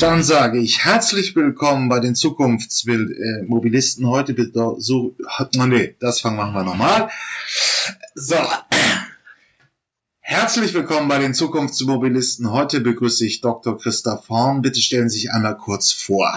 Dann 0.00 0.22
sage 0.22 0.58
ich 0.58 0.82
herzlich 0.82 1.36
willkommen 1.36 1.90
bei 1.90 2.00
den 2.00 2.14
Zukunftsmobilisten. 2.14 4.08
Heute 4.08 4.34
so, 4.78 5.14
nee, 5.66 5.94
das 6.00 6.22
fangen 6.22 6.38
wir 6.38 6.64
nochmal. 6.64 7.10
So. 8.14 8.36
Herzlich 10.20 10.72
willkommen 10.72 11.06
bei 11.06 11.18
den 11.18 11.34
Zukunftsmobilisten. 11.34 12.50
Heute 12.50 12.80
begrüße 12.80 13.26
ich 13.26 13.42
Dr. 13.42 13.78
Christoph 13.78 14.26
Horn. 14.30 14.62
Bitte 14.62 14.80
stellen 14.80 15.10
Sie 15.10 15.18
sich 15.18 15.32
einmal 15.32 15.58
kurz 15.58 15.92
vor. 15.92 16.32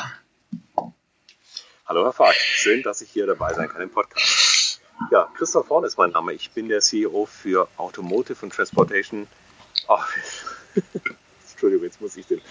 Hallo 1.86 2.04
Herr 2.04 2.12
Falk, 2.12 2.36
schön, 2.36 2.84
dass 2.84 3.02
ich 3.02 3.12
hier 3.12 3.28
dabei 3.28 3.54
sein 3.54 3.70
kann 3.70 3.82
im 3.82 3.92
Podcast. 3.92 4.82
Ja, 5.10 5.30
Christoph 5.38 5.70
Horn 5.70 5.86
ist 5.86 5.98
mein 5.98 6.10
Name. 6.10 6.34
Ich 6.34 6.52
bin 6.52 6.68
der 6.68 6.82
CEO 6.82 7.26
für 7.28 7.70
Automotive 7.78 8.44
und 8.44 8.52
Transportation. 8.52 9.26
Oh, 9.88 10.00
Entschuldigung, 11.54 11.86
jetzt 11.86 12.02
muss 12.02 12.18
ich 12.18 12.28
den. 12.28 12.42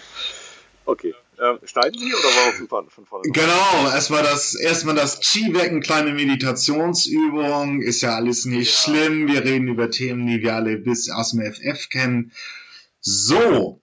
Okay, 0.85 1.13
ähm, 1.39 1.59
schneiden 1.63 1.97
Sie 1.97 2.13
oder 2.13 2.59
wir 2.59 2.67
von, 2.67 2.89
von 2.89 3.05
vorne? 3.05 3.29
Genau, 3.31 3.91
erstmal 3.93 4.23
das, 4.23 4.53
erstmal 4.55 4.95
das 4.95 5.19
Chi-Weg, 5.21 5.71
eine 5.71 5.79
kleine 5.79 6.13
Meditationsübung, 6.13 7.81
ist 7.81 8.01
ja 8.01 8.15
alles 8.15 8.45
nicht 8.45 8.71
ja. 8.71 8.93
schlimm. 8.93 9.27
Wir 9.27 9.43
reden 9.43 9.67
über 9.67 9.89
Themen, 9.89 10.27
die 10.27 10.41
wir 10.41 10.55
alle 10.55 10.77
bis 10.77 11.09
aus 11.09 11.31
dem 11.31 11.41
FF 11.41 11.89
kennen. 11.89 12.31
So. 12.99 13.81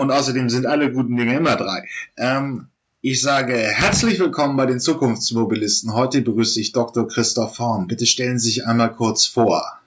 Und 0.00 0.10
außerdem 0.10 0.48
sind 0.48 0.66
alle 0.66 0.92
guten 0.92 1.16
Dinge 1.16 1.36
immer 1.36 1.56
drei. 1.56 1.88
Ähm, 2.16 2.68
ich 3.00 3.20
sage 3.20 3.54
herzlich 3.54 4.18
willkommen 4.18 4.56
bei 4.56 4.66
den 4.66 4.80
Zukunftsmobilisten. 4.80 5.94
Heute 5.94 6.20
begrüße 6.20 6.60
ich 6.60 6.72
Dr. 6.72 7.06
Christoph 7.06 7.58
Horn. 7.60 7.86
Bitte 7.86 8.06
stellen 8.06 8.40
Sie 8.40 8.50
sich 8.50 8.66
einmal 8.66 8.92
kurz 8.92 9.24
vor. 9.26 9.77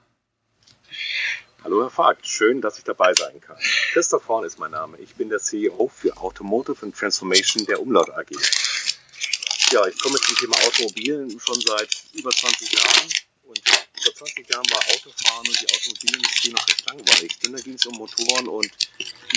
Hallo 1.64 1.84
Herr 1.84 1.92
Vogt, 1.92 2.28
schön, 2.28 2.60
dass 2.60 2.80
ich 2.80 2.84
dabei 2.86 3.14
sein 3.14 3.40
kann. 3.40 3.56
Christoph 3.94 4.28
Horn 4.28 4.46
ist 4.46 4.58
mein 4.58 4.72
Name. 4.72 4.98
Ich 4.98 5.14
bin 5.14 5.30
der 5.30 5.38
CEO 5.38 5.92
für 5.94 6.18
Automotive 6.18 6.84
and 6.84 6.98
Transformation 6.98 7.64
der 7.68 7.80
Umlaut 7.80 8.10
AG. 8.10 8.32
Ja, 9.72 9.86
ich 9.86 10.00
komme 10.00 10.16
zum 10.16 10.36
Thema 10.38 10.56
Automobilen 10.66 11.40
schon 11.40 11.62
seit 11.62 12.04
über 12.14 12.32
20 12.32 12.74
Jahren 12.74 13.10
und 13.44 13.62
vor 14.04 14.14
20 14.16 14.50
Jahren 14.50 14.66
war 14.72 14.80
Autofahren 14.80 15.48
und 15.48 15.62
die 15.62 15.68
Automobilindustrie 15.76 16.52
noch 16.52 16.68
recht 16.68 16.86
langweilig, 16.88 17.40
denn 17.44 17.54
da 17.54 17.60
ging 17.60 17.76
es 17.76 17.86
um 17.86 17.96
Motoren 17.96 18.48
und 18.48 18.72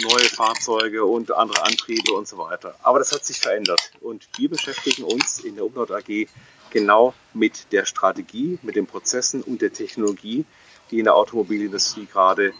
neue 0.00 0.24
Fahrzeuge 0.24 1.04
und 1.04 1.30
andere 1.30 1.62
Antriebe 1.62 2.14
und 2.14 2.26
so 2.26 2.38
weiter. 2.38 2.74
Aber 2.82 3.00
das 3.00 3.12
hat 3.12 3.26
sich 3.26 3.38
verändert 3.38 3.92
und 4.00 4.26
wir 4.38 4.48
beschäftigen 4.48 5.04
uns 5.04 5.40
in 5.40 5.56
der 5.56 5.66
Umlaut 5.66 5.90
AG 5.90 6.26
genau 6.70 7.12
mit 7.34 7.70
der 7.70 7.84
Strategie, 7.84 8.58
mit 8.62 8.76
den 8.76 8.86
Prozessen 8.86 9.42
und 9.42 9.60
der 9.60 9.74
Technologie, 9.74 10.46
die 10.90 10.98
in 10.98 11.04
der 11.04 11.14
Automobilindustrie 11.14 12.06
gerade 12.06 12.52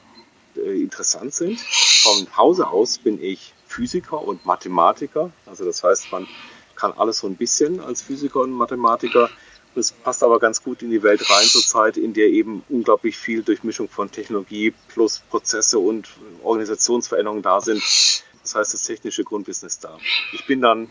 äh, 0.56 0.82
interessant 0.82 1.34
sind. 1.34 1.60
Von 1.60 2.26
Hause 2.36 2.68
aus 2.68 2.98
bin 2.98 3.22
ich 3.22 3.54
Physiker 3.66 4.22
und 4.22 4.44
Mathematiker. 4.46 5.30
Also 5.46 5.64
das 5.64 5.82
heißt, 5.82 6.12
man 6.12 6.28
kann 6.76 6.92
alles 6.92 7.18
so 7.18 7.26
ein 7.26 7.36
bisschen 7.36 7.80
als 7.80 8.02
Physiker 8.02 8.40
und 8.40 8.52
Mathematiker. 8.52 9.30
Das 9.74 9.90
passt 9.90 10.22
aber 10.22 10.38
ganz 10.38 10.62
gut 10.62 10.82
in 10.82 10.90
die 10.90 11.02
Welt 11.02 11.28
rein 11.28 11.46
zur 11.46 11.62
Zeit, 11.62 11.96
in 11.96 12.12
der 12.12 12.28
eben 12.28 12.62
unglaublich 12.68 13.16
viel 13.16 13.42
Durchmischung 13.42 13.88
von 13.88 14.10
Technologie 14.10 14.72
plus 14.88 15.22
Prozesse 15.30 15.80
und 15.80 16.08
Organisationsveränderungen 16.44 17.42
da 17.42 17.60
sind. 17.60 17.82
Das 18.42 18.54
heißt, 18.54 18.74
das 18.74 18.82
technische 18.82 19.24
Grundwissen 19.24 19.66
ist 19.66 19.82
da. 19.82 19.98
Ich 20.32 20.46
bin 20.46 20.60
dann 20.60 20.90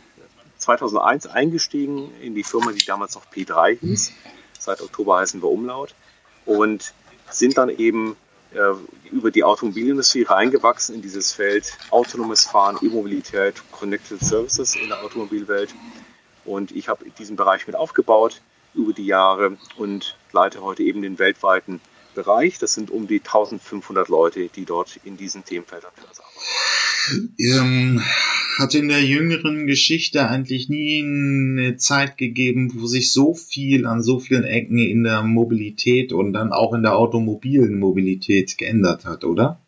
2001 0.58 1.28
eingestiegen 1.28 2.12
in 2.22 2.36
die 2.36 2.44
Firma, 2.44 2.72
die 2.72 2.86
damals 2.86 3.16
noch 3.16 3.26
P3 3.32 3.80
hieß. 3.80 4.12
Seit 4.60 4.82
Oktober 4.82 5.18
heißen 5.20 5.42
wir 5.42 5.50
Umlaut. 5.50 5.96
Und 6.46 6.94
sind 7.34 7.58
dann 7.58 7.70
eben 7.70 8.16
äh, 8.54 8.60
über 9.12 9.32
die 9.32 9.44
Automobilindustrie 9.44 10.24
reingewachsen 10.24 10.96
in 10.96 11.02
dieses 11.02 11.34
Feld 11.34 11.78
autonomes 11.90 12.46
Fahren, 12.46 12.78
E-Mobilität, 12.82 13.62
Connected 13.72 14.24
Services 14.24 14.76
in 14.76 14.90
der 14.90 15.04
Automobilwelt. 15.04 15.74
Und 16.46 16.72
ich 16.72 16.90
habe 16.90 17.06
diesen 17.18 17.36
Bereich 17.36 17.68
mit 17.68 17.76
aufgebaut 17.76 18.42
über 18.74 18.94
die 18.94 19.06
Jahre 19.06 19.58
und 19.78 20.18
leite 20.32 20.62
heute 20.62 20.84
eben 20.84 21.02
den 21.02 21.20
weltweiten 21.20 21.80
Bereich. 22.16 22.60
Das 22.60 22.74
sind 22.74 22.92
um 22.92 23.08
die 23.08 23.20
1500 23.20 24.08
Leute, 24.10 24.48
die 24.48 24.66
dort 24.66 25.00
in 25.04 25.18
diesen 25.18 25.46
Themenfeldern 25.46 25.92
für 25.96 26.08
uns 26.08 26.20
arbeiten. 26.20 26.40
Ähm, 27.38 28.02
hat 28.58 28.76
in 28.76 28.88
der 28.88 29.04
jüngeren 29.04 29.66
Geschichte 29.66 30.28
eigentlich 30.28 30.70
nie 30.70 31.04
eine 31.04 31.78
Zeit 31.78 32.18
gegeben, 32.18 32.72
wo 32.76 32.88
sich 32.88 33.12
so 33.12 33.34
viel 33.34 33.86
an 33.86 34.04
so 34.04 34.20
vielen 34.20 34.44
Ecken 34.44 34.78
in 34.78 35.04
der 35.04 35.24
Mobilität 35.24 36.14
und 36.14 36.34
dann 36.34 36.52
auch 36.52 36.74
in 36.74 36.84
der 36.84 36.96
automobilen 36.96 37.80
Mobilität 37.80 38.58
geändert 38.58 39.06
hat, 39.06 39.24
oder? 39.24 39.60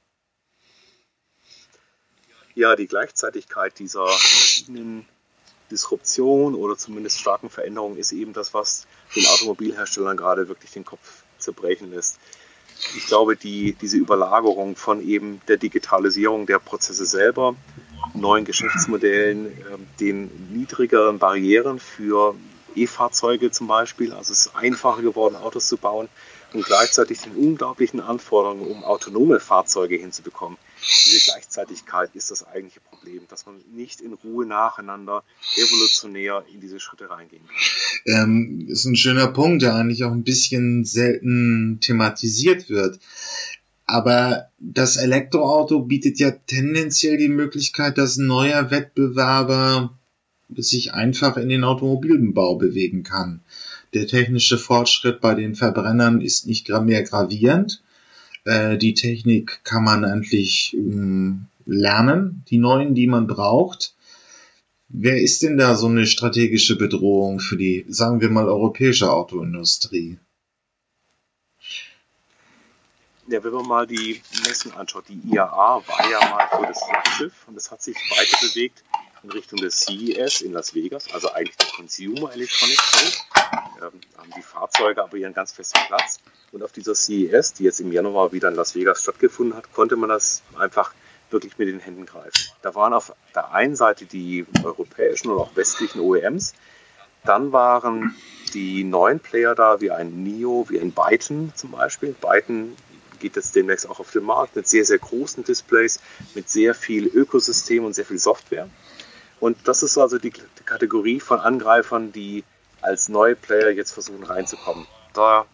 Ja, 2.54 2.76
die 2.76 2.88
Gleichzeitigkeit 2.88 3.78
dieser 3.80 4.08
verschiedenen 4.08 5.06
Disruption 5.72 6.56
oder 6.56 6.78
zumindest 6.78 7.20
starken 7.20 7.50
Veränderungen 7.50 7.98
ist 7.98 8.12
eben 8.12 8.34
das, 8.34 8.54
was 8.54 8.88
den 9.16 9.26
Automobilherstellern 9.26 10.16
gerade 10.16 10.48
wirklich 10.48 10.72
den 10.72 10.86
Kopf 10.86 11.24
zerbrechen 11.38 11.92
lässt. 11.92 12.20
Ich 12.96 13.08
glaube, 13.08 13.36
die, 13.36 13.74
diese 13.74 13.98
Überlagerung 13.98 14.76
von 14.76 15.02
eben 15.08 15.42
der 15.48 15.58
Digitalisierung 15.58 16.46
der 16.46 16.60
Prozesse 16.60 17.06
selber, 17.06 17.56
neuen 18.14 18.46
Geschäftsmodellen, 18.46 19.46
ähm, 19.46 19.88
den 20.00 20.30
niedrigeren 20.54 21.20
Barrieren 21.20 21.80
für 21.80 22.36
E-Fahrzeuge 22.76 23.52
zum 23.52 23.68
Beispiel. 23.68 24.14
Also 24.14 24.34
es 24.34 24.48
ist 24.48 24.56
einfacher 24.56 25.02
geworden, 25.02 25.36
Autos 25.36 25.68
zu 25.68 25.78
bauen 25.78 26.10
und 26.54 26.66
gleichzeitig 26.66 27.22
den 27.22 27.34
unglaublichen 27.34 28.00
Anforderungen, 28.00 28.68
um 28.68 28.84
autonome 28.84 29.40
Fahrzeuge 29.40 29.96
hinzubekommen. 29.96 30.58
Diese 31.06 31.32
Gleichzeitigkeit 31.32 32.10
ist 32.14 32.32
das 32.32 32.46
eigentliche 32.48 32.82
Problem, 32.82 32.95
dass 33.30 33.46
man 33.46 33.56
nicht 33.74 34.02
in 34.02 34.14
Ruhe 34.14 34.46
nacheinander 34.46 35.24
evolutionär 35.56 36.44
in 36.54 36.60
diese 36.60 36.80
Schritte 36.80 37.10
reingehen 37.10 37.44
kann. 37.46 38.24
Ähm, 38.24 38.68
ist 38.68 38.86
ein 38.86 38.96
schöner 38.96 39.28
Punkt, 39.28 39.62
der 39.62 39.76
eigentlich 39.76 40.04
auch 40.04 40.12
ein 40.12 40.24
bisschen 40.24 40.86
selten 40.86 41.80
thematisiert 41.82 42.70
wird. 42.70 43.00
Aber 43.86 44.50
das 44.60 44.98
Elektroauto 44.98 45.80
bietet 45.82 46.20
ja 46.20 46.32
tendenziell 46.32 47.18
die 47.18 47.30
Möglichkeit, 47.30 47.98
dass 47.98 48.18
ein 48.18 48.26
neuer 48.26 48.72
Wettbewerber 48.72 49.98
sich 50.56 50.94
einfach 50.94 51.38
in 51.38 51.50
den 51.50 51.64
Automobilbau 51.64 52.56
bewegen 52.56 53.04
kann. 53.04 53.42
Der 53.94 54.08
technische 54.08 54.58
Fortschritt 54.58 55.22
bei 55.22 55.36
den 55.36 55.56
Verbrennern 55.56 56.22
ist 56.22 56.48
nicht 56.48 56.70
mehr 56.70 57.04
gravierend. 57.04 57.82
Äh, 58.44 58.78
die 58.78 58.94
Technik 58.94 59.64
kann 59.64 59.84
man 59.84 60.04
endlich 60.04 60.76
ähm, 60.76 61.48
lernen, 61.66 62.44
die 62.50 62.58
neuen, 62.58 62.96
die 62.96 63.08
man 63.08 63.28
braucht. 63.28 63.96
Wer 64.88 65.22
ist 65.22 65.42
denn 65.42 65.58
da 65.58 65.76
so 65.76 65.88
eine 65.88 66.06
strategische 66.06 66.78
Bedrohung 66.78 67.40
für 67.40 67.58
die, 67.58 67.86
sagen 67.90 68.22
wir 68.22 68.30
mal, 68.30 68.48
europäische 68.48 69.12
Autoindustrie? 69.12 70.20
Ja, 73.28 73.44
wenn 73.44 73.54
man 73.54 73.68
mal 73.68 73.88
die 73.88 74.22
Messen 74.46 74.72
anschaut, 74.74 75.06
die 75.10 75.20
IAA 75.32 75.82
war 75.88 76.12
ja 76.12 76.20
mal 76.30 76.48
so 76.52 76.64
das 76.64 76.84
Flaggschiff 76.84 77.34
und 77.48 77.58
es 77.58 77.72
hat 77.72 77.82
sich 77.82 77.96
weiter 77.96 78.38
bewegt 78.48 78.84
in 79.24 79.32
Richtung 79.32 79.60
des 79.60 79.80
CES 79.80 80.42
in 80.42 80.54
Las 80.54 80.76
Vegas, 80.76 81.12
also 81.12 81.32
eigentlich 81.32 81.58
der 81.58 81.70
Consumer 81.70 82.32
Electronics 82.32 82.84
Show. 82.84 83.24
Ähm, 83.82 84.00
haben 84.18 84.32
die 84.38 84.42
Fahrzeuge 84.44 85.04
aber 85.04 85.18
ihren 85.18 85.34
ganz 85.34 85.52
festen 85.54 85.80
Platz. 85.88 86.20
Und 86.52 86.62
auf 86.62 86.72
dieser 86.72 86.94
CES, 86.94 87.54
die 87.54 87.64
jetzt 87.64 87.80
im 87.80 87.92
Januar 87.92 88.32
wieder 88.32 88.50
in 88.50 88.56
Las 88.56 88.76
Vegas 88.76 89.02
stattgefunden 89.02 89.58
hat, 89.58 89.74
konnte 89.74 89.96
man 89.96 90.10
das 90.10 90.44
einfach 90.58 90.94
wirklich 91.30 91.58
mit 91.58 91.68
den 91.68 91.80
Händen 91.80 92.06
greifen. 92.06 92.52
Da 92.62 92.76
waren 92.76 92.94
auf 92.94 93.14
der 93.34 93.52
einen 93.52 93.76
Seite 93.76 94.06
die 94.06 94.46
europäischen 94.64 95.30
und 95.30 95.40
auch 95.40 95.56
westlichen 95.56 96.00
OEMs, 96.00 96.54
dann 97.24 97.52
waren 97.52 98.16
die 98.54 98.84
neuen 98.84 99.20
Player 99.20 99.56
da, 99.56 99.82
wie 99.82 99.92
ein 99.92 100.24
NIO, 100.24 100.68
wie 100.70 100.80
ein 100.80 100.92
Byton 100.92 101.52
zum 101.56 101.72
Beispiel. 101.72 102.14
Byton 102.14 102.76
geht 103.20 103.36
jetzt 103.36 103.56
demnächst 103.56 103.90
auch 103.90 104.00
auf 104.00 104.12
den 104.12 104.24
Markt 104.24 104.56
mit 104.56 104.68
sehr, 104.68 104.86
sehr 104.86 105.00
großen 105.00 105.44
Displays, 105.44 106.00
mit 106.36 106.50
sehr 106.50 106.76
viel 106.76 107.08
Ökosystem 107.08 107.84
und 107.84 107.94
sehr 107.94 108.06
viel 108.06 108.20
Software. 108.20 108.70
Und 109.40 109.58
das 109.68 109.84
ist 109.84 109.98
also 109.98 110.18
die, 110.18 110.32
die 110.32 110.64
Kategorie 110.64 111.20
von 111.20 111.40
Angreifern, 111.40 112.12
die 112.12 112.44
als 112.82 113.10
neue 113.10 113.36
Player 113.36 113.72
jetzt 113.72 113.92
versuchen 113.92 114.24
reinzukommen. 114.24 114.86
Da 115.14 115.46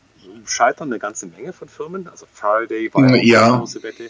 scheitern 0.45 0.89
eine 0.89 0.99
ganze 0.99 1.27
Menge 1.27 1.53
von 1.53 1.67
Firmen. 1.67 2.07
Also 2.07 2.27
Faraday 2.31 2.93
war 2.93 3.15
ja, 3.15 3.47
eine 3.47 3.57
große 3.59 3.81
Wette. 3.83 4.09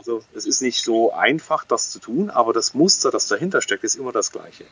Also 0.00 0.22
es 0.34 0.46
ist 0.46 0.62
nicht 0.62 0.82
so 0.82 1.12
einfach, 1.12 1.62
das 1.64 1.90
zu 1.90 1.98
tun, 1.98 2.30
aber 2.30 2.54
das 2.54 2.72
Muster, 2.72 3.10
das 3.10 3.28
dahinter 3.28 3.60
steckt, 3.60 3.84
ist 3.84 3.96
immer 3.96 4.12
das 4.12 4.32
gleiche. 4.32 4.64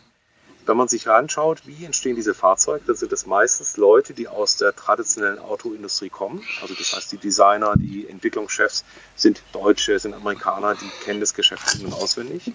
Wenn 0.64 0.78
man 0.78 0.88
sich 0.88 1.06
anschaut, 1.10 1.66
wie 1.66 1.84
entstehen 1.84 2.16
diese 2.16 2.32
Fahrzeuge, 2.32 2.84
dann 2.86 2.96
sind 2.96 3.12
das 3.12 3.26
meistens 3.26 3.76
Leute, 3.76 4.14
die 4.14 4.26
aus 4.26 4.56
der 4.56 4.74
traditionellen 4.74 5.38
Autoindustrie 5.38 6.08
kommen. 6.08 6.42
Also 6.62 6.72
das 6.72 6.94
heißt, 6.94 7.12
die 7.12 7.18
Designer, 7.18 7.74
die 7.76 8.08
Entwicklungschefs 8.08 8.86
sind 9.16 9.42
Deutsche, 9.52 9.98
sind 9.98 10.14
Amerikaner, 10.14 10.74
die 10.74 10.88
kennen 11.04 11.20
das 11.20 11.34
Geschäft 11.34 11.74
in- 11.74 11.84
und 11.84 11.92
auswendig. 11.92 12.54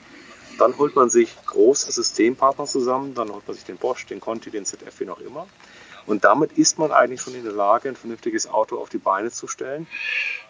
Dann 0.58 0.76
holt 0.80 0.96
man 0.96 1.12
sich 1.12 1.36
große 1.46 1.92
Systempartner 1.92 2.66
zusammen, 2.66 3.14
dann 3.14 3.32
holt 3.32 3.48
man 3.48 3.56
sich 3.56 3.66
den 3.66 3.78
Bosch, 3.78 4.08
den 4.08 4.20
Conti, 4.20 4.50
den 4.50 4.66
ZF, 4.66 5.00
wie 5.00 5.10
auch 5.12 5.20
immer. 5.20 5.46
Und 6.06 6.24
damit 6.24 6.54
ist 6.54 6.80
man 6.80 6.92
eigentlich 6.92 7.22
schon 7.22 7.36
in 7.36 7.44
der 7.44 7.54
Lage, 7.54 7.90
ein 7.90 7.96
vernünftiges 7.96 8.48
Auto 8.48 8.78
auf 8.78 8.90
die 8.90 8.98
Beine 8.98 9.32
zu 9.32 9.48
stellen. 9.48 9.88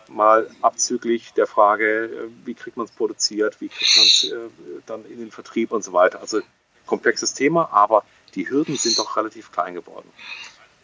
Mal 0.10 0.50
abzüglich 0.62 1.34
der 1.34 1.48
Frage, 1.48 2.06
äh, 2.06 2.30
wie 2.46 2.54
kriegt 2.54 2.78
man 2.78 2.86
es 2.86 2.92
produziert, 2.92 3.62
wie 3.62 3.70
kriegt 3.70 3.98
man 3.98 4.06
es 4.06 4.24
äh, 4.32 4.38
dann 4.86 5.06
in 5.06 5.20
den 5.20 5.32
Vertrieb 5.32 5.72
und 5.72 5.84
so 5.84 5.94
weiter. 5.94 6.20
Also 6.22 6.42
komplexes 6.86 7.34
Thema, 7.34 7.70
aber 7.72 8.04
die 8.36 8.50
Hürden 8.50 8.76
sind 8.76 8.98
doch 9.00 9.16
relativ 9.16 9.52
klein 9.52 9.74
geworden. 9.74 10.10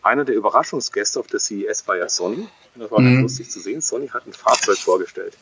Einer 0.01 0.23
der 0.23 0.35
Überraschungsgäste 0.35 1.19
auf 1.19 1.27
der 1.27 1.39
CES 1.39 1.87
war 1.87 1.97
ja 1.97 2.07
Sony. 2.07 2.47
Das 2.75 2.89
war 2.89 3.01
mhm. 3.01 3.05
ganz 3.05 3.21
lustig 3.21 3.49
zu 3.49 3.59
sehen. 3.59 3.81
Sony 3.81 4.07
hat 4.07 4.25
ein 4.25 4.33
Fahrzeug 4.33 4.77
vorgestellt. 4.77 5.37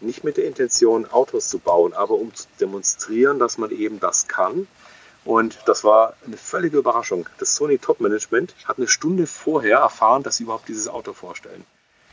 Nicht 0.00 0.24
mit 0.24 0.36
der 0.36 0.46
Intention, 0.46 1.06
Autos 1.06 1.48
zu 1.48 1.60
bauen, 1.60 1.92
aber 1.92 2.14
um 2.14 2.34
zu 2.34 2.48
demonstrieren, 2.58 3.38
dass 3.38 3.58
man 3.58 3.70
eben 3.70 4.00
das 4.00 4.26
kann. 4.26 4.66
Und 5.24 5.58
das 5.66 5.84
war 5.84 6.14
eine 6.26 6.36
völlige 6.36 6.78
Überraschung. 6.78 7.28
Das 7.38 7.54
Sony 7.54 7.78
Top 7.78 8.00
Management 8.00 8.54
hat 8.64 8.78
eine 8.78 8.88
Stunde 8.88 9.26
vorher 9.26 9.78
erfahren, 9.78 10.22
dass 10.22 10.36
sie 10.36 10.44
überhaupt 10.44 10.68
dieses 10.68 10.88
Auto 10.88 11.12
vorstellen. 11.12 11.64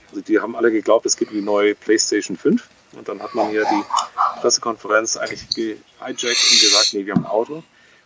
Also 0.10 0.22
die 0.22 0.40
haben 0.40 0.56
alle 0.56 0.72
geglaubt, 0.72 1.06
es 1.06 1.18
gibt 1.18 1.32
die 1.32 1.42
neue 1.42 1.76
PlayStation 1.76 2.38
5. 2.38 2.68
Und 2.94 3.08
dann 3.08 3.22
hat 3.22 3.36
man 3.36 3.50
hier 3.50 3.66
die 3.66 3.84
Pressekonferenz 4.42 5.18
eigentlich 5.18 5.50
gehijackt 5.50 6.24
und 6.24 6.62
gesagt, 6.62 6.94
nee, 6.94 7.06
wir 7.06 7.14
haben 7.14 7.26
ein 7.26 7.32
Auto. 7.32 7.64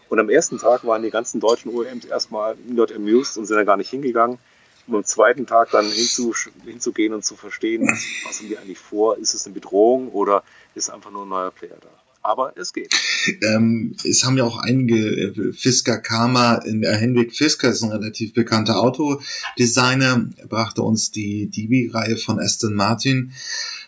Und 0.10 0.20
am 0.20 0.30
ersten 0.30 0.58
Tag 0.58 0.86
waren 0.86 1.02
die 1.02 1.10
ganzen 1.10 1.40
deutschen 1.40 1.74
OEMs 1.74 2.06
erstmal 2.06 2.56
not 2.68 2.92
amused 2.92 3.38
und 3.38 3.46
sind 3.46 3.58
da 3.58 3.64
gar 3.64 3.78
nicht 3.78 3.90
hingegangen. 3.90 4.38
Um 4.86 4.96
am 4.96 5.06
zweiten 5.06 5.48
Tag 5.48 5.72
dann 5.72 5.86
hinzu, 5.86 6.36
hinzugehen 6.66 7.14
und 7.14 7.24
zu 7.24 7.38
verstehen, 7.38 7.88
was, 7.90 8.06
was 8.26 8.40
haben 8.40 8.50
die 8.50 8.58
eigentlich 8.58 8.80
vor? 8.80 9.18
Ist 9.18 9.34
es 9.34 9.46
eine 9.46 9.54
Bedrohung 9.54 10.10
oder 10.10 10.44
ist 10.76 10.90
einfach 10.90 11.10
nur 11.10 11.26
ein 11.26 11.30
neuer 11.30 11.52
Player 11.52 11.78
da? 11.80 12.03
Aber 12.24 12.54
es 12.56 12.74
geht. 12.74 12.94
Ähm, 13.42 13.96
es 14.04 14.24
haben 14.24 14.38
ja 14.38 14.44
auch 14.44 14.58
einige 14.58 14.98
äh, 14.98 15.54
Fisker 15.54 15.98
Karma, 15.98 16.64
äh, 16.66 16.96
Henrik 16.96 17.36
Fisker 17.36 17.70
ist 17.70 17.84
ein 17.84 17.92
relativ 17.92 18.34
bekannter 18.34 18.80
Autodesigner, 18.80 20.30
brachte 20.48 20.82
uns 20.82 21.12
die 21.12 21.50
DB-Reihe 21.50 22.18
von 22.18 22.40
Aston 22.40 22.74
Martin 22.74 23.34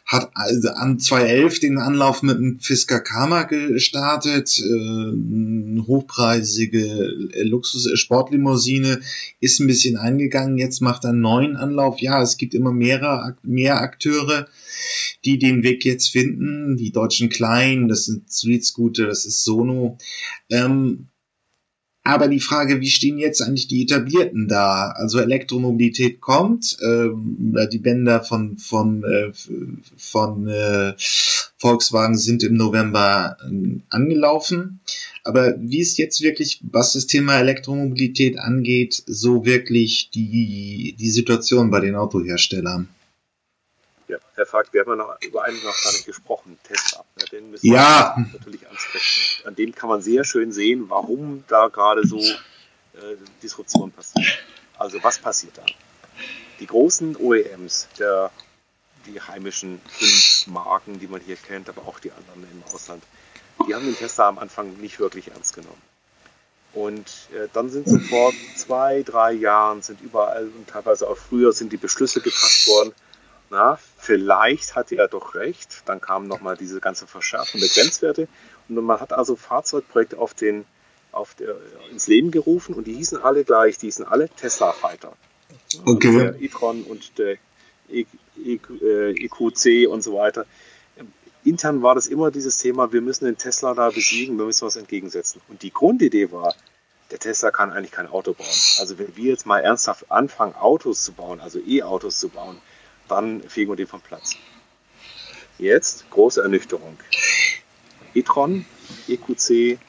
hat 0.05 0.29
also 0.35 0.69
an 0.69 0.99
2011 0.99 1.59
den 1.59 1.77
Anlauf 1.79 2.21
mit 2.21 2.37
dem 2.37 2.59
Fisker 2.59 2.99
Karma 2.99 3.43
gestartet, 3.43 4.59
äh, 4.59 5.81
hochpreisige 5.81 7.11
Luxus-Sportlimousine, 7.41 9.01
ist 9.39 9.59
ein 9.59 9.67
bisschen 9.67 9.97
eingegangen, 9.97 10.59
jetzt 10.59 10.81
macht 10.81 11.05
er 11.05 11.09
einen 11.09 11.21
neuen 11.21 11.55
Anlauf. 11.55 11.99
Ja, 11.99 12.21
es 12.21 12.37
gibt 12.37 12.53
immer 12.53 12.71
mehrere, 12.71 13.35
mehr 13.41 13.81
Akteure, 13.81 14.47
die 15.25 15.39
den 15.39 15.63
Weg 15.63 15.83
jetzt 15.85 16.09
finden. 16.09 16.77
Die 16.77 16.91
deutschen 16.91 17.29
Kleinen, 17.29 17.87
das 17.87 18.05
sind 18.05 18.31
Street 18.31 18.63
Scooter, 18.63 19.07
das 19.07 19.25
ist 19.25 19.43
Sono. 19.43 19.97
Ähm, 20.51 21.07
aber 22.05 22.27
die 22.27 22.39
Frage, 22.39 22.81
wie 22.81 22.89
stehen 22.91 23.17
jetzt 23.17 23.41
eigentlich 23.41 23.67
die 23.67 23.81
Etablierten 23.81 24.47
da? 24.47 24.91
Also 24.91 25.19
Elektromobilität 25.19 26.21
kommt, 26.21 26.77
äh, 26.79 27.09
die 27.67 27.79
Bänder 27.79 28.23
von, 28.23 28.59
von, 28.59 29.03
äh, 29.03 29.31
von 29.97 30.47
äh, 30.47 30.93
Volkswagen 31.57 32.15
sind 32.15 32.43
im 32.43 32.57
November 32.57 33.37
äh, 33.43 33.79
angelaufen. 33.89 34.81
Aber 35.23 35.55
wie 35.59 35.79
ist 35.79 35.97
jetzt 35.97 36.21
wirklich, 36.21 36.59
was 36.71 36.93
das 36.93 37.07
Thema 37.07 37.39
Elektromobilität 37.39 38.37
angeht, 38.37 39.01
so 39.07 39.43
wirklich 39.43 40.11
die, 40.13 40.95
die 40.99 41.09
Situation 41.09 41.71
bei 41.71 41.79
den 41.79 41.95
Autoherstellern? 41.95 42.87
Ja, 44.07 44.17
Herr 44.35 44.45
Fakt, 44.45 44.71
wir 44.71 44.81
haben 44.81 44.89
ja 44.89 44.95
noch 44.95 45.17
über 45.21 45.43
einen 45.43 45.57
noch 45.63 45.83
gar 45.83 45.91
nicht 45.91 46.05
gesprochen, 46.05 46.59
Tesla. 46.63 47.03
Den 47.31 47.49
müssen 47.49 47.65
ja. 47.65 48.13
wir 48.15 48.25
natürlich 48.33 48.67
ansprechen. 48.67 49.47
An 49.47 49.55
dem 49.55 49.73
kann 49.73 49.89
man 49.89 50.01
sehr 50.01 50.23
schön 50.23 50.51
sehen, 50.51 50.89
warum 50.89 51.43
da 51.47 51.69
gerade 51.69 52.05
so 52.05 52.19
äh, 52.19 53.15
Disruption 53.41 53.91
passiert. 53.91 54.43
Also 54.77 55.01
was 55.01 55.17
passiert 55.17 55.57
da? 55.57 55.65
Die 56.59 56.67
großen 56.67 57.15
OEMs, 57.15 57.87
der, 57.97 58.29
die 59.07 59.19
heimischen 59.19 59.81
fünf 59.87 60.47
Marken, 60.47 60.99
die 60.99 61.07
man 61.07 61.21
hier 61.21 61.35
kennt, 61.35 61.67
aber 61.67 61.87
auch 61.87 61.99
die 61.99 62.11
anderen 62.11 62.43
im 62.51 62.63
Ausland, 62.71 63.03
die 63.67 63.73
haben 63.73 63.85
den 63.85 63.95
Tesla 63.95 64.27
am 64.27 64.37
Anfang 64.37 64.73
nicht 64.77 64.99
wirklich 64.99 65.31
ernst 65.31 65.55
genommen. 65.55 65.81
Und 66.73 67.07
äh, 67.33 67.47
dann 67.53 67.69
sind 67.69 67.87
so 67.87 67.97
vor 67.97 68.33
zwei, 68.55 69.01
drei 69.01 69.31
Jahren 69.31 69.81
sind 69.81 70.01
überall 70.01 70.49
und 70.49 70.67
teilweise 70.67 71.07
auch 71.07 71.17
früher 71.17 71.53
sind 71.53 71.71
die 71.71 71.77
Beschlüsse 71.77 72.19
gefasst 72.19 72.67
worden, 72.67 72.93
na, 73.49 73.77
vielleicht 73.97 74.75
hatte 74.75 74.95
er 74.95 75.07
doch 75.07 75.35
recht. 75.35 75.83
Dann 75.85 76.01
kam 76.01 76.27
nochmal 76.27 76.57
diese 76.57 76.79
ganze 76.79 77.07
Verschärfung 77.07 77.59
der 77.59 77.69
Grenzwerte. 77.69 78.27
Und 78.67 78.75
man 78.75 78.99
hat 78.99 79.13
also 79.13 79.35
Fahrzeugprojekte 79.35 80.17
auf 80.17 80.33
den, 80.33 80.65
auf 81.11 81.35
der, 81.35 81.55
ins 81.91 82.07
Leben 82.07 82.31
gerufen 82.31 82.75
und 82.75 82.87
die 82.87 82.93
hießen 82.93 83.21
alle 83.21 83.43
gleich, 83.43 83.77
die 83.77 83.87
hießen 83.87 84.05
alle 84.05 84.29
Tesla 84.29 84.71
Fighter. 84.71 85.13
Okay. 85.85 86.07
Also 86.07 86.19
der 86.19 86.41
e-tron 86.41 86.83
und 86.83 87.17
der 87.17 87.37
e, 87.89 88.05
e, 88.43 88.59
EQC 89.11 89.65
äh, 89.65 89.87
und 89.87 90.01
so 90.01 90.15
weiter. 90.15 90.45
Intern 91.43 91.83
war 91.83 91.93
das 91.93 92.07
immer 92.07 92.31
dieses 92.31 92.57
Thema, 92.57 92.91
wir 92.91 93.01
müssen 93.01 93.25
den 93.25 93.37
Tesla 93.37 93.75
da 93.75 93.89
besiegen, 93.89 94.37
wir 94.37 94.45
müssen 94.45 94.65
was 94.65 94.77
entgegensetzen. 94.77 95.41
Und 95.47 95.61
die 95.61 95.71
Grundidee 95.71 96.31
war, 96.31 96.55
der 97.11 97.19
Tesla 97.19 97.51
kann 97.51 97.71
eigentlich 97.71 97.91
kein 97.91 98.07
Auto 98.07 98.33
bauen. 98.33 98.47
Also 98.79 98.97
wenn 98.97 99.15
wir 99.15 99.29
jetzt 99.31 99.45
mal 99.45 99.59
ernsthaft 99.59 100.11
anfangen, 100.11 100.55
Autos 100.55 101.03
zu 101.03 101.13
bauen, 101.13 101.39
also 101.39 101.59
E-Autos 101.59 102.19
zu 102.19 102.29
bauen, 102.29 102.59
dann 103.07 103.41
fegen 103.41 103.71
wir 103.71 103.75
den 103.75 103.87
vom 103.87 104.01
Platz. 104.01 104.35
Jetzt 105.57 106.09
große 106.09 106.41
Ernüchterung. 106.41 106.97
e-tron, 108.13 108.65
EQC, 109.07 109.79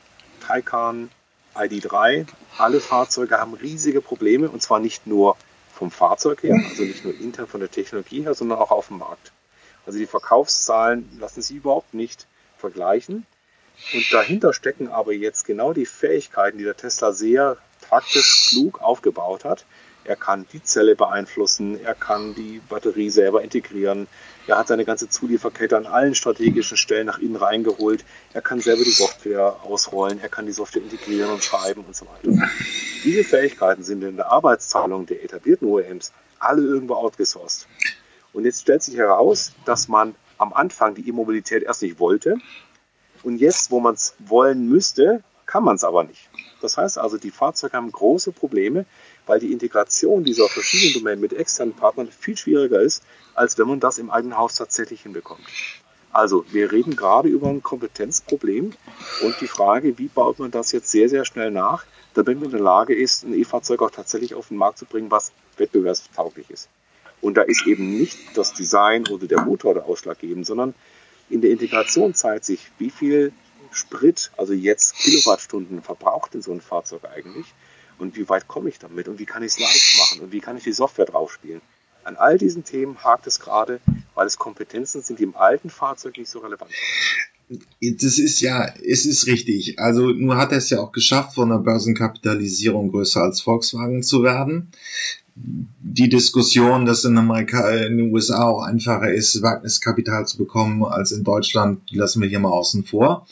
Taycan, 0.46 1.10
ID3, 1.54 2.26
alle 2.58 2.80
Fahrzeuge 2.80 3.38
haben 3.38 3.54
riesige 3.54 4.00
Probleme 4.00 4.48
und 4.48 4.62
zwar 4.62 4.78
nicht 4.78 5.06
nur 5.06 5.36
vom 5.74 5.90
Fahrzeug 5.90 6.42
her, 6.42 6.54
also 6.68 6.82
nicht 6.84 7.04
nur 7.04 7.14
intern 7.18 7.46
von 7.46 7.60
der 7.60 7.70
Technologie 7.70 8.22
her, 8.22 8.34
sondern 8.34 8.58
auch 8.58 8.70
auf 8.70 8.88
dem 8.88 8.98
Markt. 8.98 9.32
Also 9.84 9.98
die 9.98 10.06
Verkaufszahlen 10.06 11.08
lassen 11.18 11.42
sich 11.42 11.56
überhaupt 11.56 11.94
nicht 11.94 12.26
vergleichen. 12.58 13.26
Und 13.92 14.12
dahinter 14.12 14.54
stecken 14.54 14.88
aber 14.88 15.12
jetzt 15.12 15.44
genau 15.44 15.72
die 15.72 15.86
Fähigkeiten, 15.86 16.58
die 16.58 16.64
der 16.64 16.76
Tesla 16.76 17.12
sehr 17.12 17.58
taktisch 17.88 18.48
klug 18.48 18.80
aufgebaut 18.80 19.44
hat, 19.44 19.66
er 20.06 20.16
kann 20.16 20.46
die 20.52 20.62
Zelle 20.62 20.96
beeinflussen, 20.96 21.80
er 21.82 21.94
kann 21.94 22.34
die 22.34 22.60
Batterie 22.68 23.10
selber 23.10 23.42
integrieren, 23.42 24.06
er 24.46 24.58
hat 24.58 24.68
seine 24.68 24.84
ganze 24.84 25.08
Zulieferkette 25.08 25.76
an 25.76 25.86
allen 25.86 26.14
strategischen 26.14 26.76
Stellen 26.76 27.06
nach 27.06 27.18
innen 27.18 27.36
reingeholt, 27.36 28.04
er 28.32 28.42
kann 28.42 28.60
selber 28.60 28.84
die 28.84 28.90
Software 28.90 29.56
ausrollen, 29.64 30.20
er 30.20 30.28
kann 30.28 30.46
die 30.46 30.52
Software 30.52 30.82
integrieren 30.82 31.30
und 31.30 31.42
schreiben 31.42 31.84
und 31.84 31.96
so 31.96 32.06
weiter. 32.06 32.48
Diese 33.04 33.24
Fähigkeiten 33.24 33.82
sind 33.82 34.02
in 34.02 34.16
der 34.16 34.30
Arbeitsteilung 34.30 35.06
der 35.06 35.24
etablierten 35.24 35.68
OEMs 35.68 36.12
alle 36.38 36.62
irgendwo 36.62 36.94
outgesourced. 36.94 37.66
Und 38.32 38.44
jetzt 38.44 38.62
stellt 38.62 38.82
sich 38.82 38.96
heraus, 38.96 39.52
dass 39.64 39.88
man 39.88 40.14
am 40.38 40.52
Anfang 40.52 40.94
die 40.94 41.08
E-Mobilität 41.08 41.62
erst 41.62 41.82
nicht 41.82 41.98
wollte 41.98 42.38
und 43.22 43.38
jetzt, 43.38 43.70
wo 43.70 43.80
man 43.80 43.94
es 43.94 44.14
wollen 44.18 44.68
müsste, 44.68 45.22
kann 45.46 45.64
man 45.64 45.76
es 45.76 45.84
aber 45.84 46.04
nicht. 46.04 46.28
Das 46.60 46.76
heißt 46.76 46.98
also, 46.98 47.18
die 47.18 47.30
Fahrzeuge 47.30 47.76
haben 47.76 47.90
große 47.90 48.32
Probleme, 48.32 48.84
weil 49.26 49.40
die 49.40 49.52
Integration 49.52 50.24
dieser 50.24 50.48
verschiedenen 50.48 50.94
Domänen 50.94 51.20
mit 51.20 51.32
externen 51.32 51.74
Partnern 51.74 52.08
viel 52.10 52.36
schwieriger 52.36 52.80
ist, 52.80 53.02
als 53.34 53.58
wenn 53.58 53.68
man 53.68 53.80
das 53.80 53.98
im 53.98 54.10
eigenen 54.10 54.38
Haus 54.38 54.54
tatsächlich 54.54 55.02
hinbekommt. 55.02 55.44
Also, 56.12 56.46
wir 56.50 56.72
reden 56.72 56.96
gerade 56.96 57.28
über 57.28 57.48
ein 57.48 57.62
Kompetenzproblem 57.62 58.72
und 59.22 59.40
die 59.40 59.48
Frage, 59.48 59.98
wie 59.98 60.08
baut 60.08 60.38
man 60.38 60.50
das 60.50 60.72
jetzt 60.72 60.90
sehr, 60.90 61.10
sehr 61.10 61.26
schnell 61.26 61.50
nach, 61.50 61.84
damit 62.14 62.36
man 62.36 62.46
in 62.46 62.52
der 62.52 62.60
Lage 62.60 62.94
ist, 62.94 63.24
ein 63.24 63.34
E-Fahrzeug 63.34 63.82
auch 63.82 63.90
tatsächlich 63.90 64.34
auf 64.34 64.48
den 64.48 64.56
Markt 64.56 64.78
zu 64.78 64.86
bringen, 64.86 65.10
was 65.10 65.32
wettbewerbstauglich 65.58 66.48
ist. 66.48 66.70
Und 67.20 67.36
da 67.36 67.42
ist 67.42 67.66
eben 67.66 67.98
nicht 67.98 68.16
das 68.34 68.54
Design 68.54 69.06
oder 69.08 69.26
der 69.26 69.42
Motor 69.42 69.74
der 69.74 69.84
ausschlaggebend, 69.84 70.46
sondern 70.46 70.74
in 71.28 71.40
der 71.42 71.50
Integration 71.50 72.14
zeigt 72.14 72.44
sich, 72.44 72.60
wie 72.78 72.90
viel 72.90 73.32
Sprit, 73.70 74.30
also 74.36 74.52
jetzt 74.54 74.94
Kilowattstunden 74.94 75.82
verbraucht 75.82 76.34
in 76.34 76.40
so 76.40 76.52
ein 76.52 76.60
Fahrzeug 76.60 77.02
eigentlich 77.04 77.52
und 77.98 78.16
wie 78.16 78.28
weit 78.28 78.48
komme 78.48 78.68
ich 78.68 78.78
damit 78.78 79.08
und 79.08 79.18
wie 79.18 79.26
kann 79.26 79.42
ich 79.42 79.52
es 79.52 79.58
leicht 79.58 79.98
machen 79.98 80.20
und 80.20 80.32
wie 80.32 80.40
kann 80.40 80.56
ich 80.56 80.64
die 80.64 80.72
Software 80.72 81.06
draufspielen. 81.06 81.60
An 82.04 82.16
all 82.16 82.38
diesen 82.38 82.64
Themen 82.64 83.02
hakt 83.02 83.26
es 83.26 83.40
gerade, 83.40 83.80
weil 84.14 84.26
es 84.26 84.38
Kompetenzen 84.38 85.02
sind, 85.02 85.18
die 85.18 85.24
im 85.24 85.36
alten 85.36 85.70
Fahrzeug 85.70 86.16
nicht 86.16 86.30
so 86.30 86.38
relevant 86.38 86.70
sind. 86.70 87.64
Das 87.80 88.18
ist 88.18 88.40
ja, 88.40 88.74
es 88.84 89.06
ist 89.06 89.26
richtig. 89.26 89.78
Also 89.78 90.10
nur 90.10 90.36
hat 90.36 90.52
er 90.52 90.58
es 90.58 90.70
ja 90.70 90.80
auch 90.80 90.92
geschafft, 90.92 91.34
von 91.34 91.48
der 91.48 91.58
Börsenkapitalisierung 91.58 92.90
größer 92.90 93.22
als 93.22 93.40
Volkswagen 93.40 94.02
zu 94.02 94.22
werden. 94.22 94.72
Die 95.36 96.08
Diskussion, 96.08 96.86
dass 96.86 97.04
in 97.04 97.18
Amerika, 97.18 97.70
in 97.70 97.98
den 97.98 98.12
USA 98.12 98.44
auch 98.44 98.62
einfacher 98.62 99.12
ist, 99.12 99.42
Wagniskapital 99.42 100.26
zu 100.26 100.38
bekommen 100.38 100.84
als 100.84 101.12
in 101.12 101.24
Deutschland, 101.24 101.88
die 101.90 101.96
lassen 101.96 102.20
wir 102.20 102.28
hier 102.28 102.40
mal 102.40 102.50
außen 102.50 102.84
vor. 102.84 103.26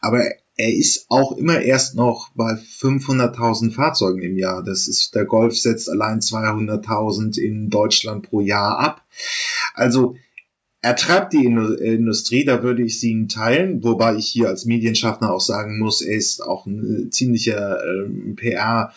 Aber 0.00 0.24
er 0.56 0.74
ist 0.74 1.06
auch 1.08 1.32
immer 1.32 1.60
erst 1.60 1.94
noch 1.94 2.30
bei 2.34 2.52
500.000 2.52 3.72
Fahrzeugen 3.72 4.22
im 4.22 4.36
Jahr. 4.36 4.62
Das 4.62 4.86
ist, 4.86 5.14
der 5.14 5.24
Golf 5.24 5.56
setzt 5.56 5.88
allein 5.88 6.20
200.000 6.20 7.38
in 7.38 7.70
Deutschland 7.70 8.28
pro 8.28 8.40
Jahr 8.40 8.78
ab. 8.78 9.04
Also, 9.74 10.16
er 10.82 10.96
treibt 10.96 11.32
die 11.32 11.44
Industrie, 11.44 12.44
da 12.44 12.62
würde 12.64 12.82
ich 12.82 12.98
sie 12.98 13.12
ihn 13.12 13.28
teilen, 13.28 13.84
wobei 13.84 14.16
ich 14.16 14.26
hier 14.26 14.48
als 14.48 14.64
Medienschaffner 14.64 15.32
auch 15.32 15.40
sagen 15.40 15.78
muss, 15.78 16.02
er 16.02 16.16
ist 16.16 16.42
auch 16.42 16.66
ein 16.66 17.12
ziemlicher 17.12 17.78
äh, 17.84 18.08
PR 18.34 18.92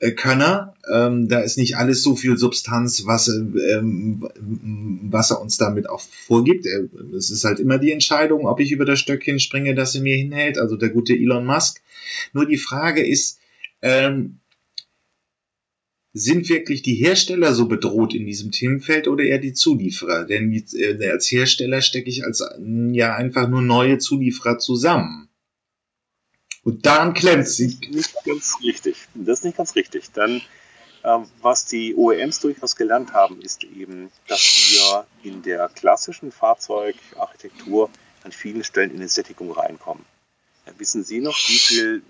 äh, 0.00 0.10
Könner. 0.10 0.74
Ähm, 0.92 1.28
da 1.28 1.40
ist 1.40 1.58
nicht 1.58 1.76
alles 1.76 2.02
so 2.02 2.16
viel 2.16 2.36
Substanz, 2.36 3.04
was, 3.06 3.28
ähm, 3.28 4.28
was 5.10 5.30
er 5.30 5.40
uns 5.40 5.56
damit 5.56 5.88
auch 5.88 6.00
vorgibt. 6.00 6.66
Es 7.16 7.30
ist 7.30 7.44
halt 7.44 7.60
immer 7.60 7.78
die 7.78 7.92
Entscheidung, 7.92 8.46
ob 8.46 8.60
ich 8.60 8.72
über 8.72 8.84
das 8.84 9.00
Stöckchen 9.00 9.40
springe, 9.40 9.74
das 9.74 9.94
er 9.94 10.02
mir 10.02 10.16
hinhält. 10.16 10.58
Also 10.58 10.76
der 10.76 10.90
gute 10.90 11.14
Elon 11.14 11.44
Musk. 11.46 11.80
Nur 12.32 12.46
die 12.46 12.58
Frage 12.58 13.06
ist, 13.06 13.38
ähm, 13.82 14.38
sind 16.14 16.48
wirklich 16.48 16.82
die 16.82 16.94
Hersteller 16.94 17.54
so 17.54 17.66
bedroht 17.66 18.14
in 18.14 18.26
diesem 18.26 18.50
Themenfeld 18.50 19.08
oder 19.08 19.24
eher 19.24 19.38
die 19.38 19.52
Zulieferer? 19.52 20.24
Denn 20.24 20.52
äh, 20.52 21.08
als 21.10 21.30
Hersteller 21.30 21.80
stecke 21.80 22.08
ich 22.08 22.24
als 22.24 22.42
ja 22.92 23.14
einfach 23.14 23.48
nur 23.48 23.62
neue 23.62 23.98
Zulieferer 23.98 24.58
zusammen. 24.58 25.28
Und 26.64 26.84
daran 26.86 27.14
klemmt 27.14 27.46
sich. 27.46 27.78
Nicht 27.90 28.14
ganz 28.24 28.56
richtig. 28.62 28.96
Das 29.14 29.38
ist 29.38 29.44
nicht 29.44 29.56
ganz 29.56 29.74
richtig. 29.74 30.12
Dann, 30.12 30.40
was 31.42 31.66
die 31.66 31.94
OEMs 31.94 32.40
durchaus 32.40 32.76
gelernt 32.76 33.12
haben, 33.12 33.40
ist 33.40 33.64
eben, 33.64 34.10
dass 34.26 34.40
wir 34.70 35.06
in 35.22 35.42
der 35.42 35.68
klassischen 35.68 36.32
Fahrzeugarchitektur 36.32 37.90
an 38.24 38.32
vielen 38.32 38.64
Stellen 38.64 38.90
in 38.90 38.96
eine 38.96 39.08
Sättigung 39.08 39.50
reinkommen. 39.52 40.04
Ja, 40.66 40.72
wissen 40.78 41.04
Sie 41.04 41.20
noch, 41.20 41.36
wie 41.48 41.58
viel 41.58 42.02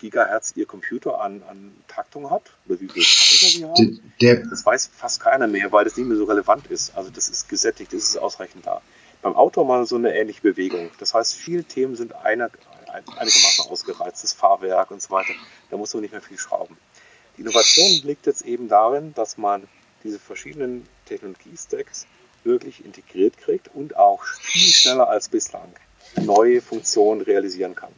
Gigahertz 0.00 0.54
Ihr 0.56 0.66
Computer 0.66 1.20
an, 1.20 1.42
an 1.48 1.72
Taktung 1.86 2.30
hat? 2.30 2.42
Oder 2.66 2.80
wie 2.80 2.88
viel 2.88 3.02
Speicher 3.02 3.46
Sie 3.46 3.64
haben? 3.64 4.12
Der, 4.20 4.36
das 4.46 4.64
weiß 4.64 4.90
fast 4.94 5.20
keiner 5.20 5.46
mehr, 5.46 5.70
weil 5.70 5.84
das 5.84 5.96
nicht 5.96 6.06
mehr 6.06 6.16
so 6.16 6.24
relevant 6.24 6.66
ist. 6.68 6.96
Also 6.96 7.10
das 7.10 7.28
ist 7.28 7.48
gesättigt, 7.48 7.92
das 7.92 8.02
ist 8.02 8.16
ausreichend 8.16 8.66
da. 8.66 8.80
Beim 9.22 9.36
Auto 9.36 9.62
mal 9.64 9.86
so 9.86 9.96
eine 9.96 10.14
ähnliche 10.16 10.40
Bewegung. 10.40 10.90
Das 10.98 11.12
heißt, 11.12 11.34
viele 11.34 11.62
Themen 11.64 11.94
sind 11.94 12.14
einer, 12.14 12.50
einigermaßen 12.88 13.66
ausgereizt, 13.70 14.24
das 14.24 14.32
Fahrwerk 14.32 14.90
und 14.90 15.02
so 15.02 15.10
weiter. 15.10 15.34
Da 15.70 15.76
muss 15.76 15.92
man 15.92 16.00
nicht 16.00 16.12
mehr 16.12 16.22
viel 16.22 16.38
schrauben. 16.38 16.76
Die 17.36 17.42
Innovation 17.42 17.90
liegt 18.04 18.26
jetzt 18.26 18.42
eben 18.42 18.68
darin, 18.68 19.14
dass 19.14 19.38
man 19.38 19.68
diese 20.04 20.18
verschiedenen 20.18 20.86
Technologie-Stacks 21.06 22.06
wirklich 22.44 22.84
integriert 22.84 23.36
kriegt 23.36 23.68
und 23.74 23.96
auch 23.96 24.24
viel 24.24 24.72
schneller 24.72 25.08
als 25.08 25.28
bislang 25.28 25.72
neue 26.16 26.60
Funktionen 26.60 27.20
realisieren 27.20 27.74
kann. 27.74 27.92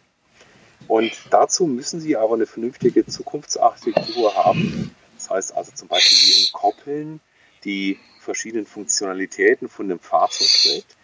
Und 0.89 1.13
dazu 1.31 1.67
müssen 1.67 2.01
Sie 2.01 2.17
aber 2.17 2.35
eine 2.35 2.47
vernünftige 2.47 3.07
Zukunftsarchitektur 3.07 4.35
haben. 4.35 4.95
Das 5.17 5.31
heißt 5.31 5.55
also 5.55 5.73
zum 5.73 5.89
Beispiel, 5.89 6.19
Sie 6.19 6.45
entkoppeln 6.47 7.21
die 7.65 7.99
verschiedenen 8.21 8.67
Funktionalitäten 8.67 9.69
von 9.69 9.89
dem 9.89 10.01
Fahrzeug 10.01 10.49
trägt 10.49 10.97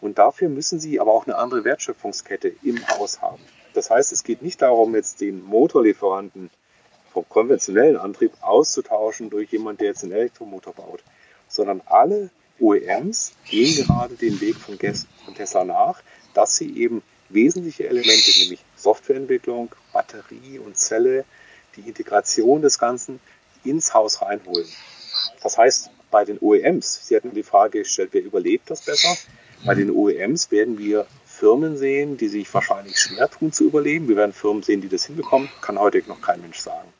und 0.00 0.18
dafür 0.18 0.48
müssen 0.48 0.80
Sie 0.80 1.00
aber 1.00 1.12
auch 1.12 1.26
eine 1.26 1.36
andere 1.36 1.64
Wertschöpfungskette 1.64 2.52
im 2.62 2.86
Haus 2.88 3.20
haben. 3.20 3.42
Das 3.74 3.90
heißt, 3.90 4.12
es 4.12 4.24
geht 4.24 4.42
nicht 4.42 4.62
darum, 4.62 4.94
jetzt 4.94 5.20
den 5.20 5.42
Motorlieferanten 5.42 6.50
vom 7.16 7.26
konventionellen 7.30 7.96
Antrieb 7.96 8.32
auszutauschen 8.42 9.30
durch 9.30 9.50
jemanden, 9.50 9.78
der 9.78 9.88
jetzt 9.88 10.04
einen 10.04 10.12
Elektromotor 10.12 10.74
baut, 10.74 11.02
sondern 11.48 11.80
alle 11.86 12.28
OEMs 12.60 13.32
gehen 13.46 13.74
gerade 13.86 14.16
den 14.16 14.38
Weg 14.42 14.56
von 14.56 14.78
Tesla 14.78 15.64
nach, 15.64 16.02
dass 16.34 16.56
sie 16.56 16.76
eben 16.76 17.02
wesentliche 17.30 17.88
Elemente, 17.88 18.30
nämlich 18.38 18.62
Softwareentwicklung, 18.76 19.70
Batterie 19.94 20.58
und 20.58 20.76
Zelle, 20.76 21.24
die 21.76 21.88
Integration 21.88 22.60
des 22.60 22.78
Ganzen 22.78 23.18
ins 23.64 23.94
Haus 23.94 24.20
reinholen. 24.20 24.68
Das 25.42 25.56
heißt, 25.56 25.88
bei 26.10 26.26
den 26.26 26.38
OEMs, 26.38 27.06
Sie 27.06 27.16
hatten 27.16 27.32
die 27.32 27.42
Frage 27.42 27.78
gestellt, 27.78 28.10
wer 28.12 28.22
überlebt 28.22 28.68
das 28.68 28.84
besser? 28.84 29.16
Bei 29.64 29.74
den 29.74 29.90
OEMs 29.90 30.50
werden 30.50 30.78
wir 30.78 31.06
Firmen 31.24 31.78
sehen, 31.78 32.18
die 32.18 32.28
sich 32.28 32.52
wahrscheinlich 32.52 32.98
schwer 32.98 33.30
tun 33.30 33.52
zu 33.52 33.64
überleben. 33.64 34.06
Wir 34.06 34.16
werden 34.16 34.34
Firmen 34.34 34.62
sehen, 34.62 34.82
die 34.82 34.88
das 34.88 35.06
hinbekommen. 35.06 35.48
Kann 35.62 35.78
heute 35.78 36.02
noch 36.08 36.20
kein 36.20 36.42
Mensch 36.42 36.58
sagen. 36.58 36.92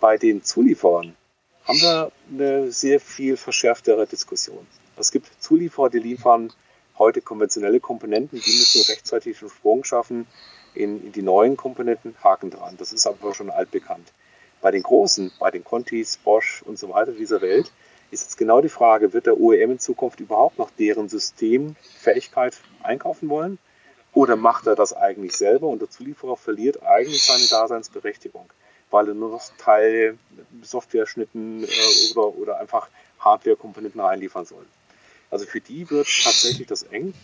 Bei 0.00 0.16
den 0.16 0.44
Zulieferern 0.44 1.16
haben 1.64 1.80
wir 1.80 2.12
eine 2.30 2.70
sehr 2.70 3.00
viel 3.00 3.36
verschärftere 3.36 4.06
Diskussion. 4.06 4.66
Es 4.96 5.10
gibt 5.10 5.28
Zulieferer, 5.42 5.90
die 5.90 5.98
liefern 5.98 6.52
heute 6.98 7.20
konventionelle 7.20 7.80
Komponenten, 7.80 8.40
die 8.40 8.50
müssen 8.50 8.82
rechtzeitig 8.90 9.40
einen 9.40 9.50
Sprung 9.50 9.84
schaffen 9.84 10.26
in, 10.74 11.04
in 11.04 11.12
die 11.12 11.22
neuen 11.22 11.56
Komponenten, 11.56 12.14
Haken 12.22 12.50
dran. 12.50 12.76
Das 12.78 12.92
ist 12.92 13.06
aber 13.06 13.34
schon 13.34 13.50
altbekannt. 13.50 14.12
Bei 14.60 14.70
den 14.70 14.82
Großen, 14.82 15.32
bei 15.38 15.50
den 15.50 15.64
Contis, 15.64 16.16
Bosch 16.16 16.62
und 16.62 16.78
so 16.78 16.88
weiter 16.90 17.12
dieser 17.12 17.40
Welt, 17.40 17.72
ist 18.10 18.22
jetzt 18.22 18.38
genau 18.38 18.60
die 18.60 18.68
Frage, 18.68 19.12
wird 19.12 19.26
der 19.26 19.38
OEM 19.38 19.72
in 19.72 19.78
Zukunft 19.78 20.20
überhaupt 20.20 20.58
noch 20.58 20.70
deren 20.70 21.08
Systemfähigkeit 21.08 22.56
einkaufen 22.82 23.28
wollen? 23.28 23.58
Oder 24.14 24.36
macht 24.36 24.66
er 24.66 24.74
das 24.74 24.94
eigentlich 24.94 25.36
selber 25.36 25.66
und 25.66 25.80
der 25.80 25.90
Zulieferer 25.90 26.36
verliert 26.36 26.82
eigentlich 26.82 27.22
seine 27.22 27.46
Daseinsberechtigung, 27.46 28.48
weil 28.90 29.06
nur 29.06 29.30
noch 29.30 29.42
Teile, 29.58 30.18
Software-Schnitten 30.62 31.64
äh, 31.64 32.12
oder, 32.12 32.38
oder 32.38 32.60
einfach 32.60 32.88
Hardware-Komponenten 33.20 34.00
reinliefern 34.00 34.44
soll. 34.44 34.64
Also 35.30 35.44
für 35.46 35.60
die 35.60 35.88
wird 35.90 36.08
tatsächlich 36.24 36.66
das 36.66 36.84
eng. 36.84 37.14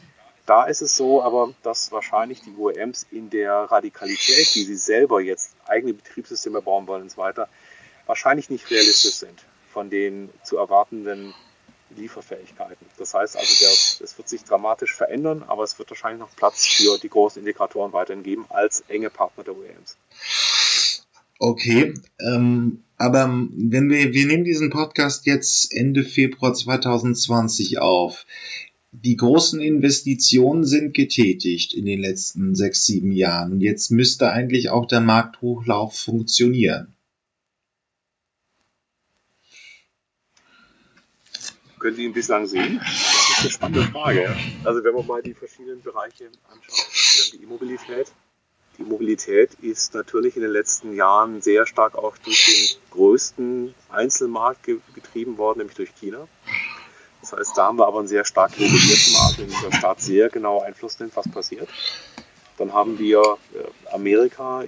Da 0.46 0.64
ist 0.64 0.82
es 0.82 0.94
so, 0.96 1.22
aber 1.22 1.54
dass 1.62 1.90
wahrscheinlich 1.90 2.42
die 2.42 2.54
OEMs 2.54 3.06
in 3.10 3.30
der 3.30 3.54
Radikalität, 3.54 4.54
wie 4.54 4.64
sie 4.64 4.76
selber 4.76 5.20
jetzt 5.20 5.56
eigene 5.66 5.94
Betriebssysteme 5.94 6.60
bauen 6.60 6.86
wollen 6.86 7.02
und 7.02 7.10
so 7.10 7.16
weiter, 7.16 7.48
wahrscheinlich 8.06 8.50
nicht 8.50 8.70
realistisch 8.70 9.14
sind 9.14 9.42
von 9.72 9.88
den 9.88 10.30
zu 10.42 10.58
erwartenden 10.58 11.34
Lieferfähigkeiten. 11.96 12.86
Das 12.98 13.14
heißt 13.14 13.36
also, 13.36 13.66
es 14.02 14.18
wird 14.18 14.28
sich 14.28 14.44
dramatisch 14.44 14.94
verändern, 14.94 15.44
aber 15.46 15.64
es 15.64 15.78
wird 15.78 15.90
wahrscheinlich 15.90 16.20
noch 16.20 16.34
Platz 16.36 16.66
für 16.66 16.98
die 16.98 17.08
großen 17.08 17.40
Integratoren 17.40 17.92
weiterhin 17.92 18.22
geben 18.22 18.46
als 18.50 18.84
enge 18.88 19.10
Partner 19.10 19.44
der 19.44 19.56
OEMs. 19.56 19.96
Okay, 21.38 21.94
ähm, 22.20 22.84
aber 22.96 23.26
wenn 23.28 23.90
wir, 23.90 24.12
wir 24.12 24.26
nehmen 24.26 24.44
diesen 24.44 24.70
Podcast 24.70 25.26
jetzt 25.26 25.74
Ende 25.74 26.04
Februar 26.04 26.54
2020 26.54 27.78
auf. 27.78 28.26
Die 28.92 29.16
großen 29.16 29.60
Investitionen 29.60 30.64
sind 30.64 30.94
getätigt 30.94 31.74
in 31.74 31.84
den 31.84 32.00
letzten 32.00 32.54
sechs, 32.54 32.86
sieben 32.86 33.10
Jahren. 33.10 33.60
Jetzt 33.60 33.90
müsste 33.90 34.30
eigentlich 34.30 34.70
auch 34.70 34.86
der 34.86 35.00
Markthochlauf 35.00 35.98
funktionieren. 35.98 36.94
können 41.84 41.96
Sie 41.96 42.04
ihn 42.04 42.14
bislang 42.14 42.46
sehen? 42.46 42.80
Das 42.82 43.28
ist 43.28 43.40
eine 43.40 43.50
spannende 43.50 43.82
Frage. 43.92 44.34
Also 44.64 44.82
wenn 44.82 44.94
man 44.94 45.06
mal 45.06 45.22
die 45.22 45.34
verschiedenen 45.34 45.82
Bereiche 45.82 46.30
anschaut, 46.50 47.32
die 47.34 47.42
Immobilität. 47.42 48.10
Die 48.78 48.82
Mobilität 48.82 49.54
ist 49.62 49.94
natürlich 49.94 50.36
in 50.36 50.42
den 50.42 50.50
letzten 50.50 50.94
Jahren 50.94 51.40
sehr 51.40 51.66
stark 51.66 51.96
auch 51.96 52.16
durch 52.18 52.44
den 52.46 52.90
größten 52.90 53.74
Einzelmarkt 53.88 54.64
getrieben 54.94 55.38
worden, 55.38 55.58
nämlich 55.58 55.76
durch 55.76 55.94
China. 55.94 56.26
Das 57.20 57.32
heißt, 57.32 57.56
da 57.56 57.66
haben 57.66 57.78
wir 57.78 57.86
aber 57.86 58.00
einen 58.00 58.08
sehr 58.08 58.24
stark 58.24 58.52
regulierten 58.52 59.12
Markt, 59.12 59.38
in 59.38 59.48
dem 59.48 59.60
der 59.62 59.76
Staat 59.76 60.00
sehr 60.00 60.28
genau 60.28 60.60
Einfluss 60.60 60.98
nimmt, 60.98 61.16
was 61.16 61.30
passiert. 61.30 61.68
Dann 62.58 62.72
haben 62.72 62.98
wir 62.98 63.20
äh, 63.54 63.94
Amerika 63.94 64.64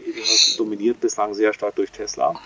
dominiert 0.56 1.00
bislang 1.00 1.34
sehr 1.34 1.52
stark 1.52 1.74
durch 1.74 1.90
Tesla. 1.90 2.40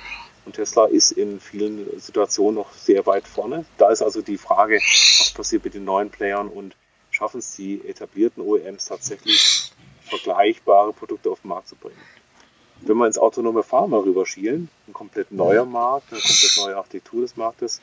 Und 0.45 0.57
Tesla 0.57 0.87
ist 0.87 1.13
in 1.13 1.41
vielen 1.41 2.01
Situationen 2.01 2.57
noch 2.57 2.73
sehr 2.73 3.07
weit 3.07 3.29
vorne. 3.29 3.67
Da 3.79 3.91
ist 3.91 4.03
also 4.03 4.23
die 4.23 4.39
Frage, 4.39 4.81
was 5.19 5.33
passiert 5.33 5.65
mit 5.65 5.75
den 5.75 5.85
neuen 5.85 6.11
Playern 6.11 6.49
und 6.49 6.75
schaffen 7.11 7.39
es 7.39 7.55
die 7.55 7.81
etablierten 7.87 8.43
OEMs 8.43 8.87
tatsächlich 8.87 9.73
vergleichbare 10.11 10.93
Produkte 10.93 11.31
auf 11.31 11.41
den 11.41 11.49
Markt 11.49 11.69
zu 11.69 11.77
bringen. 11.77 11.97
Wenn 12.83 12.97
wir 12.97 13.07
ins 13.07 13.19
autonome 13.19 13.63
mal 13.71 14.01
rüberschielen, 14.01 14.71
ein 14.89 14.93
komplett 14.93 15.33
neuer 15.33 15.67
Markt, 15.67 16.13
eine 16.13 16.21
komplett 16.21 16.57
neue 16.59 16.77
Architektur 16.77 17.23
des 17.23 17.37
Marktes, 17.37 17.81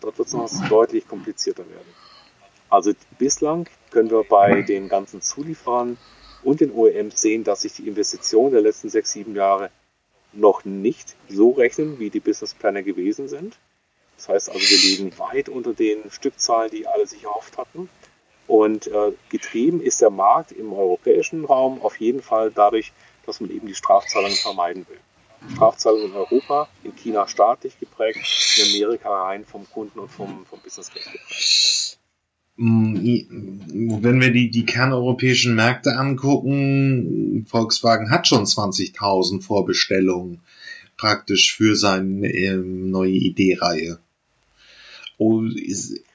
dort 0.00 0.18
wird 0.18 0.28
es 0.28 0.34
noch 0.34 0.68
deutlich 0.68 1.06
komplizierter 1.06 1.68
werden. 1.68 1.94
Also 2.70 2.92
bislang 3.18 3.68
können 3.90 4.10
wir 4.10 4.24
bei 4.24 4.62
den 4.62 4.88
ganzen 4.88 5.22
Zulieferern 5.22 5.98
und 6.42 6.60
den 6.60 6.72
OEMs 6.72 7.20
sehen, 7.20 7.44
dass 7.44 7.62
sich 7.62 7.74
die 7.74 7.88
Investitionen 7.88 8.52
der 8.52 8.60
letzten 8.62 8.88
sechs, 8.88 9.12
sieben 9.12 9.34
Jahre 9.34 9.70
noch 10.32 10.64
nicht 10.64 11.16
so 11.28 11.50
rechnen, 11.50 11.98
wie 11.98 12.10
die 12.10 12.20
Businesspläne 12.20 12.82
gewesen 12.82 13.28
sind. 13.28 13.58
Das 14.16 14.28
heißt 14.28 14.50
also, 14.50 14.60
wir 14.60 14.78
liegen 14.78 15.18
weit 15.18 15.48
unter 15.48 15.72
den 15.72 16.10
Stückzahlen, 16.10 16.70
die 16.70 16.86
alle 16.86 17.06
sich 17.06 17.24
erhofft 17.24 17.56
hatten. 17.56 17.88
Und 18.48 18.86
äh, 18.86 19.12
getrieben 19.28 19.80
ist 19.80 20.00
der 20.00 20.10
Markt 20.10 20.52
im 20.52 20.72
europäischen 20.72 21.44
Raum 21.44 21.80
auf 21.82 22.00
jeden 22.00 22.22
Fall 22.22 22.50
dadurch, 22.52 22.92
dass 23.26 23.40
man 23.40 23.50
eben 23.50 23.66
die 23.66 23.74
Strafzahlungen 23.74 24.36
vermeiden 24.36 24.86
will. 24.88 24.98
Strafzahlungen 25.54 26.06
in 26.06 26.12
Europa, 26.14 26.68
in 26.82 26.96
China 26.96 27.28
staatlich 27.28 27.78
geprägt, 27.78 28.18
in 28.56 28.70
Amerika 28.70 29.10
rein 29.10 29.44
vom 29.44 29.68
Kunden 29.70 29.98
und 29.98 30.10
vom, 30.10 30.46
vom 30.46 30.58
Business 30.60 30.90
geprägt. 30.92 31.98
Mm, 32.56 34.02
wenn 34.02 34.20
wir 34.20 34.32
die, 34.32 34.50
die 34.50 34.64
kerneuropäischen 34.64 35.54
Märkte 35.54 35.96
angucken, 35.96 37.46
Volkswagen 37.48 38.10
hat 38.10 38.26
schon 38.26 38.44
20.000 38.44 39.42
Vorbestellungen 39.42 40.40
praktisch 40.96 41.54
für 41.54 41.76
seine 41.76 42.28
ähm, 42.28 42.90
neue 42.90 43.12
Idee-Reihe. 43.12 44.00
Oh, 45.18 45.42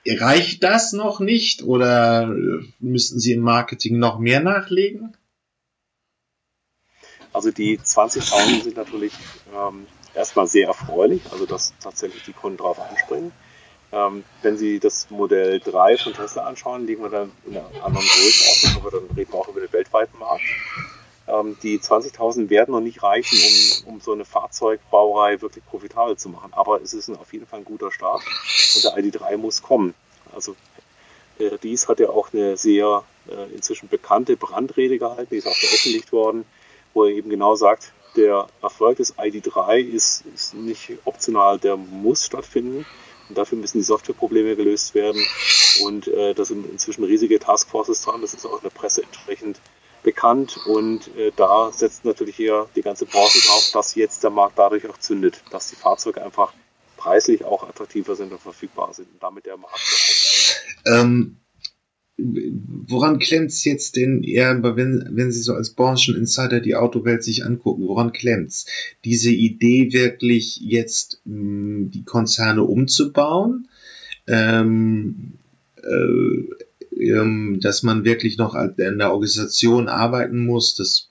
reicht 0.07 0.63
das 0.63 0.93
noch 0.93 1.19
nicht 1.19 1.63
oder 1.63 2.33
müssten 2.79 3.19
Sie 3.19 3.33
im 3.33 3.41
Marketing 3.41 3.99
noch 3.99 4.17
mehr 4.17 4.39
nachlegen? 4.39 5.15
Also 7.33 7.51
die 7.51 7.79
20.000 7.79 8.63
sind 8.63 8.77
natürlich 8.77 9.13
ähm, 9.53 9.87
erstmal 10.13 10.47
sehr 10.47 10.67
erfreulich, 10.67 11.21
also 11.31 11.45
dass 11.45 11.73
tatsächlich 11.79 12.23
die 12.23 12.33
Kunden 12.33 12.57
darauf 12.57 12.79
anspringen. 12.79 13.31
Ähm, 13.91 14.23
wenn 14.41 14.57
Sie 14.57 14.79
das 14.79 15.09
Modell 15.09 15.59
3 15.59 15.97
von 15.97 16.13
Tesla 16.13 16.45
anschauen, 16.45 16.87
liegen 16.87 17.03
wir 17.03 17.09
dann 17.09 17.31
in 17.45 17.57
einer 17.57 17.65
anderen 17.83 18.05
Größenordnung, 18.05 18.81
aber 18.81 18.91
dann 18.91 19.17
reden 19.17 19.33
wir 19.33 19.39
auch 19.39 19.47
über 19.49 19.61
den 19.61 19.73
weltweiten 19.73 20.17
Markt. 20.17 20.43
Ähm, 21.33 21.57
die 21.63 21.79
20.000 21.79 22.49
werden 22.49 22.73
noch 22.73 22.81
nicht 22.81 23.01
reichen, 23.01 23.37
um, 23.85 23.95
um 23.95 24.01
so 24.01 24.13
eine 24.13 24.23
Fahrzeugbauerei 24.23 25.41
wirklich 25.41 25.65
profitabel 25.65 26.15
zu 26.15 26.29
machen. 26.29 26.53
Aber 26.53 26.81
es 26.81 26.93
ist 26.93 27.07
ein, 27.07 27.17
auf 27.17 27.33
jeden 27.33 27.47
Fall 27.47 27.59
ein 27.59 27.65
guter 27.65 27.91
Start 27.91 28.21
und 28.75 28.83
der 28.83 28.97
ID3 28.97 29.37
muss 29.37 29.63
kommen. 29.63 29.95
Also 30.33 30.55
äh, 31.39 31.57
dies 31.63 31.87
hat 31.87 31.99
ja 31.99 32.09
auch 32.09 32.33
eine 32.33 32.55
sehr 32.55 33.03
äh, 33.27 33.53
inzwischen 33.53 33.89
bekannte 33.89 34.37
Brandrede 34.37 34.99
gehalten, 34.99 35.29
die 35.31 35.37
ist 35.37 35.47
auch 35.47 35.55
veröffentlicht 35.55 36.11
worden, 36.11 36.45
wo 36.93 37.05
er 37.05 37.11
eben 37.11 37.29
genau 37.29 37.55
sagt, 37.55 37.93
der 38.15 38.45
Erfolg 38.61 38.97
des 38.97 39.17
ID3 39.17 39.79
ist, 39.79 40.23
ist 40.35 40.53
nicht 40.53 40.91
optional, 41.03 41.57
der 41.57 41.77
muss 41.77 42.25
stattfinden. 42.25 42.85
Und 43.29 43.37
dafür 43.37 43.57
müssen 43.57 43.79
die 43.79 43.83
Softwareprobleme 43.83 44.55
gelöst 44.55 44.93
werden. 44.93 45.19
Und 45.83 46.07
äh, 46.09 46.35
da 46.35 46.45
sind 46.45 46.69
inzwischen 46.69 47.03
riesige 47.05 47.39
Taskforces 47.39 48.03
dran. 48.03 48.21
Das 48.21 48.35
ist 48.35 48.45
auch 48.45 48.57
in 48.57 48.63
der 48.63 48.69
Presse 48.69 49.01
entsprechend 49.01 49.59
bekannt. 50.03 50.57
Und 50.65 51.15
äh, 51.17 51.31
da 51.35 51.71
setzt 51.71 52.05
natürlich 52.05 52.35
hier 52.35 52.67
die 52.75 52.81
ganze 52.81 53.05
Branche 53.05 53.39
drauf, 53.47 53.71
dass 53.73 53.95
jetzt 53.95 54.23
der 54.23 54.29
Markt 54.29 54.57
dadurch 54.57 54.87
auch 54.89 54.97
zündet, 54.97 55.43
dass 55.51 55.69
die 55.69 55.75
Fahrzeuge 55.75 56.23
einfach 56.23 56.53
preislich 56.97 57.43
auch 57.43 57.67
attraktiver 57.67 58.15
sind 58.15 58.31
und 58.31 58.41
verfügbar 58.41 58.93
sind 58.93 59.11
und 59.11 59.21
damit 59.21 59.45
der 59.45 59.57
Markt. 59.57 59.79
Ähm, 60.85 61.37
woran 62.17 63.19
klemmt 63.19 63.51
es 63.51 63.63
jetzt 63.65 63.95
denn 63.95 64.23
eher, 64.23 64.61
wenn, 64.61 65.09
wenn 65.11 65.31
Sie 65.31 65.41
so 65.41 65.53
als 65.53 65.71
Brancheninsider 65.71 66.59
die 66.59 66.75
Autowelt 66.75 67.23
sich 67.23 67.45
angucken, 67.45 67.87
woran 67.87 68.13
klemmt 68.13 68.49
es? 68.49 68.65
Diese 69.03 69.31
Idee 69.31 69.91
wirklich 69.91 70.57
jetzt 70.61 71.21
mh, 71.25 71.33
hm, 71.33 71.91
die 71.91 72.03
Konzerne 72.03 72.63
umzubauen, 72.63 73.67
ähm, 74.27 75.33
äh, 75.77 76.62
ähm, 76.99 77.59
dass 77.61 77.83
man 77.83 78.05
wirklich 78.05 78.37
noch 78.37 78.55
in 78.55 78.97
der 78.97 79.11
Organisation 79.11 79.87
arbeiten 79.87 80.45
muss, 80.45 80.75
dass 80.75 81.09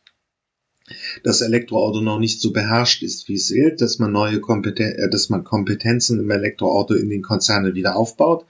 das 1.23 1.41
Elektroauto 1.41 2.01
noch 2.01 2.19
nicht 2.19 2.41
so 2.41 2.53
beherrscht 2.53 3.03
ist, 3.03 3.29
wie 3.29 3.35
es 3.35 3.51
ist, 3.51 3.81
dass 3.81 3.99
man 3.99 4.13
neue 4.13 4.41
Kompeten 4.41 4.93
äh, 4.93 5.11
dass 5.11 5.29
man 5.29 5.45
Kompetenzen 5.45 6.19
im 6.19 6.31
Elektroauto 6.31 6.95
in 6.95 7.09
den 7.09 7.23
Konzernen 7.23 7.75
wieder 7.75 7.97
aufbaut 7.97 8.45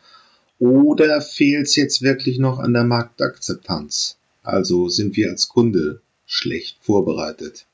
oder 0.59 1.21
fehlt 1.21 1.67
es 1.67 1.77
jetzt 1.77 2.03
wirklich 2.03 2.39
noch 2.39 2.59
an 2.61 2.73
der 2.73 2.85
Marktakzeptanz? 2.85 4.19
Also 4.43 4.89
sind 4.89 5.17
wir 5.17 5.31
als 5.31 5.49
Kunde 5.49 6.01
schlecht 6.25 6.79
vorbereitet? 6.81 7.67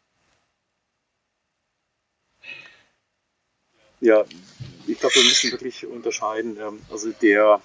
Ja, 4.01 4.25
ich 4.87 4.99
glaube, 4.99 5.17
wir 5.17 5.25
müssen 5.25 5.51
wirklich 5.51 5.87
unterscheiden. 5.87 6.57
Ähm, 6.57 6.79
also 6.91 7.11
der, 7.11 7.61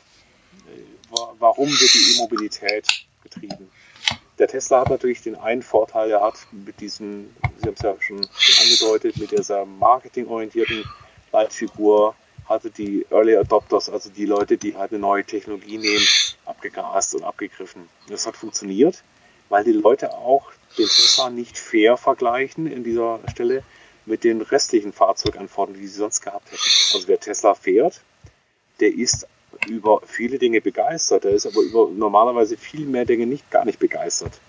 warum 1.40 1.70
wird 1.70 1.94
die 1.94 2.16
E-Mobilität 2.16 2.88
getrieben? 3.24 3.70
Der 4.40 4.48
Tesla 4.48 4.82
hat 4.82 4.90
natürlich 4.90 5.22
den 5.22 5.36
einen 5.36 5.62
Vorteil, 5.62 6.10
er 6.10 6.22
hat 6.22 6.36
mit 6.52 6.80
diesem, 6.80 7.30
Sie 7.60 7.68
haben 7.68 7.76
es 7.76 7.82
ja 7.82 7.96
schon 8.00 8.18
angedeutet, 8.18 9.18
mit 9.18 9.32
dieser 9.32 9.66
marketingorientierten 9.66 10.84
Leitfigur 11.32 12.16
hatte 12.46 12.72
die 12.72 13.06
Early 13.10 13.36
Adopters, 13.38 13.90
also 13.90 14.10
die 14.10 14.26
Leute, 14.26 14.58
die 14.58 14.76
halt 14.76 14.92
eine 14.92 15.00
neue 15.00 15.24
Technologie 15.24 15.78
nehmen, 15.78 16.06
abgegrast 16.46 17.16
und 17.16 17.24
abgegriffen. 17.24 17.88
Das 18.08 18.26
hat 18.26 18.36
funktioniert, 18.36 19.04
weil 19.50 19.64
die 19.64 19.72
Leute 19.72 20.14
auch 20.14 20.52
den 20.78 20.88
Tesla 20.88 21.30
nicht 21.30 21.58
fair 21.58 21.96
vergleichen 21.98 22.68
in 22.68 22.84
dieser 22.84 23.20
Stelle 23.30 23.64
mit 24.06 24.24
den 24.24 24.42
restlichen 24.42 24.92
Fahrzeuganforderungen, 24.92 25.80
die 25.80 25.88
sie 25.88 26.00
sonst 26.00 26.22
gehabt 26.22 26.52
hätten. 26.52 26.72
Also 26.94 27.08
wer 27.08 27.20
Tesla 27.20 27.54
fährt, 27.54 28.02
der 28.80 28.94
ist 28.94 29.28
über 29.67 30.01
viele 30.05 30.39
Dinge 30.39 30.62
begeistert, 30.62 31.24
der 31.24 31.32
ist 31.32 31.46
aber 31.46 31.62
über 31.62 31.89
normalerweise 31.89 32.58
viel 32.58 32.86
mehr 32.86 33.05
Dinge 33.05 33.25
nicht 33.25 33.50
gar 33.51 33.65
nicht 33.65 33.79
begeistert. 33.79 34.39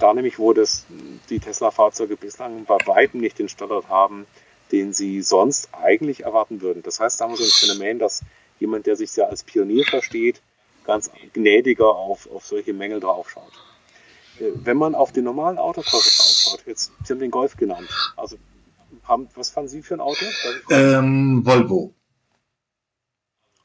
Da 0.00 0.12
nämlich, 0.12 0.38
wo 0.38 0.52
das, 0.52 0.84
die 1.30 1.40
Tesla-Fahrzeuge 1.40 2.16
bislang 2.16 2.64
bei 2.64 2.78
weitem 2.86 3.20
nicht 3.20 3.38
den 3.38 3.48
Standard 3.48 3.88
haben, 3.88 4.26
den 4.72 4.92
sie 4.92 5.22
sonst 5.22 5.68
eigentlich 5.72 6.24
erwarten 6.24 6.60
würden. 6.60 6.82
Das 6.82 7.00
heißt, 7.00 7.20
da 7.20 7.24
haben 7.24 7.32
wir 7.32 7.38
so 7.38 7.44
ein 7.44 7.68
Phänomen, 7.68 7.98
dass 7.98 8.22
jemand, 8.58 8.86
der 8.86 8.96
sich 8.96 9.10
sehr 9.10 9.28
als 9.28 9.44
Pionier 9.44 9.84
versteht, 9.84 10.42
ganz 10.84 11.10
gnädiger 11.32 11.94
auf, 11.94 12.28
auf 12.30 12.46
solche 12.46 12.72
Mängel 12.72 13.00
draufschaut. 13.00 13.52
Äh, 14.38 14.50
wenn 14.54 14.76
man 14.76 14.94
auf 14.94 15.12
den 15.12 15.24
normalen 15.24 15.58
Autokäufer 15.58 15.98
draufschaut, 15.98 16.66
jetzt, 16.66 16.92
Sie 17.04 17.12
haben 17.12 17.20
den 17.20 17.30
Golf 17.30 17.56
genannt, 17.56 17.88
also 18.16 18.36
haben, 19.04 19.28
was 19.34 19.50
fahren 19.50 19.68
Sie 19.68 19.82
für 19.82 19.94
ein 19.94 20.00
Auto? 20.00 20.24
Ähm, 20.70 21.44
Volvo. 21.44 21.94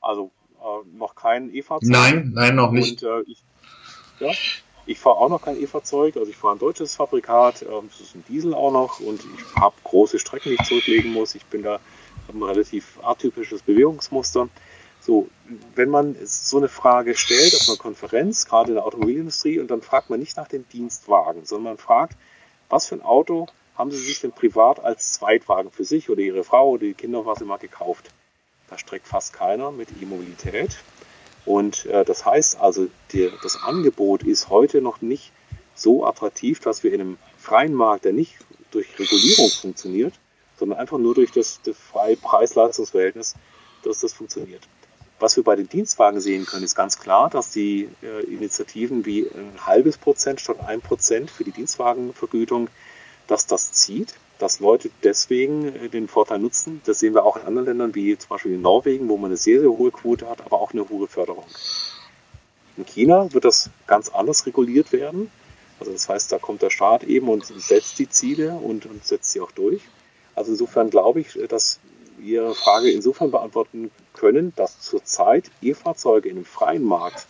Also 0.01 0.31
äh, 0.61 0.97
noch 0.97 1.15
kein 1.15 1.53
E-Fahrzeug? 1.53 1.89
Nein, 1.89 2.31
nein, 2.33 2.55
noch 2.55 2.71
nicht. 2.71 3.03
Und, 3.03 3.09
äh, 3.09 3.21
ich, 3.29 3.43
ja, 4.19 4.31
ich 4.85 4.99
fahre 4.99 5.17
auch 5.17 5.29
noch 5.29 5.41
kein 5.41 5.61
E-Fahrzeug, 5.61 6.17
also 6.17 6.29
ich 6.29 6.37
fahre 6.37 6.55
ein 6.55 6.59
deutsches 6.59 6.95
Fabrikat, 6.95 7.61
ähm, 7.63 7.89
das 7.89 8.01
ist 8.01 8.15
ein 8.15 8.23
Diesel 8.27 8.53
auch 8.53 8.71
noch 8.71 8.99
und 8.99 9.21
ich 9.21 9.55
habe 9.55 9.75
große 9.83 10.19
Strecken, 10.19 10.49
die 10.49 10.55
ich 10.55 10.67
zurücklegen 10.67 11.11
muss. 11.11 11.35
Ich 11.35 11.45
bin 11.45 11.63
da 11.63 11.79
habe 12.27 12.37
ein 12.37 12.43
relativ 12.43 12.99
atypisches 13.03 13.61
Bewegungsmuster. 13.61 14.49
So, 14.99 15.29
wenn 15.75 15.89
man 15.89 16.15
so 16.23 16.57
eine 16.57 16.67
Frage 16.67 17.15
stellt 17.15 17.55
auf 17.55 17.67
einer 17.67 17.77
Konferenz, 17.77 18.45
gerade 18.45 18.69
in 18.69 18.75
der 18.75 18.85
Automobilindustrie, 18.85 19.59
und 19.59 19.71
dann 19.71 19.81
fragt 19.81 20.09
man 20.09 20.19
nicht 20.19 20.37
nach 20.37 20.47
dem 20.47 20.67
Dienstwagen, 20.69 21.45
sondern 21.45 21.73
man 21.73 21.77
fragt, 21.77 22.17
was 22.69 22.87
für 22.87 22.95
ein 22.95 23.01
Auto 23.01 23.47
haben 23.75 23.91
Sie 23.91 23.97
sich 23.97 24.21
denn 24.21 24.31
privat 24.31 24.79
als 24.79 25.13
Zweitwagen 25.13 25.71
für 25.71 25.85
sich 25.85 26.09
oder 26.09 26.21
Ihre 26.21 26.43
Frau 26.43 26.69
oder 26.71 26.85
die 26.85 26.93
Kinder, 26.93 27.25
was 27.25 27.39
mal 27.39 27.57
gekauft? 27.57 28.11
Da 28.71 28.77
streckt 28.77 29.05
fast 29.05 29.33
keiner 29.33 29.69
mit 29.69 29.89
E-Mobilität. 30.01 30.77
Und 31.45 31.85
äh, 31.87 32.05
das 32.05 32.25
heißt 32.25 32.57
also, 32.57 32.87
die, 33.11 33.29
das 33.43 33.61
Angebot 33.61 34.23
ist 34.23 34.47
heute 34.47 34.81
noch 34.81 35.01
nicht 35.01 35.33
so 35.75 36.05
attraktiv, 36.05 36.61
dass 36.61 36.81
wir 36.81 36.93
in 36.93 37.01
einem 37.01 37.17
freien 37.37 37.73
Markt, 37.73 38.05
der 38.05 38.13
nicht 38.13 38.37
durch 38.71 38.87
Regulierung 38.97 39.49
funktioniert, 39.49 40.13
sondern 40.57 40.79
einfach 40.79 40.97
nur 40.99 41.13
durch 41.13 41.31
das, 41.31 41.59
das 41.65 41.75
freie 41.75 42.15
Preis-Leistungs-Verhältnis, 42.15 43.35
dass 43.83 43.99
das 43.99 44.13
funktioniert. 44.13 44.65
Was 45.19 45.35
wir 45.35 45.43
bei 45.43 45.57
den 45.57 45.67
Dienstwagen 45.67 46.21
sehen 46.21 46.45
können, 46.45 46.63
ist 46.63 46.75
ganz 46.75 46.97
klar, 46.97 47.29
dass 47.29 47.51
die 47.51 47.89
äh, 48.01 48.23
Initiativen 48.23 49.05
wie 49.05 49.27
ein 49.27 49.65
halbes 49.65 49.97
Prozent 49.97 50.39
statt 50.39 50.61
ein 50.65 50.79
Prozent 50.79 51.29
für 51.29 51.43
die 51.43 51.51
Dienstwagenvergütung, 51.51 52.69
dass 53.27 53.47
das 53.47 53.73
zieht 53.73 54.13
dass 54.41 54.59
Leute 54.59 54.89
deswegen 55.03 55.75
äh, 55.75 55.89
den 55.89 56.07
Vorteil 56.07 56.39
nutzen. 56.39 56.81
Das 56.85 56.99
sehen 56.99 57.13
wir 57.13 57.25
auch 57.25 57.37
in 57.37 57.43
anderen 57.43 57.67
Ländern, 57.67 57.95
wie 57.95 58.17
zum 58.17 58.29
Beispiel 58.29 58.53
in 58.53 58.61
Norwegen, 58.61 59.07
wo 59.09 59.17
man 59.17 59.29
eine 59.29 59.37
sehr, 59.37 59.59
sehr 59.59 59.69
hohe 59.69 59.91
Quote 59.91 60.27
hat, 60.27 60.41
aber 60.41 60.59
auch 60.59 60.73
eine 60.73 60.89
hohe 60.89 61.07
Förderung. 61.07 61.45
In 62.77 62.85
China 62.85 63.31
wird 63.33 63.45
das 63.45 63.69
ganz 63.85 64.09
anders 64.09 64.45
reguliert 64.45 64.91
werden. 64.91 65.29
Also 65.79 65.91
das 65.91 66.09
heißt, 66.09 66.31
da 66.31 66.39
kommt 66.39 66.61
der 66.61 66.69
Staat 66.69 67.03
eben 67.03 67.27
und 67.29 67.45
setzt 67.45 67.99
die 67.99 68.09
Ziele 68.09 68.53
und, 68.53 68.85
und 68.85 69.05
setzt 69.05 69.31
sie 69.31 69.41
auch 69.41 69.51
durch. 69.51 69.81
Also 70.35 70.51
insofern 70.51 70.89
glaube 70.89 71.21
ich, 71.21 71.37
dass 71.49 71.79
wir 72.17 72.43
Ihre 72.43 72.55
Frage 72.55 72.91
insofern 72.91 73.31
beantworten 73.31 73.91
können, 74.13 74.53
dass 74.55 74.79
zurzeit 74.79 75.49
E-Fahrzeuge 75.61 76.29
in 76.29 76.37
einem 76.37 76.45
freien 76.45 76.83
Markt 76.83 77.25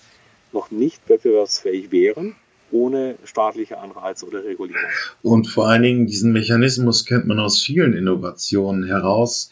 noch 0.51 0.69
nicht 0.69 1.07
wettbewerbsfähig 1.07 1.91
wären 1.91 2.35
ohne 2.71 3.15
staatliche 3.23 3.79
Anreize 3.79 4.25
oder 4.25 4.43
Regulierung. 4.43 4.89
Und 5.21 5.47
vor 5.47 5.67
allen 5.67 5.83
Dingen 5.83 6.07
diesen 6.07 6.31
Mechanismus 6.31 7.05
kennt 7.05 7.27
man 7.27 7.39
aus 7.39 7.61
vielen 7.61 7.93
Innovationen 7.93 8.85
heraus. 8.85 9.51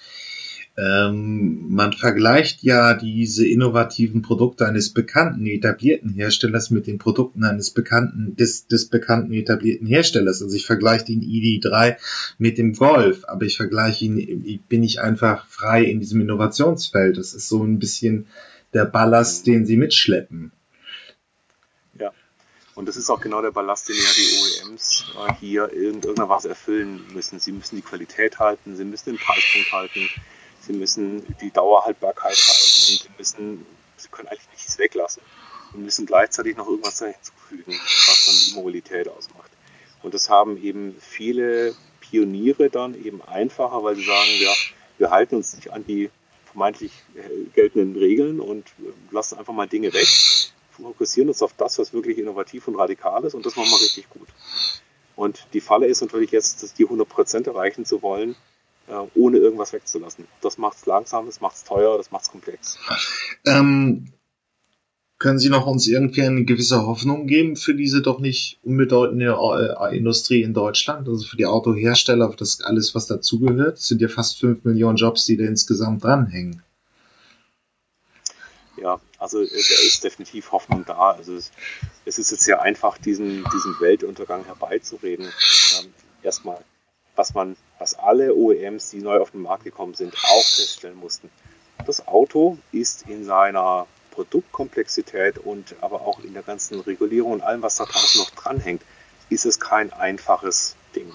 Ähm, 0.79 1.65
man 1.69 1.91
vergleicht 1.91 2.63
ja 2.63 2.93
diese 2.93 3.45
innovativen 3.45 4.21
Produkte 4.21 4.65
eines 4.65 4.93
bekannten 4.93 5.45
etablierten 5.45 6.13
Herstellers 6.13 6.69
mit 6.69 6.87
den 6.87 6.99
Produkten 6.99 7.43
eines 7.43 7.71
bekannten 7.71 8.37
des, 8.37 8.67
des 8.67 8.85
bekannten 8.85 9.33
etablierten 9.33 9.87
Herstellers. 9.87 10.41
Also 10.41 10.55
ich 10.55 10.65
vergleiche 10.65 11.05
den 11.05 11.21
ID3 11.21 11.97
mit 12.37 12.57
dem 12.57 12.73
Golf, 12.73 13.25
aber 13.27 13.45
ich 13.45 13.57
vergleiche 13.57 14.05
ihn, 14.05 14.61
bin 14.69 14.83
ich 14.83 15.01
einfach 15.01 15.47
frei 15.47 15.83
in 15.83 15.99
diesem 15.99 16.21
Innovationsfeld. 16.21 17.17
Das 17.17 17.33
ist 17.33 17.49
so 17.49 17.61
ein 17.61 17.79
bisschen 17.79 18.27
der 18.73 18.85
Ballast, 18.85 19.47
den 19.47 19.65
sie 19.65 19.75
mitschleppen. 19.75 20.53
Und 22.79 22.85
das 22.85 22.95
ist 22.95 23.09
auch 23.09 23.19
genau 23.19 23.41
der 23.41 23.51
Ballast, 23.51 23.89
den 23.89 23.97
ja 23.97 24.09
die 24.15 24.69
OEMs 24.69 25.11
äh, 25.17 25.33
hier 25.41 25.69
in 25.73 26.01
irgendeiner 26.01 26.29
Weise 26.29 26.47
erfüllen 26.47 27.05
müssen. 27.11 27.37
Sie 27.37 27.51
müssen 27.51 27.75
die 27.75 27.81
Qualität 27.81 28.39
halten, 28.39 28.77
sie 28.77 28.85
müssen 28.85 29.09
den 29.09 29.17
Preispunkt 29.17 29.73
halten, 29.73 30.09
sie 30.61 30.71
müssen 30.71 31.25
die 31.41 31.51
Dauerhaltbarkeit 31.51 32.37
halten, 32.37 33.03
sie 33.03 33.09
müssen, 33.17 33.65
sie 33.97 34.07
können 34.07 34.29
eigentlich 34.29 34.47
nichts 34.53 34.77
weglassen 34.77 35.21
und 35.73 35.83
müssen 35.83 36.05
gleichzeitig 36.05 36.55
noch 36.55 36.69
irgendwas 36.69 36.99
hinzufügen, 36.99 37.73
was 37.73 38.25
dann 38.27 38.35
die 38.47 38.53
Mobilität 38.53 39.09
ausmacht. 39.09 39.51
Und 40.01 40.13
das 40.13 40.29
haben 40.29 40.55
eben 40.63 40.95
viele 41.01 41.75
Pioniere 41.99 42.69
dann 42.69 42.95
eben 42.95 43.21
einfacher, 43.23 43.83
weil 43.83 43.97
sie 43.97 44.05
sagen, 44.05 44.29
ja, 44.39 44.53
wir 44.99 45.09
halten 45.09 45.35
uns 45.35 45.53
nicht 45.53 45.73
an 45.73 45.85
die 45.85 46.09
vermeintlich 46.45 46.93
äh, 47.15 47.43
geltenden 47.53 47.97
Regeln 47.97 48.39
und 48.39 48.67
äh, 48.79 49.13
lassen 49.13 49.37
einfach 49.37 49.51
mal 49.51 49.67
Dinge 49.67 49.91
weg 49.91 50.07
fokussieren 50.81 51.29
uns 51.29 51.41
auf 51.41 51.53
das, 51.53 51.79
was 51.79 51.93
wirklich 51.93 52.17
innovativ 52.17 52.67
und 52.67 52.75
radikal 52.75 53.23
ist 53.23 53.33
und 53.33 53.45
das 53.45 53.55
machen 53.55 53.69
wir 53.69 53.81
richtig 53.81 54.09
gut. 54.09 54.27
Und 55.15 55.47
die 55.53 55.61
Falle 55.61 55.87
ist 55.87 56.01
natürlich 56.01 56.31
jetzt, 56.31 56.63
dass 56.63 56.73
die 56.73 56.87
100% 56.87 57.45
erreichen 57.47 57.85
zu 57.85 58.01
wollen, 58.01 58.35
äh, 58.87 58.93
ohne 59.15 59.37
irgendwas 59.37 59.73
wegzulassen. 59.73 60.25
Das 60.41 60.57
macht 60.57 60.77
es 60.77 60.85
langsam, 60.85 61.25
das 61.25 61.41
macht 61.41 61.57
es 61.57 61.63
teuer, 61.63 61.97
das 61.97 62.11
macht 62.11 62.23
es 62.23 62.31
komplex. 62.31 62.79
Ähm, 63.45 64.13
können 65.17 65.37
Sie 65.37 65.49
noch 65.49 65.67
uns 65.67 65.85
irgendwie 65.87 66.21
eine 66.21 66.45
gewisse 66.45 66.85
Hoffnung 66.85 67.27
geben 67.27 67.57
für 67.57 67.75
diese 67.75 68.01
doch 68.01 68.19
nicht 68.19 68.57
unbedeutende 68.63 69.35
äh, 69.35 69.97
Industrie 69.97 70.41
in 70.41 70.53
Deutschland, 70.53 71.09
also 71.09 71.25
für 71.25 71.35
die 71.35 71.45
Autohersteller, 71.45 72.33
das 72.37 72.61
alles, 72.61 72.95
was 72.95 73.07
dazugehört? 73.07 73.77
Es 73.77 73.87
sind 73.87 74.01
ja 74.01 74.07
fast 74.07 74.39
fünf 74.39 74.63
Millionen 74.63 74.95
Jobs, 74.95 75.25
die 75.25 75.35
da 75.35 75.43
insgesamt 75.43 76.05
dranhängen. 76.05 76.63
Ja, 78.77 79.01
also 79.19 79.41
äh, 79.41 79.47
da 79.47 79.55
ist 79.55 80.03
definitiv 80.03 80.51
Hoffnung 80.51 80.85
da. 80.85 81.11
Also 81.11 81.35
es, 81.35 81.51
es 82.05 82.17
ist 82.17 82.31
jetzt 82.31 82.43
sehr 82.43 82.61
einfach, 82.61 82.97
diesen, 82.97 83.45
diesen 83.53 83.79
Weltuntergang 83.79 84.45
herbeizureden. 84.45 85.25
Ähm, 85.25 85.93
erstmal, 86.23 86.63
was 87.15 87.33
man, 87.33 87.55
was 87.77 87.95
alle 87.95 88.33
OEMs, 88.33 88.91
die 88.91 88.99
neu 88.99 89.19
auf 89.19 89.31
den 89.31 89.41
Markt 89.41 89.65
gekommen 89.65 89.93
sind, 89.93 90.15
auch 90.15 90.45
feststellen 90.45 90.97
mussten. 90.97 91.29
Das 91.85 92.07
Auto 92.07 92.57
ist 92.71 93.07
in 93.07 93.25
seiner 93.25 93.87
Produktkomplexität 94.11 95.37
und 95.37 95.75
aber 95.81 96.01
auch 96.01 96.19
in 96.19 96.33
der 96.33 96.43
ganzen 96.43 96.79
Regulierung 96.81 97.33
und 97.33 97.41
allem, 97.41 97.61
was 97.61 97.77
da 97.77 97.85
draußen 97.85 98.19
noch 98.19 98.31
dranhängt, 98.31 98.81
ist 99.29 99.45
es 99.45 99.59
kein 99.59 99.93
einfaches 99.93 100.75
Ding. 100.95 101.11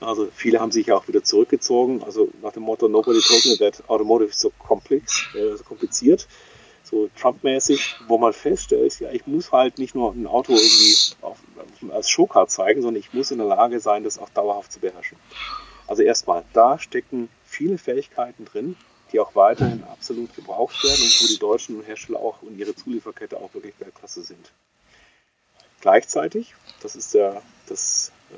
Also 0.00 0.28
viele 0.34 0.60
haben 0.60 0.72
sich 0.72 0.86
ja 0.86 0.96
auch 0.96 1.06
wieder 1.08 1.22
zurückgezogen, 1.22 2.02
also 2.02 2.28
nach 2.42 2.52
dem 2.52 2.64
Motto 2.64 2.88
Nobody 2.88 3.20
told 3.20 3.44
me 3.46 3.56
that 3.58 3.88
automotive 3.88 4.30
is 4.30 4.40
so 4.40 4.50
komplex, 4.58 5.26
äh, 5.34 5.56
so 5.56 5.62
kompliziert, 5.62 6.26
so 6.92 7.08
Trump-mäßig, 7.18 7.96
wo 8.06 8.18
man 8.18 8.34
feststellt, 8.34 9.00
ja, 9.00 9.10
ich 9.10 9.26
muss 9.26 9.50
halt 9.50 9.78
nicht 9.78 9.94
nur 9.94 10.12
ein 10.12 10.26
Auto 10.26 10.52
irgendwie 10.52 10.94
auf, 11.22 11.38
als 11.90 12.10
Showcard 12.10 12.50
zeigen, 12.50 12.82
sondern 12.82 13.00
ich 13.00 13.14
muss 13.14 13.30
in 13.30 13.38
der 13.38 13.46
Lage 13.46 13.80
sein, 13.80 14.04
das 14.04 14.18
auch 14.18 14.28
dauerhaft 14.28 14.70
zu 14.70 14.78
beherrschen. 14.78 15.16
Also 15.86 16.02
erstmal, 16.02 16.44
da 16.52 16.78
stecken 16.78 17.30
viele 17.46 17.78
Fähigkeiten 17.78 18.44
drin, 18.44 18.76
die 19.10 19.20
auch 19.20 19.34
weiterhin 19.34 19.82
absolut 19.84 20.36
gebraucht 20.36 20.84
werden 20.84 21.02
und 21.02 21.22
wo 21.22 21.26
die 21.26 21.38
deutschen 21.38 21.82
Hersteller 21.82 22.18
auch 22.18 22.42
und 22.42 22.58
ihre 22.58 22.74
Zulieferkette 22.74 23.38
auch 23.38 23.54
wirklich 23.54 23.74
Weltklasse 23.78 24.22
sind. 24.22 24.52
Gleichzeitig, 25.80 26.54
das 26.82 26.94
ist 26.94 27.14
der, 27.14 27.40
das, 27.68 28.12
äh, 28.32 28.34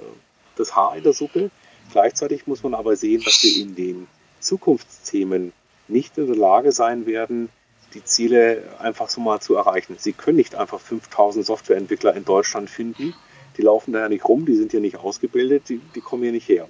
das 0.54 0.76
Haar 0.76 0.96
in 0.96 1.02
der 1.02 1.12
Suppe, 1.12 1.50
gleichzeitig 1.90 2.46
muss 2.46 2.62
man 2.62 2.74
aber 2.74 2.94
sehen, 2.94 3.20
dass 3.24 3.42
wir 3.42 3.62
in 3.62 3.74
den 3.74 4.06
Zukunftsthemen 4.38 5.52
nicht 5.88 6.16
in 6.18 6.28
der 6.28 6.36
Lage 6.36 6.70
sein 6.70 7.06
werden, 7.06 7.48
die 7.94 8.04
Ziele 8.04 8.62
einfach 8.78 9.08
so 9.08 9.20
mal 9.20 9.40
zu 9.40 9.54
erreichen. 9.54 9.96
Sie 9.98 10.12
können 10.12 10.36
nicht 10.36 10.54
einfach 10.54 10.80
5000 10.80 11.46
Softwareentwickler 11.46 12.14
in 12.14 12.24
Deutschland 12.24 12.68
finden. 12.68 13.14
Die 13.56 13.62
laufen 13.62 13.92
da 13.92 14.00
ja 14.00 14.08
nicht 14.08 14.24
rum, 14.24 14.46
die 14.46 14.56
sind 14.56 14.72
hier 14.72 14.80
nicht 14.80 14.96
ausgebildet, 14.96 15.68
die, 15.68 15.80
die 15.94 16.00
kommen 16.00 16.22
hier 16.22 16.32
nicht 16.32 16.48
her. 16.48 16.68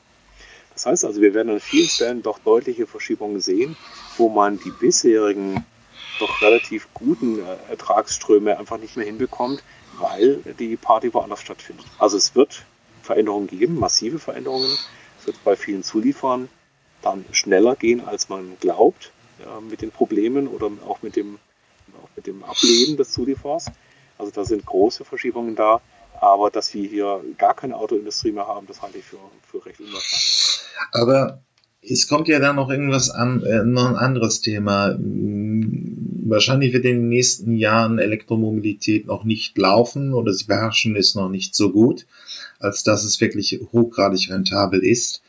Das 0.74 0.86
heißt 0.86 1.04
also, 1.04 1.20
wir 1.20 1.34
werden 1.34 1.50
an 1.50 1.60
vielen 1.60 1.88
Stellen 1.88 2.22
doch 2.22 2.38
deutliche 2.38 2.86
Verschiebungen 2.86 3.40
sehen, 3.40 3.76
wo 4.18 4.28
man 4.28 4.58
die 4.58 4.70
bisherigen 4.70 5.64
doch 6.18 6.42
relativ 6.42 6.88
guten 6.94 7.38
äh, 7.38 7.70
Ertragsströme 7.70 8.58
einfach 8.58 8.78
nicht 8.78 8.96
mehr 8.96 9.06
hinbekommt, 9.06 9.62
weil 9.98 10.36
die 10.58 10.76
Party 10.76 11.12
woanders 11.14 11.40
stattfindet. 11.40 11.86
Also 11.98 12.16
es 12.16 12.34
wird 12.34 12.64
Veränderungen 13.02 13.46
geben, 13.46 13.78
massive 13.78 14.18
Veränderungen. 14.18 14.76
Es 15.20 15.26
wird 15.26 15.42
bei 15.44 15.56
vielen 15.56 15.82
Zulieferern 15.82 16.48
dann 17.02 17.24
schneller 17.32 17.76
gehen, 17.76 18.00
als 18.04 18.28
man 18.28 18.56
glaubt, 18.60 19.12
ja, 19.38 19.60
mit 19.60 19.82
den 19.82 19.90
Problemen 19.90 20.48
oder 20.48 20.70
auch 20.86 21.02
mit 21.02 21.16
dem, 21.16 21.38
auch 22.02 22.08
mit 22.16 22.26
dem 22.26 22.44
Ableben 22.44 22.96
des 22.96 23.12
Zulieferers. 23.12 23.66
Also 24.18 24.32
da 24.32 24.44
sind 24.44 24.64
große 24.64 25.04
Verschiebungen 25.04 25.56
da. 25.56 25.80
Aber 26.20 26.50
dass 26.50 26.72
wir 26.74 26.88
hier 26.88 27.22
gar 27.38 27.54
keine 27.54 27.76
Autoindustrie 27.76 28.32
mehr 28.32 28.46
haben, 28.46 28.66
das 28.66 28.80
halte 28.82 28.98
ich 28.98 29.04
für, 29.04 29.18
für 29.42 29.66
recht 29.66 29.80
unwahrscheinlich. 29.80 30.60
Aber 30.92 31.42
es 31.82 32.08
kommt 32.08 32.28
ja 32.28 32.38
dann 32.38 32.56
noch 32.56 32.70
irgendwas 32.70 33.10
an, 33.10 33.42
äh, 33.42 33.64
noch 33.64 33.88
ein 33.88 33.96
anderes 33.96 34.40
Thema. 34.40 34.94
Hm, 34.94 36.22
wahrscheinlich 36.26 36.72
wird 36.72 36.84
in 36.84 37.00
den 37.00 37.08
nächsten 37.08 37.56
Jahren 37.56 37.98
Elektromobilität 37.98 39.06
noch 39.06 39.24
nicht 39.24 39.58
laufen 39.58 40.14
oder 40.14 40.32
sie 40.32 40.46
beherrschen 40.46 40.96
es 40.96 41.14
noch 41.14 41.28
nicht 41.28 41.54
so 41.54 41.70
gut, 41.70 42.06
als 42.58 42.82
dass 42.82 43.04
es 43.04 43.20
wirklich 43.20 43.60
hochgradig 43.72 44.30
rentabel 44.30 44.82
ist. 44.82 45.22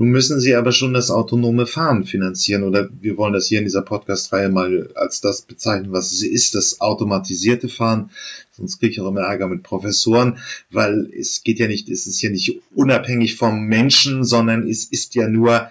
Nun 0.00 0.12
müssen 0.12 0.40
sie 0.40 0.54
aber 0.54 0.72
schon 0.72 0.94
das 0.94 1.10
autonome 1.10 1.66
Fahren 1.66 2.06
finanzieren 2.06 2.62
oder 2.62 2.88
wir 3.02 3.18
wollen 3.18 3.34
das 3.34 3.48
hier 3.48 3.58
in 3.58 3.66
dieser 3.66 3.82
Podcast-Reihe 3.82 4.48
mal 4.48 4.88
als 4.94 5.20
das 5.20 5.42
bezeichnen, 5.42 5.92
was 5.92 6.10
es 6.12 6.22
ist, 6.22 6.54
das 6.54 6.80
automatisierte 6.80 7.68
Fahren. 7.68 8.08
Sonst 8.50 8.78
kriege 8.78 8.92
ich 8.92 9.00
auch 9.02 9.08
immer 9.08 9.20
Ärger 9.20 9.46
mit 9.46 9.62
Professoren, 9.62 10.38
weil 10.70 11.12
es 11.14 11.42
geht 11.42 11.58
ja 11.58 11.68
nicht, 11.68 11.90
es 11.90 12.06
ist 12.06 12.22
ja 12.22 12.30
nicht 12.30 12.62
unabhängig 12.74 13.36
vom 13.36 13.66
Menschen, 13.66 14.24
sondern 14.24 14.66
es 14.66 14.84
ist 14.84 15.14
ja 15.16 15.28
nur, 15.28 15.70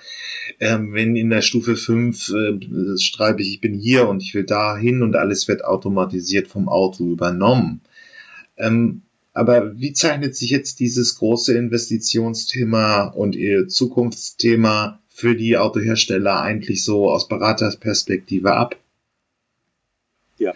ähm, 0.59 0.93
wenn 0.93 1.15
in 1.15 1.31
der 1.31 1.41
Stufe 1.41 1.75
5 1.75 2.29
äh, 2.29 2.99
schreibe 2.99 3.41
ich, 3.41 3.53
ich 3.53 3.61
bin 3.61 3.73
hier 3.73 4.07
und 4.07 4.21
ich 4.21 4.35
will 4.35 4.43
dahin 4.43 5.01
und 5.01 5.15
alles 5.15 5.47
wird 5.47 5.65
automatisiert 5.65 6.47
vom 6.47 6.69
Auto 6.69 7.03
übernommen. 7.03 7.81
Ähm, 8.57 9.01
aber 9.39 9.79
wie 9.79 9.93
zeichnet 9.93 10.35
sich 10.35 10.49
jetzt 10.49 10.81
dieses 10.81 11.17
große 11.17 11.57
Investitionsthema 11.57 13.05
und 13.05 13.35
ihr 13.35 13.69
Zukunftsthema 13.69 14.99
für 15.07 15.33
die 15.33 15.57
Autohersteller 15.57 16.41
eigentlich 16.41 16.83
so 16.83 17.09
aus 17.09 17.29
Beratersperspektive 17.29 18.53
ab? 18.53 18.75
Ja, 20.37 20.53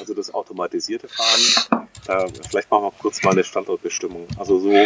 also 0.00 0.14
das 0.14 0.34
automatisierte 0.34 1.08
Fahren, 1.08 1.86
äh, 2.08 2.28
vielleicht 2.48 2.70
machen 2.72 2.84
wir 2.84 2.92
kurz 2.98 3.22
mal 3.22 3.30
eine 3.30 3.44
Standortbestimmung. 3.44 4.26
Also 4.36 4.58
so, 4.58 4.84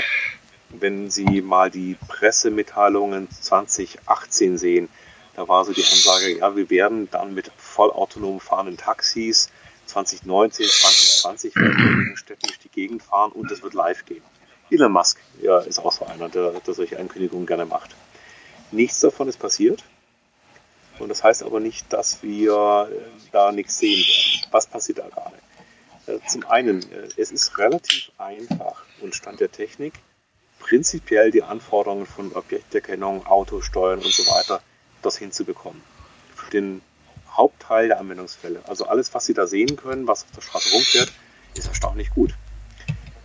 wenn 0.69 1.11
Sie 1.11 1.41
mal 1.41 1.71
die 1.71 1.97
Pressemitteilungen 2.07 3.31
2018 3.31 4.59
sehen, 4.59 4.89
da 5.37 5.49
war 5.49 5.65
so 5.65 5.73
die 5.73 5.85
Ansage, 5.85 6.39
ja, 6.39 6.55
wir 6.55 6.69
werden 6.69 7.09
dann 7.11 7.33
mit 7.33 7.51
vollautonom 7.57 8.41
fahrenden 8.41 8.77
Taxis 8.77 9.51
2019, 9.88 10.66
2020 10.66 11.57
werden 11.57 12.09
in 12.11 12.16
Städten 12.16 12.46
durch 12.46 12.59
die 12.59 12.68
Gegend 12.68 13.03
fahren 13.03 13.33
und 13.33 13.51
es 13.51 13.62
wird 13.62 13.74
live 13.74 14.05
gehen. 14.05 14.22
Elon 14.70 14.92
Musk 14.92 15.18
ja, 15.40 15.59
ist 15.61 15.79
auch 15.79 15.92
so 15.92 16.05
einer, 16.05 16.29
der, 16.29 16.53
der 16.53 16.74
solche 16.74 16.98
Ankündigungen 16.98 17.46
gerne 17.46 17.64
macht. 17.64 17.96
Nichts 18.70 19.01
davon 19.01 19.29
ist 19.29 19.38
passiert. 19.38 19.83
Und 20.98 21.09
das 21.09 21.22
heißt 21.22 21.42
aber 21.42 21.61
nicht, 21.61 21.92
dass 21.92 22.22
wir 22.22 22.90
äh, 22.90 23.31
da 23.33 23.53
nichts 23.53 23.79
sehen 23.79 24.01
werden. 24.01 24.48
Was 24.51 24.66
passiert 24.66 24.98
da 24.98 25.09
gerade? 25.09 25.37
Äh, 26.07 26.27
zum 26.27 26.44
einen, 26.46 26.83
äh, 26.90 27.09
es 27.16 27.31
ist 27.31 27.57
relativ 27.59 28.11
einfach 28.18 28.85
und 29.01 29.14
Stand 29.14 29.40
der 29.40 29.51
Technik, 29.51 29.94
prinzipiell 30.59 31.31
die 31.31 31.42
Anforderungen 31.42 32.07
von 32.07 32.33
Objekterkennung, 32.33 33.27
Autosteuern 33.27 34.01
und 34.01 34.12
so 34.12 34.24
weiter, 34.24 34.61
das 35.03 35.16
hinzubekommen. 35.16 35.81
Für 36.35 36.51
den 36.51 36.83
Hauptteil 37.38 37.88
der 37.88 38.01
Anwendungsfälle. 38.01 38.61
Also 38.66 38.87
alles, 38.87 39.14
was 39.14 39.24
Sie 39.24 39.33
da 39.33 39.46
sehen 39.46 39.77
können, 39.77 40.07
was 40.07 40.24
auf 40.24 40.33
der 40.33 40.42
Straße 40.42 40.74
rumfährt, 40.74 41.12
ist 41.55 41.68
erstaunlich 41.68 42.11
gut. 42.11 42.35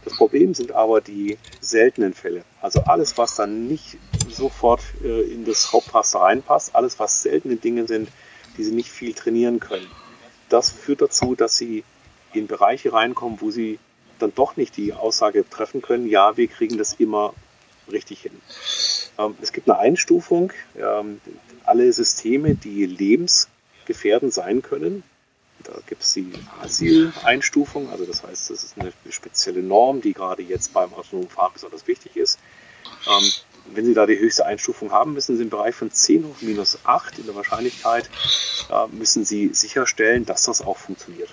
Das 0.05 0.15
Problem 0.15 0.53
sind 0.53 0.71
aber 0.71 1.01
die 1.01 1.37
seltenen 1.59 2.13
Fälle. 2.13 2.43
Also 2.61 2.83
alles, 2.83 3.17
was 3.17 3.35
dann 3.35 3.67
nicht 3.67 3.97
sofort 4.29 4.81
äh, 5.03 5.21
in 5.21 5.45
das 5.45 5.73
Hauptraster 5.73 6.19
reinpasst, 6.19 6.75
alles, 6.75 6.99
was 6.99 7.23
seltene 7.23 7.55
Dinge 7.55 7.87
sind, 7.87 8.09
die 8.57 8.63
Sie 8.63 8.71
nicht 8.71 8.89
viel 8.89 9.13
trainieren 9.13 9.59
können. 9.59 9.87
Das 10.49 10.69
führt 10.69 11.01
dazu, 11.01 11.35
dass 11.35 11.57
Sie 11.57 11.83
in 12.33 12.47
Bereiche 12.47 12.93
reinkommen, 12.93 13.41
wo 13.41 13.51
Sie 13.51 13.79
dann 14.19 14.33
doch 14.35 14.57
nicht 14.57 14.77
die 14.77 14.93
Aussage 14.93 15.49
treffen 15.49 15.81
können, 15.81 16.07
ja, 16.07 16.37
wir 16.37 16.47
kriegen 16.47 16.77
das 16.77 16.93
immer 16.93 17.33
richtig 17.91 18.21
hin. 18.21 18.31
Ähm, 19.17 19.35
es 19.41 19.51
gibt 19.51 19.69
eine 19.69 19.79
Einstufung. 19.79 20.51
Ähm, 20.77 21.19
alle 21.65 21.91
Systeme, 21.91 22.55
die 22.55 22.85
lebens 22.85 23.49
gefährdend 23.85 24.33
sein 24.33 24.61
können. 24.61 25.03
Da 25.63 25.73
gibt 25.87 26.03
es 26.03 26.13
die 26.13 26.31
Asyl-Einstufung, 26.61 27.89
also 27.89 28.05
das 28.05 28.23
heißt, 28.23 28.49
das 28.49 28.63
ist 28.63 28.77
eine 28.77 28.91
spezielle 29.09 29.61
Norm, 29.61 30.01
die 30.01 30.13
gerade 30.13 30.41
jetzt 30.41 30.73
beim 30.73 30.93
autonomen 30.93 31.29
Fahren 31.29 31.51
besonders 31.53 31.87
wichtig 31.87 32.17
ist. 32.17 32.39
Ähm, 33.07 33.31
wenn 33.73 33.85
Sie 33.85 33.93
da 33.93 34.05
die 34.05 34.19
höchste 34.19 34.45
Einstufung 34.45 34.91
haben, 34.91 35.13
müssen 35.13 35.37
Sie 35.37 35.43
im 35.43 35.49
Bereich 35.49 35.75
von 35.75 35.91
10 35.91 36.25
hoch 36.25 36.41
minus 36.41 36.79
8 36.83 37.19
in 37.19 37.25
der 37.25 37.35
Wahrscheinlichkeit, 37.35 38.09
äh, 38.69 38.87
müssen 38.91 39.23
Sie 39.23 39.53
sicherstellen, 39.53 40.25
dass 40.25 40.43
das 40.43 40.61
auch 40.61 40.77
funktioniert. 40.77 41.29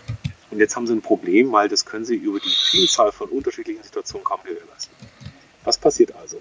Und 0.50 0.58
jetzt 0.58 0.76
haben 0.76 0.86
Sie 0.86 0.92
ein 0.92 1.02
Problem, 1.02 1.52
weil 1.52 1.68
das 1.68 1.84
können 1.84 2.04
Sie 2.04 2.16
über 2.16 2.38
die 2.38 2.48
Vielzahl 2.48 3.12
von 3.12 3.28
unterschiedlichen 3.28 3.82
Situationen 3.82 4.24
kaum 4.24 4.40
gewährleisten. 4.44 4.94
Was 5.64 5.78
passiert 5.78 6.14
also? 6.16 6.40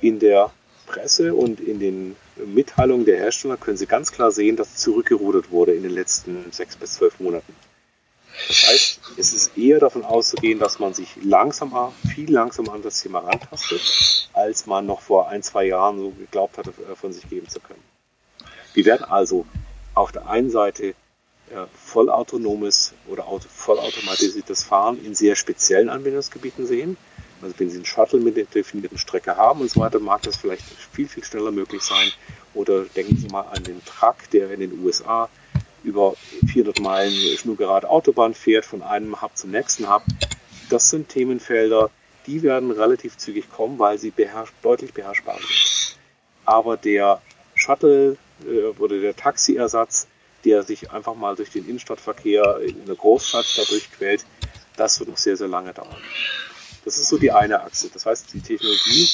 In 0.00 0.18
der 0.18 0.50
Presse 0.86 1.34
und 1.34 1.60
in 1.60 1.78
den 1.80 2.16
Mitteilungen 2.44 3.06
der 3.06 3.18
Hersteller 3.18 3.56
können 3.56 3.76
Sie 3.76 3.86
ganz 3.86 4.12
klar 4.12 4.30
sehen, 4.30 4.56
dass 4.56 4.76
zurückgerudert 4.76 5.50
wurde 5.50 5.74
in 5.74 5.82
den 5.82 5.92
letzten 5.92 6.50
sechs 6.52 6.76
bis 6.76 6.94
zwölf 6.94 7.18
Monaten. 7.20 7.54
Das 8.48 8.68
heißt, 8.68 9.00
es 9.16 9.32
ist 9.32 9.56
eher 9.56 9.80
davon 9.80 10.04
auszugehen, 10.04 10.58
dass 10.58 10.78
man 10.78 10.92
sich 10.92 11.16
langsamer, 11.22 11.92
viel 12.14 12.30
langsamer 12.30 12.74
an 12.74 12.82
das 12.82 13.00
Thema 13.00 13.20
rantastet, 13.20 14.28
als 14.34 14.66
man 14.66 14.86
noch 14.86 15.00
vor 15.00 15.28
ein, 15.28 15.42
zwei 15.42 15.64
Jahren 15.64 15.98
so 15.98 16.10
geglaubt 16.10 16.58
hatte, 16.58 16.70
äh, 16.70 16.94
von 16.94 17.12
sich 17.12 17.28
geben 17.28 17.48
zu 17.48 17.60
können. 17.60 17.82
Wir 18.74 18.84
werden 18.84 19.04
also 19.04 19.46
auf 19.94 20.12
der 20.12 20.28
einen 20.28 20.50
Seite 20.50 20.88
äh, 20.88 20.94
vollautonomes 21.74 22.92
oder 23.08 23.24
vollautomatisiertes 23.24 24.64
Fahren 24.64 25.02
in 25.04 25.14
sehr 25.14 25.34
speziellen 25.34 25.88
Anwendungsgebieten 25.88 26.66
sehen. 26.66 26.96
Also 27.42 27.54
wenn 27.58 27.70
Sie 27.70 27.76
einen 27.76 27.84
Shuttle 27.84 28.20
mit 28.20 28.36
der 28.36 28.44
definierten 28.44 28.98
Strecke 28.98 29.36
haben 29.36 29.60
und 29.60 29.70
so 29.70 29.80
weiter, 29.80 29.98
mag 29.98 30.22
das 30.22 30.36
vielleicht 30.36 30.64
viel, 30.92 31.08
viel 31.08 31.24
schneller 31.24 31.50
möglich 31.50 31.82
sein. 31.82 32.10
Oder 32.54 32.84
denken 32.84 33.16
Sie 33.16 33.28
mal 33.28 33.42
an 33.42 33.64
den 33.64 33.84
Truck, 33.84 34.16
der 34.32 34.50
in 34.50 34.60
den 34.60 34.84
USA 34.84 35.28
über 35.84 36.14
400 36.46 36.80
Meilen 36.80 37.12
schnurgerade 37.36 37.88
Autobahn 37.88 38.34
fährt, 38.34 38.64
von 38.64 38.82
einem 38.82 39.20
Hub 39.22 39.36
zum 39.36 39.50
nächsten 39.50 39.88
Hub. 39.88 40.02
Das 40.68 40.90
sind 40.90 41.08
Themenfelder, 41.08 41.90
die 42.26 42.42
werden 42.42 42.72
relativ 42.72 43.16
zügig 43.16 43.50
kommen, 43.50 43.78
weil 43.78 43.98
sie 43.98 44.10
beherrsch 44.10 44.52
deutlich 44.62 44.92
beherrschbar 44.92 45.36
sind. 45.36 45.98
Aber 46.44 46.76
der 46.76 47.22
Shuttle 47.54 48.16
äh, 48.44 48.64
oder 48.78 48.98
der 48.98 49.14
Taxiersatz, 49.14 50.08
der 50.44 50.62
sich 50.62 50.90
einfach 50.90 51.14
mal 51.14 51.36
durch 51.36 51.50
den 51.50 51.68
Innenstadtverkehr 51.68 52.60
in 52.62 52.82
einer 52.82 52.94
Großstadt 52.94 53.46
dadurch 53.56 53.90
quält, 53.92 54.24
das 54.76 54.98
wird 54.98 55.08
noch 55.08 55.16
sehr, 55.16 55.36
sehr 55.36 55.48
lange 55.48 55.72
dauern. 55.72 55.96
Das 56.86 56.98
ist 56.98 57.08
so 57.08 57.18
die 57.18 57.32
eine 57.32 57.62
Achse. 57.62 57.90
Das 57.92 58.06
heißt, 58.06 58.32
die 58.32 58.40
Technologie 58.40 59.08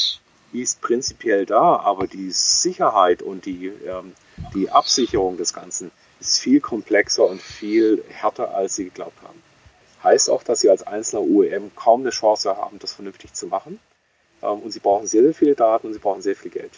ist 0.53 0.83
prinzipiell 0.83 1.47
da, 1.47 1.77
aber 1.77 2.07
die 2.07 2.31
Sicherheit 2.31 3.23
und 3.23 3.47
die, 3.47 3.69
ähm, 3.69 4.13
die 4.55 4.69
Absicherung 4.71 5.39
des 5.39 5.55
Ganzen 5.55 5.91
ist 6.21 6.39
viel 6.39 6.61
komplexer 6.61 7.27
und 7.27 7.41
viel 7.41 8.05
härter, 8.11 8.55
als 8.55 8.77
sie 8.77 8.85
geglaubt 8.85 9.17
haben. 9.23 9.43
Heißt 10.05 10.29
auch, 10.29 10.43
dass 10.43 10.61
sie 10.61 10.69
als 10.69 10.87
einzelner 10.87 11.23
OEM 11.23 11.75
kaum 11.75 12.03
eine 12.03 12.11
Chance 12.11 12.55
haben, 12.55 12.79
das 12.79 12.93
vernünftig 12.93 13.33
zu 13.33 13.47
machen. 13.47 13.81
Ähm, 14.43 14.59
und 14.59 14.71
sie 14.73 14.81
brauchen 14.81 15.07
sehr, 15.07 15.23
sehr 15.23 15.35
viele 15.35 15.55
Daten 15.55 15.87
und 15.87 15.95
sie 15.95 15.99
brauchen 15.99 16.21
sehr 16.21 16.37
viel 16.37 16.51
Geld. 16.51 16.73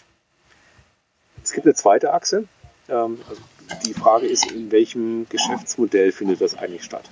Es 1.43 1.51
gibt 1.51 1.67
eine 1.67 1.75
zweite 1.75 2.15
Achse. 2.15 2.47
Ähm, 2.89 3.19
also 3.29 3.43
die 3.85 3.95
Frage 3.95 4.29
ist, 4.29 4.49
in 4.53 4.71
welchem 4.71 5.29
Geschäftsmodell 5.29 6.13
findet 6.13 6.41
das 6.41 6.57
eigentlich 6.57 6.85
statt? 6.85 7.11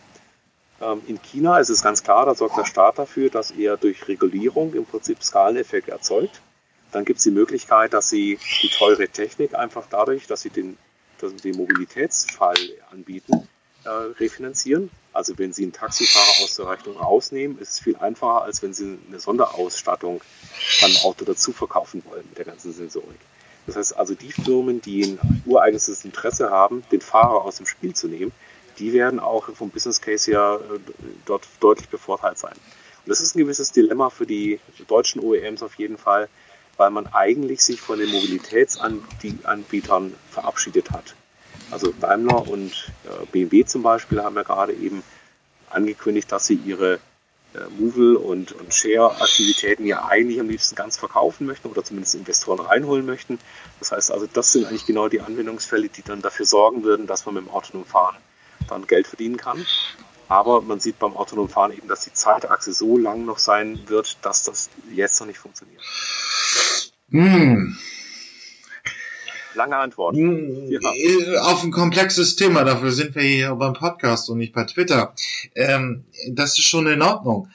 Ähm, 0.83 1.03
in 1.07 1.23
China 1.23 1.59
ist 1.59 1.69
es 1.69 1.83
ganz 1.83 2.03
klar, 2.03 2.27
da 2.27 2.35
sorgt 2.35 2.59
der 2.59 2.65
Staat 2.65 2.99
dafür, 2.99 3.31
dass 3.31 3.53
er 3.53 3.77
durch 3.77 4.09
Regulierung 4.09 4.75
im 4.75 4.85
Prinzip 4.85 5.23
Skaleneffekte 5.23 5.93
erzeugt. 5.93 6.41
Dann 6.91 7.05
gibt 7.05 7.19
es 7.19 7.25
die 7.25 7.31
Möglichkeit, 7.31 7.95
dass 7.95 8.11
sie 8.11 8.39
die 8.63 8.69
teure 8.69 9.09
Technik 9.09 9.55
einfach 9.55 9.87
dadurch, 9.89 10.27
dass 10.27 10.43
sie 10.43 10.51
den, 10.51 10.77
dass 11.19 11.31
sie 11.31 11.53
den 11.53 11.57
Mobilitätsfall 11.57 12.59
anbieten, 12.91 13.49
äh, 13.85 13.89
refinanzieren. 13.89 14.91
Also 15.13 15.39
wenn 15.39 15.53
Sie 15.53 15.63
einen 15.63 15.73
Taxifahrer 15.73 16.45
aus 16.45 16.57
der 16.57 16.69
Rechnung 16.69 16.97
rausnehmen, 16.97 17.59
ist 17.59 17.75
es 17.75 17.81
viel 17.81 17.97
einfacher, 17.97 18.43
als 18.43 18.63
wenn 18.63 18.73
Sie 18.73 18.99
eine 19.09 19.21
Sonderausstattung 19.21 20.23
beim 20.81 20.97
Auto 21.05 21.25
dazu 21.25 21.53
verkaufen 21.53 22.03
wollen 22.07 22.25
mit 22.29 22.39
der 22.39 22.47
ganzen 22.47 22.73
Sensorik. 22.73 23.21
Das 23.67 23.77
heißt 23.77 23.97
also, 23.97 24.15
die 24.15 24.33
Firmen, 24.33 24.81
die 24.81 25.05
ein 25.05 25.43
ureigenes 25.47 26.05
Interesse 26.05 26.51
haben, 26.51 26.83
den 26.91 27.01
Fahrer 27.01 27.45
aus 27.45 27.59
dem 27.59 27.67
Spiel 27.67 27.95
zu 27.95 28.09
nehmen, 28.09 28.33
die 28.79 28.93
werden 28.93 29.21
auch 29.21 29.49
vom 29.55 29.71
Business 29.71 30.01
Case 30.01 30.31
her 30.31 30.61
äh, 30.63 30.79
dort 31.27 31.47
deutlich 31.61 31.89
bevorteilt 31.89 32.39
sein. 32.39 32.53
Und 32.53 33.11
das 33.11 33.21
ist 33.21 33.35
ein 33.35 33.39
gewisses 33.39 33.73
Dilemma 33.73 34.11
für 34.11 34.27
die 34.27 34.61
deutschen 34.87 35.23
OEMs 35.23 35.63
auf 35.63 35.75
jeden 35.75 35.99
Fall, 35.99 36.29
weil 36.77 36.91
man 36.91 37.07
eigentlich 37.09 37.63
sich 37.63 37.81
von 37.81 37.99
den 37.99 38.11
Mobilitätsanbietern 38.11 40.15
verabschiedet 40.31 40.91
hat. 40.91 41.15
Also 41.71 41.93
Daimler 42.01 42.49
und 42.49 42.93
äh, 43.05 43.27
BMW 43.31 43.65
zum 43.65 43.83
Beispiel 43.83 44.23
haben 44.23 44.37
ja 44.37 44.43
gerade 44.43 44.73
eben 44.73 45.03
angekündigt, 45.71 46.31
dass 46.31 46.47
sie 46.47 46.55
ihre 46.55 46.99
äh, 47.55 47.69
Movil 47.79 48.17
und, 48.17 48.53
und 48.53 48.73
Share-Aktivitäten 48.73 49.87
ja 49.87 50.07
eigentlich 50.07 50.41
am 50.41 50.49
liebsten 50.49 50.75
ganz 50.75 50.97
verkaufen 50.97 51.47
möchten 51.47 51.69
oder 51.69 51.85
zumindest 51.85 52.15
Investoren 52.15 52.61
reinholen 52.61 53.05
möchten. 53.05 53.39
Das 53.79 53.93
heißt 53.93 54.13
also, 54.13 54.27
das 54.33 54.53
sind 54.53 54.67
eigentlich 54.67 54.87
genau 54.87 55.09
die 55.09 55.21
Anwendungsfälle, 55.21 55.89
die 55.89 56.03
dann 56.03 56.23
dafür 56.23 56.47
sorgen 56.47 56.85
würden, 56.85 57.07
dass 57.07 57.27
man 57.27 57.35
mit 57.35 57.45
dem 57.45 57.51
autonomen 57.51 57.87
Fahren 57.87 58.17
dann 58.69 58.87
Geld 58.87 59.07
verdienen 59.07 59.37
kann. 59.37 59.65
Aber 60.29 60.63
man 60.63 60.81
sieht 60.81 60.99
beim 60.99 61.17
autonomen 61.17 61.51
Fahren 61.51 61.73
eben, 61.73 61.89
dass 61.89 62.05
die 62.05 62.13
Zeitachse 62.13 62.73
so 62.73 62.97
lang 62.97 63.27
noch 63.27 63.39
sein 63.39 63.81
wird, 63.87 64.17
dass 64.23 64.43
das 64.45 64.71
jetzt 64.93 65.21
noch 65.21 65.27
nicht 65.27 65.39
funktioniert. 65.39 65.83
Hm. 67.11 67.77
Lange 69.55 69.77
Antwort. 69.77 70.17
Hm, 70.17 70.71
ja. 70.71 70.81
Auf 71.43 71.63
ein 71.63 71.71
komplexes 71.71 72.37
Thema, 72.37 72.65
dafür 72.65 72.93
sind 72.93 73.15
wir 73.15 73.23
hier 73.23 73.55
beim 73.55 73.75
Podcast 73.75 74.31
und 74.31 74.39
nicht 74.39 74.55
bei 74.55 74.65
Twitter. 74.65 75.15
Ähm, 75.55 76.05
das 76.31 76.59
ist 76.59 76.65
schon 76.65 76.87
in 76.87 77.03
Ordnung. 77.03 77.51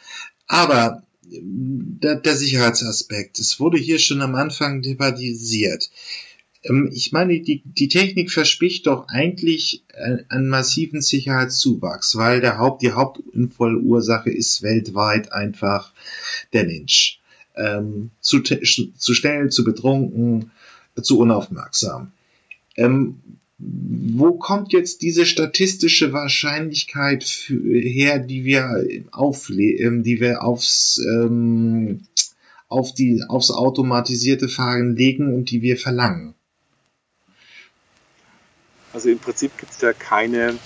Aber 0.47 1.01
der, 1.29 2.15
der 2.15 2.35
Sicherheitsaspekt, 2.35 3.39
es 3.39 3.59
wurde 3.59 3.77
hier 3.77 3.99
schon 3.99 4.21
am 4.21 4.35
Anfang 4.35 4.81
debattisiert. 4.81 5.89
Ähm, 6.67 6.89
ich 6.93 7.11
meine, 7.11 7.39
die, 7.39 7.61
die 7.63 7.87
Technik 7.87 8.31
verspricht 8.31 8.87
doch 8.87 9.07
eigentlich 9.07 9.83
einen 10.29 10.49
massiven 10.49 11.01
Sicherheitszuwachs, 11.01 12.15
weil 12.15 12.41
der 12.41 12.57
Haupt, 12.57 12.81
die 12.81 12.91
Hauptunfallursache 12.91 14.29
ist 14.29 14.61
weltweit 14.61 15.31
einfach 15.31 15.91
der 16.53 16.65
Mensch. 16.65 17.19
Ähm, 17.55 18.11
zu, 18.21 18.41
zu 18.41 19.13
schnell, 19.13 19.49
zu 19.49 19.63
betrunken, 19.63 20.51
zu 21.01 21.19
unaufmerksam. 21.19 22.11
Ähm, 22.75 23.15
wo 23.59 24.33
kommt 24.33 24.71
jetzt 24.71 25.01
diese 25.01 25.25
statistische 25.25 26.13
Wahrscheinlichkeit 26.13 27.23
her, 27.23 28.19
die 28.19 28.43
wir 28.43 28.85
aufle 29.11 29.63
ähm, 29.63 30.03
die 30.03 30.19
wir 30.19 30.43
aufs 30.43 30.99
ähm, 30.99 32.01
auf 32.67 32.93
die 32.93 33.23
aufs 33.27 33.49
automatisierte 33.49 34.47
Fahren 34.47 34.95
legen 34.95 35.33
und 35.33 35.49
die 35.49 35.63
wir 35.63 35.77
verlangen? 35.77 36.35
Also 38.97 39.09
im 39.09 39.19
Prinzip 39.19 39.55
gibt 39.59 39.73
es 39.73 39.81
ja 39.81 39.93
keine 39.93 40.57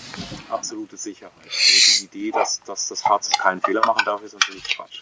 absolute 0.50 0.96
Sicherheit. 0.96 1.34
Also 1.44 2.08
die 2.08 2.20
Idee, 2.20 2.32
dass, 2.32 2.62
dass 2.62 2.88
das 2.88 3.02
Fahrzeug 3.02 3.38
keinen 3.38 3.60
Fehler 3.60 3.82
machen 3.86 4.04
darf, 4.06 4.24
ist 4.24 4.32
natürlich 4.32 4.64
Quatsch. 4.64 5.02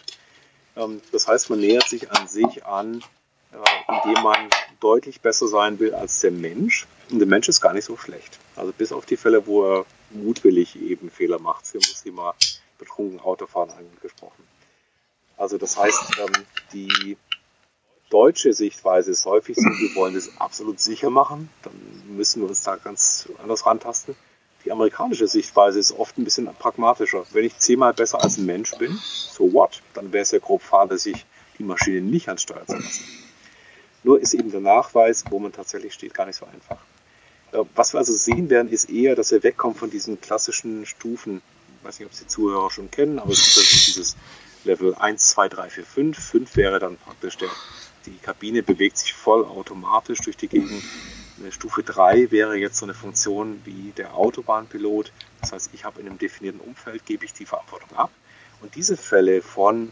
Ähm, 0.74 1.00
das 1.12 1.28
heißt, 1.28 1.48
man 1.48 1.60
nähert 1.60 1.88
sich 1.88 2.10
an 2.10 2.26
sich 2.26 2.66
an, 2.66 3.04
äh, 3.52 3.94
indem 4.04 4.24
man 4.24 4.50
deutlich 4.80 5.20
besser 5.20 5.46
sein 5.46 5.78
will 5.78 5.94
als 5.94 6.18
der 6.18 6.32
Mensch. 6.32 6.88
Und 7.08 7.20
der 7.20 7.28
Mensch 7.28 7.48
ist 7.48 7.60
gar 7.60 7.72
nicht 7.72 7.84
so 7.84 7.96
schlecht. 7.96 8.40
Also 8.56 8.72
bis 8.72 8.90
auf 8.90 9.06
die 9.06 9.16
Fälle, 9.16 9.46
wo 9.46 9.64
er 9.64 9.86
mutwillig 10.10 10.74
eben 10.82 11.08
Fehler 11.08 11.38
macht. 11.38 11.66
Sie 11.66 11.78
haben 11.78 11.86
das 11.88 12.02
Thema 12.02 12.34
betrunken 12.78 13.20
Autofahren 13.20 13.70
angesprochen. 13.70 14.42
Also 15.36 15.56
das 15.56 15.78
heißt, 15.78 16.18
ähm, 16.18 16.46
die 16.72 17.16
deutsche 18.10 18.52
Sichtweise 18.52 19.12
ist 19.12 19.24
häufig 19.24 19.56
so, 19.56 19.62
wir 19.62 19.94
wollen 19.94 20.14
das 20.14 20.30
absolut 20.38 20.80
sicher 20.80 21.10
machen, 21.10 21.48
dann 21.62 21.72
müssen 22.08 22.42
wir 22.42 22.48
uns 22.48 22.62
da 22.62 22.76
ganz 22.76 23.28
anders 23.42 23.64
rantasten. 23.64 24.16
Die 24.64 24.72
amerikanische 24.72 25.26
Sichtweise 25.26 25.78
ist 25.78 25.92
oft 25.92 26.18
ein 26.18 26.24
bisschen 26.24 26.46
pragmatischer. 26.54 27.24
Wenn 27.32 27.44
ich 27.44 27.56
zehnmal 27.56 27.94
besser 27.94 28.22
als 28.22 28.36
ein 28.36 28.44
Mensch 28.44 28.72
bin, 28.76 28.98
so 29.02 29.52
what? 29.54 29.80
Dann 29.94 30.12
wäre 30.12 30.22
es 30.22 30.32
ja 30.32 30.38
grob 30.38 30.62
fahrlässig, 30.62 31.24
die 31.58 31.62
Maschine 31.62 32.02
nicht 32.02 32.28
ans 32.28 32.42
Steuer 32.42 32.66
zu 32.66 32.74
lassen. 32.74 33.04
Nur 34.02 34.20
ist 34.20 34.34
eben 34.34 34.50
der 34.50 34.60
Nachweis, 34.60 35.24
wo 35.30 35.38
man 35.38 35.52
tatsächlich 35.52 35.94
steht, 35.94 36.12
gar 36.12 36.26
nicht 36.26 36.36
so 36.36 36.46
einfach. 36.46 36.78
Äh, 37.52 37.64
was 37.74 37.94
wir 37.94 37.98
also 37.98 38.12
sehen 38.12 38.50
werden, 38.50 38.70
ist 38.70 38.90
eher, 38.90 39.14
dass 39.14 39.30
wir 39.30 39.42
wegkommen 39.42 39.76
von 39.76 39.90
diesen 39.90 40.20
klassischen 40.20 40.84
Stufen. 40.84 41.42
Ich 41.78 41.86
weiß 41.86 41.98
nicht, 41.98 42.08
ob 42.08 42.14
Sie 42.14 42.26
Zuhörer 42.26 42.70
schon 42.70 42.90
kennen, 42.90 43.18
aber 43.18 43.32
es 43.32 43.56
also 43.56 43.60
dieses 43.60 44.16
Level 44.64 44.94
1, 44.94 45.30
2, 45.30 45.48
3, 45.48 45.70
4, 45.70 45.84
5. 45.84 46.18
5 46.18 46.56
wäre 46.56 46.78
dann 46.78 46.96
praktisch 46.98 47.38
der 47.38 47.48
die 48.06 48.16
Kabine 48.22 48.62
bewegt 48.62 48.98
sich 48.98 49.14
vollautomatisch 49.14 50.20
durch 50.20 50.36
die 50.36 50.48
Gegend. 50.48 50.82
Stufe 51.50 51.82
3 51.82 52.30
wäre 52.30 52.56
jetzt 52.56 52.78
so 52.78 52.86
eine 52.86 52.94
Funktion 52.94 53.60
wie 53.64 53.92
der 53.96 54.14
Autobahnpilot. 54.14 55.12
Das 55.40 55.52
heißt, 55.52 55.70
ich 55.72 55.84
habe 55.84 56.00
in 56.00 56.06
einem 56.06 56.18
definierten 56.18 56.60
Umfeld, 56.60 57.06
gebe 57.06 57.24
ich 57.24 57.32
die 57.32 57.46
Verantwortung 57.46 57.96
ab. 57.96 58.10
Und 58.60 58.74
diese 58.74 58.96
Fälle 58.96 59.40
von, 59.40 59.90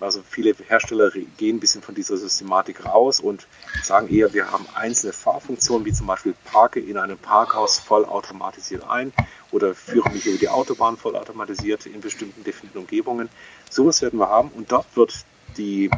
also 0.00 0.22
viele 0.26 0.54
Hersteller 0.66 1.10
gehen 1.36 1.56
ein 1.56 1.60
bisschen 1.60 1.82
von 1.82 1.94
dieser 1.94 2.16
Systematik 2.16 2.84
raus 2.84 3.20
und 3.20 3.46
sagen 3.82 4.08
eher, 4.08 4.32
wir 4.32 4.50
haben 4.50 4.66
einzelne 4.74 5.12
Fahrfunktionen, 5.12 5.84
wie 5.84 5.92
zum 5.92 6.06
Beispiel 6.06 6.34
parke 6.44 6.80
in 6.80 6.96
einem 6.96 7.18
Parkhaus 7.18 7.78
vollautomatisiert 7.78 8.88
ein 8.88 9.12
oder 9.50 9.74
führe 9.74 10.08
mich 10.10 10.26
über 10.26 10.38
die 10.38 10.48
Autobahn 10.48 10.96
vollautomatisiert 10.96 11.84
in 11.86 12.00
bestimmten 12.00 12.42
definierten 12.42 12.80
Umgebungen. 12.80 13.28
Sowas 13.70 14.00
werden 14.00 14.18
wir 14.18 14.28
haben 14.28 14.48
und 14.48 14.72
dort 14.72 14.86
wird 14.96 15.24
die 15.58 15.90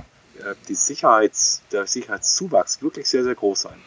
die 0.68 0.74
Sicherheits, 0.74 1.62
der 1.72 1.86
Sicherheitszuwachs 1.86 2.82
wirklich 2.82 3.08
sehr, 3.08 3.24
sehr 3.24 3.34
groß 3.34 3.62
sein. 3.62 3.80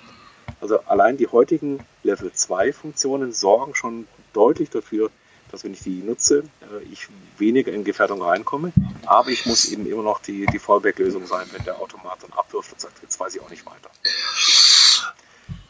Also 0.62 0.80
allein 0.82 1.18
die 1.18 1.28
heutigen 1.28 1.80
Level 2.04 2.32
2 2.32 2.74
Funktionen 2.74 3.32
sorgen 3.32 3.76
schon 3.76 4.08
deutlich 4.34 4.70
dafür, 4.70 5.10
dass 5.52 5.64
wenn 5.64 5.74
ich 5.74 5.82
die 5.82 6.02
nutze, 6.02 6.44
äh, 6.62 6.84
ich 6.92 7.08
weniger 7.38 7.72
in 7.72 7.84
Gefährdung 7.84 8.22
reinkomme. 8.22 8.72
Aber 9.06 9.30
ich 9.30 9.46
muss 9.46 9.66
eben 9.66 9.88
immer 9.88 10.04
noch 10.04 10.22
die, 10.22 10.46
die 10.46 10.60
Fallback-Lösung 10.60 11.26
sein, 11.26 11.48
wenn 11.52 11.64
der 11.64 11.80
Automat 11.80 12.22
dann 12.22 12.34
abwirft 12.34 12.72
und 12.74 12.82
sagt, 12.82 13.02
jetzt 13.02 13.20
weiß 13.20 13.36
ich 13.36 13.42
auch 13.42 13.50
nicht 13.50 13.66
weiter. 13.66 13.90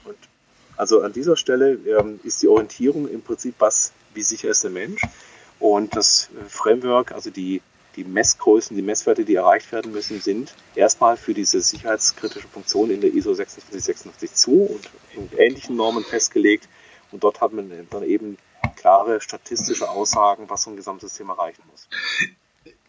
Und 0.04 0.18
also 0.76 1.02
an 1.02 1.14
dieser 1.14 1.38
Stelle 1.38 1.74
ähm, 1.74 2.20
ist 2.24 2.42
die 2.42 2.48
Orientierung 2.48 3.08
im 3.08 3.22
Prinzip, 3.22 3.56
was, 3.60 3.94
wie 4.14 4.24
sicher 4.24 4.50
ist 4.50 4.64
der 4.64 4.72
Mensch. 4.72 5.02
Und 5.60 5.96
das 5.96 6.30
äh, 6.38 6.50
Framework, 6.50 7.12
also 7.12 7.30
die 7.30 7.62
die 8.00 8.06
Messgrößen, 8.06 8.76
die 8.76 8.82
Messwerte, 8.82 9.26
die 9.26 9.36
erreicht 9.36 9.72
werden 9.74 9.92
müssen, 9.92 10.22
sind 10.22 10.56
erstmal 10.74 11.18
für 11.18 11.34
diese 11.34 11.60
sicherheitskritische 11.60 12.48
Funktion 12.48 12.92
in 12.92 13.02
der 13.02 13.14
ISO 13.14 13.34
26682 13.34 14.48
und, 14.48 14.90
und 15.18 15.38
ähnlichen 15.38 15.76
Normen 15.76 16.04
festgelegt. 16.04 16.70
Und 17.12 17.24
dort 17.24 17.42
hat 17.42 17.52
man 17.52 17.70
dann 17.90 18.04
eben 18.04 18.38
klare 18.78 19.20
statistische 19.20 19.90
Aussagen, 19.90 20.50
was 20.50 20.64
so 20.64 20.70
ein 20.70 20.78
Gesamtsystem 20.78 21.30
erreichen 21.30 21.64
muss. 21.70 21.90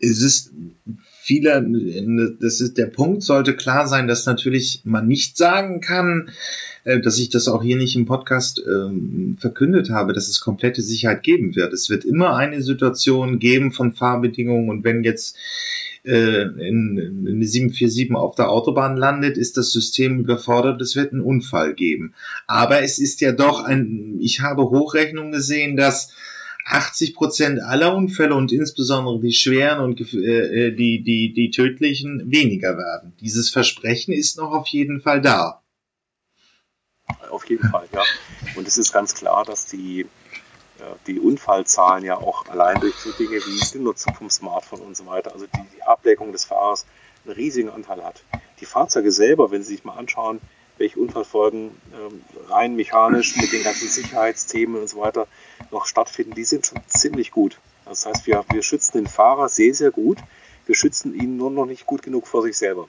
Es 0.00 0.22
ist 0.22 0.52
viele, 1.20 1.64
das 2.40 2.60
ist 2.60 2.78
der 2.78 2.86
Punkt, 2.86 3.22
sollte 3.22 3.54
klar 3.54 3.86
sein, 3.86 4.08
dass 4.08 4.26
natürlich 4.26 4.80
man 4.84 5.06
nicht 5.06 5.36
sagen 5.36 5.80
kann, 5.80 6.30
äh, 6.84 7.00
dass 7.00 7.18
ich 7.18 7.28
das 7.28 7.48
auch 7.48 7.62
hier 7.62 7.76
nicht 7.76 7.94
im 7.96 8.06
Podcast 8.06 8.62
ähm, 8.66 9.36
verkündet 9.38 9.90
habe, 9.90 10.12
dass 10.12 10.28
es 10.28 10.40
komplette 10.40 10.82
Sicherheit 10.82 11.22
geben 11.22 11.54
wird. 11.54 11.72
Es 11.72 11.90
wird 11.90 12.04
immer 12.04 12.36
eine 12.36 12.62
Situation 12.62 13.38
geben 13.38 13.70
von 13.72 13.92
Fahrbedingungen 13.92 14.70
und 14.70 14.84
wenn 14.84 15.04
jetzt 15.04 15.36
äh, 16.04 16.42
in, 16.42 16.96
in 16.96 17.28
eine 17.28 17.46
747 17.46 18.14
auf 18.14 18.34
der 18.34 18.50
Autobahn 18.50 18.96
landet, 18.96 19.36
ist 19.36 19.56
das 19.56 19.70
System 19.70 20.18
überfordert, 20.20 20.80
es 20.80 20.96
wird 20.96 21.12
einen 21.12 21.20
Unfall 21.20 21.74
geben. 21.74 22.14
Aber 22.46 22.82
es 22.82 22.98
ist 22.98 23.20
ja 23.20 23.32
doch 23.32 23.62
ein, 23.62 24.16
ich 24.20 24.40
habe 24.40 24.62
Hochrechnungen 24.62 25.32
gesehen, 25.32 25.76
dass 25.76 26.12
80 26.70 27.14
Prozent 27.14 27.60
aller 27.60 27.94
Unfälle 27.94 28.34
und 28.34 28.52
insbesondere 28.52 29.20
die 29.20 29.32
schweren 29.32 29.80
und 29.80 30.00
äh, 30.00 30.68
äh, 30.68 30.70
die, 30.74 31.02
die, 31.02 31.32
die 31.32 31.50
tödlichen 31.50 32.30
weniger 32.30 32.76
werden. 32.76 33.12
Dieses 33.20 33.50
Versprechen 33.50 34.12
ist 34.12 34.36
noch 34.38 34.52
auf 34.52 34.68
jeden 34.68 35.00
Fall 35.00 35.20
da. 35.20 35.62
Auf 37.30 37.48
jeden 37.48 37.68
Fall, 37.68 37.88
ja. 37.92 38.02
Und 38.54 38.68
es 38.68 38.78
ist 38.78 38.92
ganz 38.92 39.14
klar, 39.14 39.44
dass 39.44 39.66
die, 39.66 40.06
die 41.08 41.18
Unfallzahlen 41.18 42.04
ja 42.04 42.16
auch 42.16 42.46
allein 42.46 42.80
durch 42.80 42.94
so 42.94 43.10
Dinge 43.12 43.36
wie 43.36 43.60
die 43.72 43.78
Nutzung 43.78 44.14
vom 44.14 44.30
Smartphone 44.30 44.80
und 44.80 44.96
so 44.96 45.06
weiter, 45.06 45.32
also 45.32 45.46
die, 45.46 45.76
die 45.76 45.82
Ablenkung 45.82 46.30
des 46.30 46.44
Fahrers, 46.44 46.86
einen 47.24 47.34
riesigen 47.34 47.68
Anteil 47.68 48.04
hat. 48.04 48.22
Die 48.60 48.64
Fahrzeuge 48.64 49.10
selber, 49.10 49.50
wenn 49.50 49.62
Sie 49.62 49.74
sich 49.74 49.84
mal 49.84 49.96
anschauen, 49.96 50.40
welche 50.80 50.98
Unfallfolgen 50.98 51.70
ähm, 51.94 52.24
rein 52.48 52.74
mechanisch 52.74 53.36
mit 53.36 53.52
den 53.52 53.62
ganzen 53.62 53.86
Sicherheitsthemen 53.86 54.80
und 54.80 54.88
so 54.88 54.98
weiter 54.98 55.28
noch 55.70 55.86
stattfinden, 55.86 56.34
die 56.34 56.44
sind 56.44 56.66
schon 56.66 56.80
ziemlich 56.88 57.30
gut. 57.30 57.60
Das 57.84 58.06
heißt, 58.06 58.26
wir, 58.26 58.44
wir 58.48 58.62
schützen 58.62 58.98
den 58.98 59.06
Fahrer 59.06 59.48
sehr, 59.48 59.74
sehr 59.74 59.90
gut. 59.90 60.18
Wir 60.66 60.74
schützen 60.74 61.14
ihn 61.14 61.36
nur 61.36 61.50
noch 61.50 61.66
nicht 61.66 61.86
gut 61.86 62.02
genug 62.02 62.26
vor 62.26 62.42
sich 62.42 62.56
selber, 62.56 62.88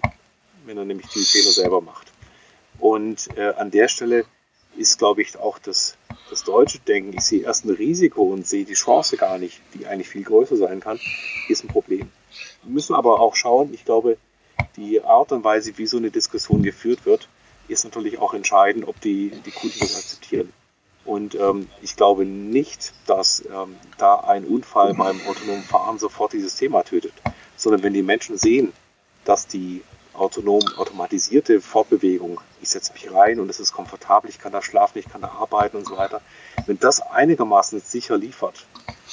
wenn 0.65 0.77
er 0.77 0.85
nämlich 0.85 1.07
die 1.07 1.19
Fehler 1.19 1.51
selber 1.51 1.81
macht. 1.81 2.11
Und 2.79 3.29
äh, 3.35 3.49
an 3.49 3.71
der 3.71 3.89
Stelle 3.89 4.25
ist, 4.77 4.97
glaube 4.97 5.21
ich, 5.21 5.37
auch 5.37 5.59
das, 5.59 5.97
das 6.29 6.43
deutsche 6.43 6.79
Denken, 6.79 7.13
ich 7.13 7.23
sehe 7.23 7.43
erst 7.43 7.65
ein 7.65 7.71
Risiko 7.71 8.23
und 8.23 8.47
sehe 8.47 8.63
die 8.63 8.73
Chance 8.73 9.17
gar 9.17 9.37
nicht, 9.37 9.61
die 9.73 9.85
eigentlich 9.85 10.09
viel 10.09 10.23
größer 10.23 10.55
sein 10.55 10.79
kann, 10.79 10.99
ist 11.49 11.63
ein 11.63 11.69
Problem. 11.69 12.09
Wir 12.63 12.71
müssen 12.71 12.95
aber 12.95 13.19
auch 13.19 13.35
schauen, 13.35 13.73
ich 13.73 13.83
glaube, 13.83 14.17
die 14.77 15.03
Art 15.03 15.33
und 15.33 15.43
Weise, 15.43 15.77
wie 15.77 15.87
so 15.87 15.97
eine 15.97 16.09
Diskussion 16.09 16.63
geführt 16.63 17.05
wird, 17.05 17.27
ist 17.71 17.83
natürlich 17.83 18.19
auch 18.19 18.33
entscheidend, 18.33 18.87
ob 18.87 18.99
die, 19.01 19.31
die 19.45 19.51
Kunden 19.51 19.79
das 19.79 19.95
akzeptieren. 19.95 20.51
Und 21.03 21.35
ähm, 21.35 21.67
ich 21.81 21.95
glaube 21.95 22.25
nicht, 22.25 22.93
dass 23.07 23.43
ähm, 23.51 23.75
da 23.97 24.15
ein 24.19 24.45
Unfall 24.45 24.93
beim 24.93 25.19
autonomen 25.27 25.63
Fahren 25.63 25.97
sofort 25.97 26.33
dieses 26.33 26.55
Thema 26.55 26.83
tötet, 26.83 27.13
sondern 27.57 27.81
wenn 27.83 27.93
die 27.93 28.03
Menschen 28.03 28.37
sehen, 28.37 28.71
dass 29.25 29.47
die 29.47 29.81
autonom 30.13 30.61
automatisierte 30.77 31.61
Fortbewegung, 31.61 32.39
ich 32.61 32.69
setze 32.69 32.93
mich 32.93 33.11
rein 33.11 33.39
und 33.39 33.49
es 33.49 33.59
ist 33.59 33.71
komfortabel, 33.71 34.29
ich 34.29 34.39
kann 34.39 34.51
da 34.51 34.61
schlafen, 34.61 34.99
ich 34.99 35.09
kann 35.09 35.21
da 35.21 35.29
arbeiten 35.29 35.77
und 35.77 35.87
so 35.87 35.97
weiter, 35.97 36.21
wenn 36.65 36.77
das 36.79 37.01
einigermaßen 37.01 37.79
sicher 37.79 38.17
liefert, 38.17 38.65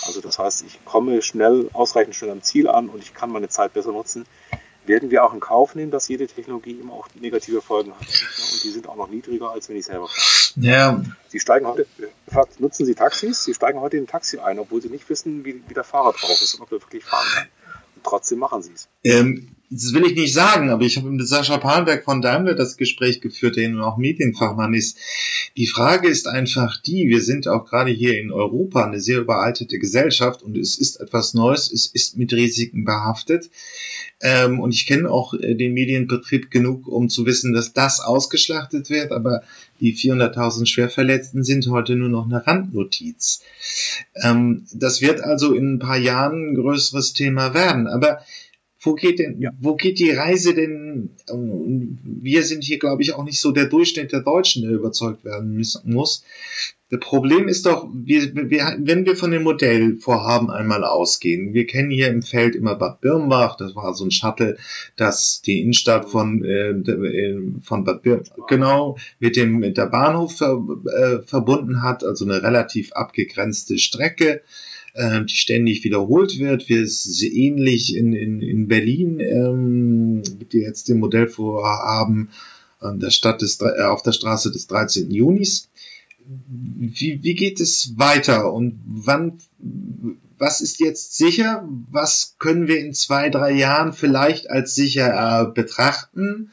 also 0.07 0.21
das 0.21 0.38
heißt, 0.38 0.64
ich 0.66 0.85
komme 0.85 1.23
schnell, 1.23 1.71
ausreichend 1.73 2.14
schnell 2.14 2.31
am 2.31 2.42
Ziel 2.42 2.68
an 2.68 2.88
und 2.88 3.03
ich 3.03 3.14
kann 3.14 3.31
meine 3.31 3.49
Zeit 3.49 3.73
besser 3.73 3.92
nutzen, 3.92 4.27
werden 4.88 5.11
wir 5.11 5.24
auch 5.24 5.35
in 5.35 5.40
Kauf 5.40 5.74
nehmen, 5.74 5.90
dass 5.90 6.09
jede 6.09 6.27
Technologie 6.27 6.72
immer 6.81 6.94
auch 6.94 7.09
negative 7.14 7.61
Folgen 7.61 7.92
hat. 7.92 8.01
Und 8.01 8.64
die 8.64 8.70
sind 8.70 8.88
auch 8.88 8.96
noch 8.96 9.09
niedriger, 9.09 9.51
als 9.51 9.68
wenn 9.68 9.77
ich 9.77 9.85
selber 9.85 10.09
fahre. 10.09 10.64
Ja. 10.64 11.03
Sie 11.29 11.38
steigen 11.38 11.66
heute, 11.66 11.87
nutzen 12.59 12.87
Sie 12.87 12.94
Taxis? 12.94 13.44
Sie 13.44 13.55
steigen 13.55 13.81
heute 13.81 13.96
in 13.96 14.05
ein 14.05 14.07
Taxi 14.07 14.38
ein, 14.38 14.59
obwohl 14.59 14.83
Sie 14.83 14.88
nicht 14.88 15.09
wissen, 15.09 15.44
wie, 15.44 15.62
wie 15.68 15.74
der 15.74 15.85
Fahrer 15.85 16.12
drauf 16.12 16.40
ist 16.42 16.55
und 16.55 16.62
ob 16.62 16.72
er 16.72 16.81
wirklich 16.81 17.05
fahren 17.05 17.27
kann. 17.35 17.48
Und 17.96 18.05
trotzdem 18.05 18.38
machen 18.38 18.62
Sie 18.62 18.72
es. 18.72 18.88
Ähm, 19.05 19.55
das 19.70 19.92
will 19.92 20.07
ich 20.07 20.14
nicht 20.14 20.33
sagen, 20.33 20.70
aber 20.70 20.85
ich 20.85 20.96
habe 20.96 21.11
mit 21.11 21.26
Sascha 21.26 21.59
Palmberg 21.59 22.04
von 22.04 22.22
Daimler 22.22 22.54
das 22.54 22.76
Gespräch 22.76 23.20
geführt, 23.20 23.57
der 23.57 23.68
nun 23.68 23.83
auch 23.83 23.98
Medienfachmann 23.98 24.72
ist. 24.72 24.96
Die 25.57 25.66
Frage 25.66 26.09
ist 26.09 26.26
einfach 26.26 26.81
die, 26.81 27.09
wir 27.09 27.20
sind 27.20 27.48
auch 27.48 27.66
gerade 27.66 27.90
hier 27.90 28.18
in 28.18 28.33
Europa 28.33 28.85
eine 28.85 29.00
sehr 29.00 29.20
überaltete 29.20 29.78
Gesellschaft 29.78 30.42
und 30.42 30.57
es 30.57 30.78
ist 30.78 31.00
etwas 31.00 31.35
Neues, 31.35 31.70
es 31.70 31.87
ist 31.87 32.16
mit 32.16 32.33
Risiken 32.33 32.85
behaftet. 32.85 33.50
Ähm, 34.20 34.59
und 34.59 34.74
ich 34.74 34.87
kenne 34.87 35.11
auch 35.11 35.35
äh, 35.35 35.54
den 35.54 35.74
Medienbetrieb 35.74 36.50
genug, 36.50 36.88
um 36.88 37.09
zu 37.09 37.26
wissen, 37.26 37.52
dass 37.52 37.72
das 37.72 38.00
ausgeschlachtet 38.00 38.90
wird, 38.90 39.12
aber 39.12 39.42
die 39.81 39.94
400.000 39.94 40.66
Schwerverletzten 40.66 41.44
sind 41.44 41.68
heute 41.68 41.94
nur 41.94 42.09
noch 42.09 42.24
eine 42.24 42.44
Randnotiz. 42.44 43.42
Ähm, 44.16 44.66
das 44.72 45.00
wird 45.02 45.20
also 45.20 45.52
in 45.54 45.74
ein 45.74 45.78
paar 45.78 45.98
Jahren 45.98 46.50
ein 46.50 46.54
größeres 46.57 47.12
Thema 47.12 47.54
werden. 47.54 47.87
Aber 47.87 48.20
wo 48.81 48.95
geht 48.95 49.19
denn, 49.19 49.41
ja. 49.41 49.51
wo 49.59 49.75
geht 49.75 49.99
die 49.99 50.11
Reise 50.11 50.55
denn? 50.55 51.11
Wir 52.05 52.45
sind 52.45 52.62
hier, 52.62 52.79
glaube 52.79 53.03
ich, 53.03 53.14
auch 53.14 53.25
nicht 53.25 53.41
so 53.41 53.51
der 53.51 53.67
Durchschnitt 53.67 54.12
der 54.12 54.21
Deutschen, 54.21 54.62
der 54.62 54.73
überzeugt 54.73 55.25
werden 55.25 55.53
müssen, 55.53 55.93
muss. 55.93 56.25
Das 56.91 57.01
Problem 57.01 57.49
ist 57.49 57.67
doch, 57.67 57.87
wir, 57.93 58.35
wir, 58.35 58.77
wenn 58.79 59.05
wir 59.05 59.14
von 59.14 59.31
dem 59.31 59.43
Modellvorhaben 59.43 60.49
einmal 60.49 60.85
ausgehen, 60.85 61.53
wir 61.53 61.67
kennen 61.67 61.91
hier 61.91 62.09
im 62.09 62.23
Feld 62.23 62.57
immer 62.57 62.77
Bad 62.77 63.03
Birnbach, 63.03 63.57
das 63.57 63.77
war 63.77 63.93
so 63.93 64.07
ein 64.07 64.11
Shuttle, 64.11 64.57
das 64.97 65.43
die 65.43 65.61
Innenstadt 65.61 66.09
von, 66.09 66.43
äh, 66.45 66.71
äh 66.71 67.53
von 67.62 67.85
Bad 67.85 68.03
Birnbach, 68.03 68.47
genau, 68.49 68.97
mit 69.19 69.37
dem, 69.37 69.59
mit 69.59 69.77
der 69.77 69.87
Bahnhof 69.87 70.38
ver, 70.38 70.64
äh, 70.97 71.19
verbunden 71.27 71.83
hat, 71.83 72.05
also 72.05 72.25
eine 72.25 72.43
relativ 72.43 72.93
abgegrenzte 72.93 73.77
Strecke 73.77 74.41
äh, 74.98 75.24
die 75.24 75.37
ständig 75.37 75.84
wiederholt 75.84 76.38
wird. 76.38 76.68
Wir 76.68 76.82
es 77.06 77.22
ähnlich 77.22 77.94
in, 77.94 78.12
in, 78.12 78.42
in 78.42 78.66
Berlin 78.68 79.20
ähm, 79.20 80.22
ihr 80.54 80.62
jetzt 80.62 80.88
den 80.88 80.98
Modellvorhaben 80.98 82.30
an 82.80 83.00
der 83.00 83.11
Stadt 83.11 83.40
des, 83.40 83.61
äh, 83.61 83.82
auf 83.82 84.02
der 84.02 84.12
Straße 84.12 84.50
des 84.50 84.66
13. 84.66 85.11
Junis. 85.11 85.68
Wie, 86.46 87.22
wie 87.22 87.34
geht 87.34 87.61
es 87.61 87.96
weiter 87.96 88.52
und 88.52 88.80
wann, 88.84 89.38
was 90.37 90.61
ist 90.61 90.78
jetzt 90.80 91.16
sicher? 91.16 91.66
Was 91.90 92.34
können 92.38 92.68
wir 92.68 92.80
in 92.80 92.92
zwei, 92.92 93.30
drei 93.30 93.52
Jahren 93.52 93.92
vielleicht 93.92 94.50
als 94.50 94.74
sicher 94.74 95.46
äh, 95.48 95.52
betrachten? 95.52 96.50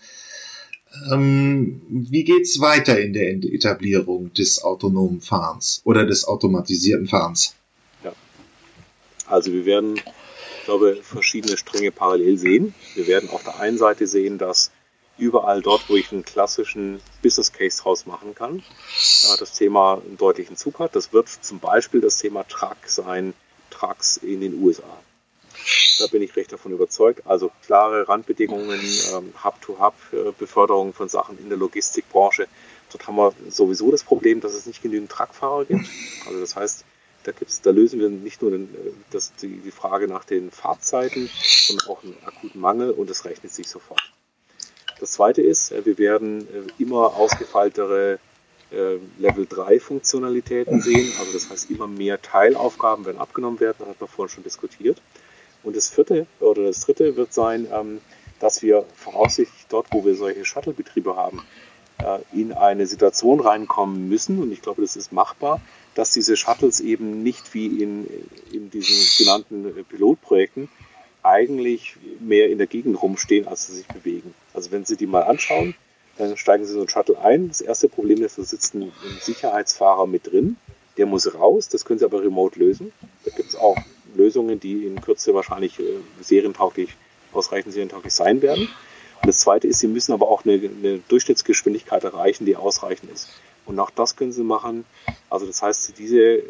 Ähm, 1.12 1.82
wie 1.90 2.24
geht's 2.24 2.62
weiter 2.62 3.00
in 3.02 3.12
der 3.12 3.28
Etablierung 3.28 4.34
des 4.34 4.64
autonomen 4.64 5.20
Fahrens 5.20 5.82
oder 5.84 6.06
des 6.06 6.26
automatisierten 6.26 7.08
Fahrens? 7.08 7.54
Also 9.28 9.52
wir 9.52 9.66
werden, 9.66 9.96
ich 9.96 10.66
glaube, 10.66 11.00
verschiedene 11.02 11.58
Stränge 11.58 11.92
parallel 11.92 12.38
sehen. 12.38 12.76
Wir 12.96 13.08
werden 13.08 13.30
auf 13.30 13.44
der 13.44 13.60
einen 13.60 13.78
Seite 13.78 14.08
sehen, 14.08 14.38
dass 14.38 14.72
überall 15.18 15.62
dort, 15.62 15.90
wo 15.90 15.96
ich 15.96 16.12
einen 16.12 16.26
klassischen 16.26 17.02
Business 17.22 17.52
Case 17.54 17.82
draus 17.82 18.06
machen 18.06 18.36
kann, 18.36 18.64
das 19.40 19.54
Thema 19.54 20.02
einen 20.06 20.18
deutlichen 20.18 20.58
Zug 20.58 20.80
hat. 20.80 20.96
Das 20.96 21.14
wird 21.14 21.30
zum 21.30 21.60
Beispiel 21.60 22.02
das 22.02 22.18
Thema 22.18 22.44
Truck 22.44 22.78
sein, 22.86 23.34
Trucks 23.70 24.18
in 24.18 24.42
den 24.42 24.62
USA. 24.62 24.84
Da 26.00 26.08
bin 26.08 26.22
ich 26.22 26.36
recht 26.36 26.52
davon 26.52 26.74
überzeugt. 26.74 27.22
Also 27.26 27.50
klare 27.66 28.08
Randbedingungen, 28.08 28.80
ähm, 29.14 29.34
Hub-to-Hub-Beförderung 29.44 30.94
von 30.94 31.08
Sachen 31.08 31.40
in 31.40 31.50
der 31.50 31.58
Logistikbranche. 31.58 32.48
Dort 32.92 33.08
haben 33.08 33.16
wir 33.16 33.34
sowieso 33.50 33.92
das 33.92 34.04
Problem, 34.04 34.42
dass 34.42 34.54
es 34.54 34.66
nicht 34.66 34.82
genügend 34.82 35.10
Truckfahrer 35.12 35.66
gibt. 35.66 35.88
Also 36.28 36.40
das 36.40 36.56
heißt, 36.56 36.86
da, 37.26 37.32
gibt's, 37.32 37.62
da 37.62 37.72
lösen 37.72 38.00
wir 38.00 38.10
nicht 38.10 38.42
nur 38.42 38.52
den, 38.52 38.64
äh, 38.76 38.92
das, 39.12 39.34
die, 39.36 39.58
die 39.58 39.72
Frage 39.72 40.08
nach 40.08 40.24
den 40.24 40.52
Fahrzeiten, 40.52 41.30
sondern 41.68 41.88
auch 41.88 42.04
einen 42.04 42.18
akuten 42.26 42.62
Mangel 42.62 42.92
und 42.92 43.10
es 43.10 43.26
rechnet 43.26 43.52
sich 43.52 43.68
sofort. 43.68 44.02
Das 45.00 45.14
zweite 45.14 45.42
ist, 45.42 45.72
äh, 45.72 45.86
wir 45.86 45.98
werden 45.98 46.48
äh, 46.48 46.82
immer 46.82 47.16
ausgefeiltere 47.16 48.20
Level 49.20 49.46
3 49.48 49.80
Funktionalitäten 49.80 50.82
sehen. 50.82 51.14
Also 51.20 51.32
das 51.34 51.50
heißt, 51.50 51.70
immer 51.70 51.88
mehr 51.88 52.22
Teilaufgaben 52.22 53.06
werden 53.06 53.20
abgenommen 53.20 53.60
werden, 53.60 53.76
das 53.80 53.88
hat 53.88 54.02
man 54.02 54.10
vorhin 54.10 54.34
schon 54.34 54.44
diskutiert. 54.44 55.02
Und 55.64 55.78
das 55.78 55.88
vierte 55.88 56.26
oder 56.40 56.64
das 56.64 56.82
dritte 56.82 57.16
wird 57.16 57.32
sein, 57.32 57.68
ähm, 57.72 58.02
dass 58.40 58.64
wir 58.64 58.84
voraussichtlich 58.96 59.68
dort, 59.70 59.88
wo 59.92 60.04
wir 60.04 60.16
solche 60.16 60.44
Shuttle-Betriebe 60.44 61.16
haben, 61.16 61.44
in 62.34 62.52
eine 62.52 62.86
Situation 62.88 63.40
reinkommen 63.40 64.10
müssen, 64.10 64.42
und 64.42 64.52
ich 64.52 64.62
glaube, 64.62 64.82
das 64.82 64.98
ist 64.98 65.14
machbar, 65.14 65.62
dass 65.96 66.12
diese 66.12 66.36
Shuttles 66.36 66.82
eben 66.82 67.24
nicht 67.24 67.54
wie 67.54 67.82
in, 67.82 68.06
in 68.52 68.70
diesen 68.70 69.26
genannten 69.26 69.86
Pilotprojekten 69.86 70.70
eigentlich 71.24 71.96
mehr 72.20 72.50
in 72.50 72.60
der 72.60 72.68
Gegend 72.68 73.02
rumstehen, 73.02 73.48
als 73.48 73.68
sie 73.68 73.74
sich 73.74 73.88
bewegen. 73.88 74.36
Also 74.54 74.72
wenn 74.72 74.86
Sie 74.86 74.96
die 74.96 75.08
mal 75.08 75.24
anschauen, 75.24 75.74
dann 76.18 76.38
steigen 76.38 76.66
Sie 76.66 76.74
so 76.74 76.82
ein 76.82 76.90
Shuttle 76.90 77.18
ein. 77.20 77.48
Das 77.48 77.62
erste 77.62 77.90
Problem 77.90 78.22
ist, 78.24 78.38
da 78.38 78.44
sitzt 78.44 78.76
ein, 78.76 78.92
Sicherheitsfahrer 79.22 80.06
mit 80.06 80.32
drin. 80.32 80.58
Der 80.98 81.08
muss 81.08 81.34
raus, 81.34 81.68
das 81.68 81.84
können 81.84 82.00
Sie 82.00 82.06
aber 82.06 82.22
remote 82.22 82.60
lösen. 82.60 82.92
Da 83.24 83.32
gibt 83.32 83.50
es 83.50 83.56
auch 83.56 83.78
Lösungen, 84.16 84.60
die 84.60 84.86
in 84.86 85.02
Kürze 85.02 85.34
wahrscheinlich 85.34 85.80
äh, 85.80 85.84
serientauglich, 86.22 86.96
ausreichend 87.34 87.74
serientauglich 87.74 88.14
sein 88.14 88.42
werden. 88.42 88.70
Und 89.22 89.28
das 89.28 89.40
zweite 89.40 89.68
ist, 89.68 89.80
Sie 89.80 89.88
müssen 89.88 90.14
aber 90.14 90.30
auch 90.30 90.46
eine, 90.46 90.54
eine 90.54 91.00
Durchschnittsgeschwindigkeit 91.08 92.04
erreichen, 92.04 92.46
die 92.46 92.56
ausreichend 92.56 93.12
ist. 93.12 93.30
Und 93.66 93.80
auch 93.80 93.90
das 93.90 94.16
können 94.16 94.32
Sie 94.32 94.44
machen. 94.44 94.86
Also 95.30 95.46
das 95.46 95.62
heißt, 95.62 95.98
diese 95.98 96.44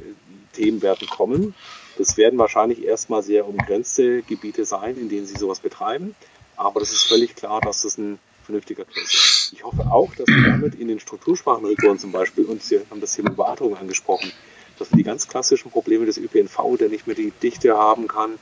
Themen 0.54 0.82
werden 0.82 1.08
kommen. 1.08 1.54
Das 1.98 2.18
werden 2.18 2.38
wahrscheinlich 2.40 2.84
erstmal 2.84 3.24
sehr 3.24 3.48
umgrenzte 3.48 4.22
Gebiete 4.24 4.66
sein, 4.66 4.98
in 4.98 5.10
denen 5.10 5.26
sie 5.26 5.38
sowas 5.38 5.60
betreiben. 5.60 6.16
Aber 6.58 6.80
das 6.80 6.92
ist 6.92 7.04
völlig 7.04 7.36
klar, 7.36 7.62
dass 7.62 7.84
das 7.84 7.98
ein 7.98 8.20
vernünftiger 8.44 8.86
Case 8.86 9.02
ist. 9.02 9.54
Ich 9.54 9.64
hoffe 9.64 9.86
auch, 9.92 10.14
dass 10.16 10.28
wir 10.28 10.44
damit 10.44 10.76
in 10.76 10.88
den 10.88 11.00
Struktursprachenregionen 11.00 12.00
zum 12.00 12.12
Beispiel, 12.12 12.46
und 12.46 12.62
Sie 12.62 12.80
haben 12.90 13.02
das 13.02 13.16
Thema 13.16 13.32
Überwachung 13.32 13.76
angesprochen, 13.76 14.32
dass 14.78 14.92
wir 14.92 14.98
die 14.98 15.04
ganz 15.04 15.28
klassischen 15.28 15.72
Probleme 15.72 16.06
des 16.06 16.18
ÖPNV, 16.18 16.78
der 16.78 16.90
nicht 16.90 17.08
mehr 17.08 17.16
die 17.16 17.32
Dichte 17.32 17.76
haben 17.76 18.08
kann, 18.08 18.38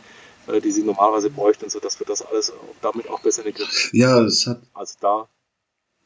äh, 0.47 0.61
die 0.61 0.71
sie 0.71 0.83
normalerweise 0.83 1.29
bräuchten, 1.29 1.69
so 1.69 1.79
dass 1.79 1.99
wir 1.99 2.07
das 2.07 2.21
alles 2.21 2.53
damit 2.81 3.09
auch 3.09 3.21
besser 3.21 3.45
in 3.45 3.51
den 3.51 3.55
Griff 3.55 3.69
kriegen. 3.69 4.03
Ja, 4.03 4.21
das 4.21 4.45
hat. 4.47 4.61
Also 4.73 4.95
da. 4.99 5.27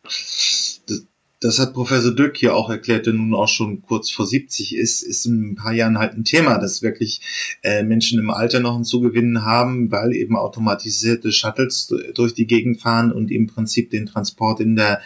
Das, 0.03 0.81
das 1.39 1.59
hat 1.59 1.73
Professor 1.73 2.15
Dück 2.15 2.35
hier 2.35 2.55
auch 2.55 2.69
erklärt, 2.69 3.05
der 3.05 3.13
nun 3.13 3.35
auch 3.35 3.47
schon 3.47 3.83
kurz 3.83 4.09
vor 4.09 4.25
70 4.25 4.75
ist, 4.75 5.03
ist 5.03 5.25
in 5.25 5.51
ein 5.51 5.55
paar 5.55 5.73
Jahren 5.73 5.99
halt 5.99 6.13
ein 6.13 6.23
Thema, 6.23 6.57
dass 6.57 6.81
wirklich 6.81 7.21
äh, 7.61 7.83
Menschen 7.83 8.17
im 8.19 8.31
Alter 8.31 8.59
noch 8.59 8.75
ein 8.75 8.83
Zugewinnen 8.83 9.45
haben, 9.45 9.91
weil 9.91 10.15
eben 10.15 10.35
automatisierte 10.35 11.31
Shuttles 11.31 11.93
durch 12.15 12.33
die 12.33 12.47
Gegend 12.47 12.81
fahren 12.81 13.11
und 13.11 13.29
im 13.29 13.45
Prinzip 13.45 13.91
den 13.91 14.07
Transport 14.07 14.61
in 14.61 14.75
der 14.75 15.01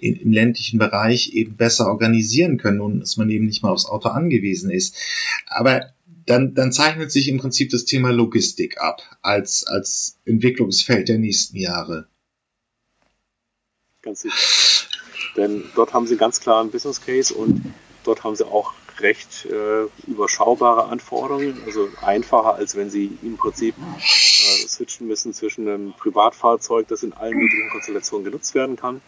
in, 0.00 0.16
im 0.16 0.32
ländlichen 0.32 0.78
Bereich 0.78 1.34
eben 1.34 1.56
besser 1.56 1.86
organisieren 1.86 2.56
können 2.56 2.80
und 2.80 2.98
dass 2.98 3.16
man 3.16 3.30
eben 3.30 3.46
nicht 3.46 3.62
mal 3.62 3.70
aufs 3.70 3.86
Auto 3.86 4.08
angewiesen 4.08 4.70
ist. 4.70 4.96
Aber 5.46 5.92
dann, 6.26 6.54
dann 6.54 6.72
zeichnet 6.72 7.12
sich 7.12 7.28
im 7.28 7.38
Prinzip 7.38 7.70
das 7.70 7.84
Thema 7.84 8.10
Logistik 8.10 8.80
ab 8.80 9.02
als, 9.22 9.64
als 9.66 10.18
Entwicklungsfeld 10.24 11.08
der 11.08 11.18
nächsten 11.18 11.56
Jahre. 11.56 12.08
Ganz 14.02 14.22
sicher. 14.22 14.89
Denn 15.36 15.64
dort 15.74 15.92
haben 15.92 16.06
sie 16.06 16.16
ganz 16.16 16.40
klar 16.40 16.60
einen 16.60 16.70
Business 16.70 17.00
Case 17.00 17.32
und 17.34 17.74
dort 18.04 18.24
haben 18.24 18.36
sie 18.36 18.46
auch 18.46 18.72
recht 18.98 19.46
äh, 19.46 19.84
überschaubare 20.06 20.86
Anforderungen, 20.86 21.62
also 21.64 21.88
einfacher, 22.02 22.54
als 22.54 22.76
wenn 22.76 22.90
sie 22.90 23.18
im 23.22 23.36
Prinzip 23.36 23.74
äh, 23.78 24.68
switchen 24.68 25.06
müssen 25.06 25.32
zwischen 25.32 25.66
einem 25.68 25.92
Privatfahrzeug, 25.94 26.88
das 26.88 27.02
in 27.02 27.12
allen 27.12 27.36
möglichen 27.36 27.70
Konstellationen 27.70 28.24
genutzt 28.24 28.54
werden 28.54 28.76
kann. 28.76 29.00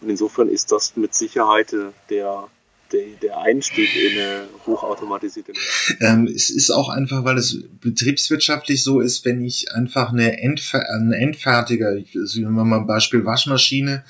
Und 0.00 0.10
insofern 0.10 0.48
ist 0.48 0.72
das 0.72 0.96
mit 0.96 1.14
Sicherheit 1.14 1.74
der 2.08 2.48
der, 2.92 3.06
der 3.22 3.38
Einstieg 3.38 3.88
in 3.94 4.18
eine 4.18 4.48
hochautomatisierte 4.66 5.52
ähm, 6.00 6.26
Es 6.26 6.50
ist 6.50 6.70
auch 6.70 6.88
einfach, 6.88 7.24
weil 7.24 7.38
es 7.38 7.62
betriebswirtschaftlich 7.80 8.82
so 8.82 9.00
ist, 9.00 9.24
wenn 9.24 9.42
ich 9.44 9.72
einfach 9.72 10.12
eine, 10.12 10.40
Endfer 10.40 10.82
eine 10.90 11.16
Endfertiger, 11.16 11.94
ich 11.96 12.16
also 12.16 12.40
mal 12.42 12.80
ein 12.80 12.86
Beispiel 12.86 13.24
Waschmaschine, 13.24 14.04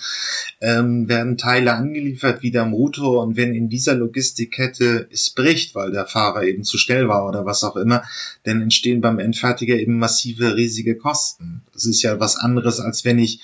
ähm, 0.60 1.08
werden 1.08 1.36
Teile 1.36 1.74
angeliefert 1.74 2.42
wie 2.42 2.50
der 2.50 2.64
Motor 2.64 3.22
und 3.22 3.36
wenn 3.36 3.54
in 3.54 3.68
dieser 3.68 3.94
Logistikkette 3.94 5.08
es 5.10 5.30
bricht, 5.30 5.74
weil 5.74 5.90
der 5.90 6.06
Fahrer 6.06 6.44
eben 6.44 6.64
zu 6.64 6.78
schnell 6.78 7.08
war 7.08 7.26
oder 7.26 7.44
was 7.44 7.64
auch 7.64 7.76
immer, 7.76 8.02
dann 8.44 8.60
entstehen 8.60 9.00
beim 9.00 9.18
Endfertiger 9.18 9.76
eben 9.76 9.98
massive, 9.98 10.56
riesige 10.56 10.96
Kosten. 10.96 11.62
Das 11.72 11.84
ist 11.84 12.02
ja 12.02 12.20
was 12.20 12.36
anderes, 12.36 12.80
als 12.80 13.04
wenn 13.04 13.18
ich 13.18 13.40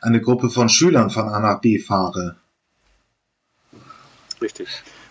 eine 0.00 0.20
Gruppe 0.20 0.50
von 0.50 0.68
Schülern 0.68 1.10
von 1.10 1.28
A 1.28 1.40
nach 1.40 1.60
B 1.60 1.78
fahre. 1.78 2.36
Richtig. 4.40 4.68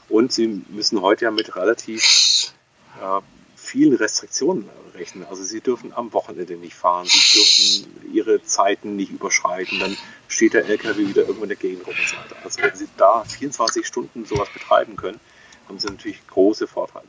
Und 0.10 0.32
sie 0.32 0.64
müssen 0.70 1.02
heute 1.02 1.26
ja 1.26 1.32
mit 1.32 1.56
relativ 1.56 2.54
äh, 3.02 3.22
vielen 3.56 3.94
Restriktionen 3.94 4.70
rechnen. 4.96 5.26
Also 5.30 5.44
sie 5.44 5.62
dürfen 5.62 5.94
am 5.94 6.14
Wochenende 6.14 6.56
nicht 6.56 6.76
fahren, 6.76 7.06
sie 7.06 7.84
dürfen 7.84 8.14
ihre 8.14 8.44
Zeiten 8.44 8.96
nicht 8.96 9.12
überschreiten, 9.12 9.80
dann 9.80 9.98
steht 10.28 10.54
der 10.54 10.66
LKW 10.66 11.08
wieder 11.08 11.24
irgendwo 11.24 11.44
in 11.44 11.50
der 11.50 11.58
Gegend 11.58 11.86
rum 11.86 11.94
und 11.98 12.08
so 12.08 12.16
weiter. 12.18 12.36
Also 12.44 12.62
wenn 12.62 12.76
sie 12.76 12.88
da 12.98 13.24
24 13.24 13.86
Stunden 13.86 14.26
sowas 14.26 14.50
betreiben 14.54 14.96
können, 14.96 15.20
haben 15.68 15.80
sie 15.80 15.88
natürlich 15.88 16.26
große 16.28 16.68
Vorteile. 16.68 17.08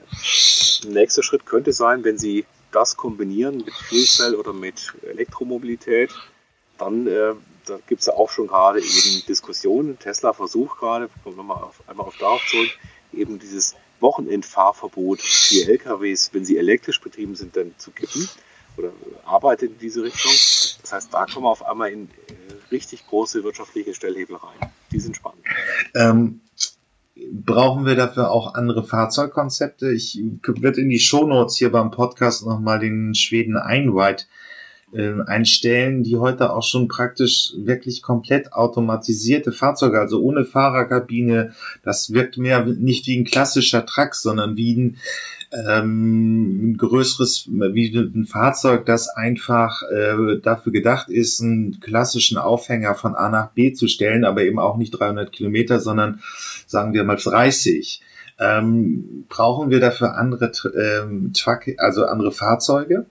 Der 0.83 0.91
nächste 0.91 1.23
Schritt 1.23 1.47
könnte 1.47 1.73
sein, 1.73 2.05
wenn 2.05 2.19
sie 2.19 2.45
das 2.73 2.97
kombinieren 2.97 3.59
mit 3.59 3.75
Fuel 3.75 4.35
oder 4.35 4.53
mit 4.53 4.95
Elektromobilität, 5.03 6.11
dann 6.77 7.07
äh, 7.07 7.35
da 7.69 7.79
gibt 7.87 8.01
es 8.01 8.07
ja 8.07 8.14
auch 8.14 8.31
schon 8.31 8.47
gerade 8.47 8.81
eben 8.81 9.27
Diskussionen. 9.27 9.99
Tesla 9.99 10.33
versucht 10.33 10.79
gerade, 10.79 11.09
kommen 11.23 11.37
wir 11.37 11.43
mal 11.43 11.55
auf, 11.55 11.83
einmal 11.87 12.07
auf 12.07 12.16
darauf 12.16 12.45
zurück, 12.47 12.71
eben 13.12 13.39
dieses 13.39 13.75
Wochenendfahrverbot 14.01 15.21
für 15.21 15.69
LKWs, 15.69 16.31
wenn 16.33 16.45
sie 16.45 16.57
elektrisch 16.57 17.01
betrieben 17.01 17.35
sind, 17.35 17.57
dann 17.57 17.75
zu 17.79 17.91
kippen 17.91 18.29
oder 18.77 18.93
arbeitet 19.25 19.73
in 19.73 19.79
diese 19.79 20.03
Richtung. 20.03 20.33
Das 20.83 20.93
heißt, 20.93 21.12
da 21.12 21.27
kommen 21.27 21.45
wir 21.45 21.51
auf 21.51 21.66
einmal 21.66 21.91
in 21.91 22.05
äh, 22.05 22.11
richtig 22.71 23.07
große 23.07 23.43
wirtschaftliche 23.43 23.95
Stellhebel 23.95 24.37
rein. 24.37 24.71
Die 24.93 25.01
sind 25.01 25.16
spannend. 25.16 25.45
Ähm, 25.95 26.41
brauchen 27.33 27.87
wir 27.87 27.97
dafür 27.97 28.31
auch 28.31 28.55
andere 28.55 28.85
Fahrzeugkonzepte? 28.85 29.91
Ich 29.91 30.21
würde 30.45 30.81
in 30.81 30.89
die 30.89 31.01
Shownotes 31.01 31.57
hier 31.57 31.73
beim 31.73 31.91
Podcast 31.91 32.47
nochmal 32.47 32.79
den 32.79 33.14
Schweden 33.14 33.57
Einride 33.57 34.23
äh, 34.93 35.20
einstellen, 35.26 36.03
die 36.03 36.16
heute 36.16 36.53
auch 36.53 36.62
schon 36.62 36.89
praktisch 36.89 37.53
wirklich 37.57 38.03
komplett 38.03 38.53
automatisierte 38.53 39.53
Fahrzeuge, 39.53 40.01
also 40.01 40.20
ohne 40.22 40.45
Fahrerkabine. 40.45 41.53
Das 41.82 42.12
wirkt 42.12 42.39
mehr 42.39 42.64
nicht 42.64 43.07
wie 43.07 43.18
ein 43.18 43.24
klassischer 43.24 43.84
Truck, 43.84 44.14
sondern 44.14 44.57
wie 44.57 44.74
ein, 44.74 44.97
ähm, 45.53 46.76
größeres, 46.78 47.49
wie 47.49 47.97
ein 47.97 48.26
Fahrzeug, 48.26 48.86
das 48.86 49.09
einfach 49.09 49.82
äh, 49.91 50.39
dafür 50.43 50.72
gedacht 50.72 51.09
ist, 51.09 51.41
einen 51.41 51.80
klassischen 51.80 52.39
Aufhänger 52.39 52.95
von 52.95 53.14
A 53.14 53.28
nach 53.28 53.53
B 53.53 53.72
zu 53.72 53.89
stellen, 53.89 54.24
aber 54.24 54.43
eben 54.43 54.59
auch 54.59 54.76
nicht 54.76 54.91
300 54.91 55.32
Kilometer, 55.32 55.80
sondern 55.80 56.20
sagen 56.66 56.93
wir 56.93 57.05
mal 57.05 57.16
30. 57.16 58.03
Ähm, 58.41 59.24
brauchen 59.28 59.70
wir 59.70 59.80
dafür 59.80 60.14
andere 60.16 60.53
ähm, 60.76 61.32
Truck, 61.34 61.62
also 61.78 62.05
andere 62.05 62.30
Fahrzeuge? 62.30 63.07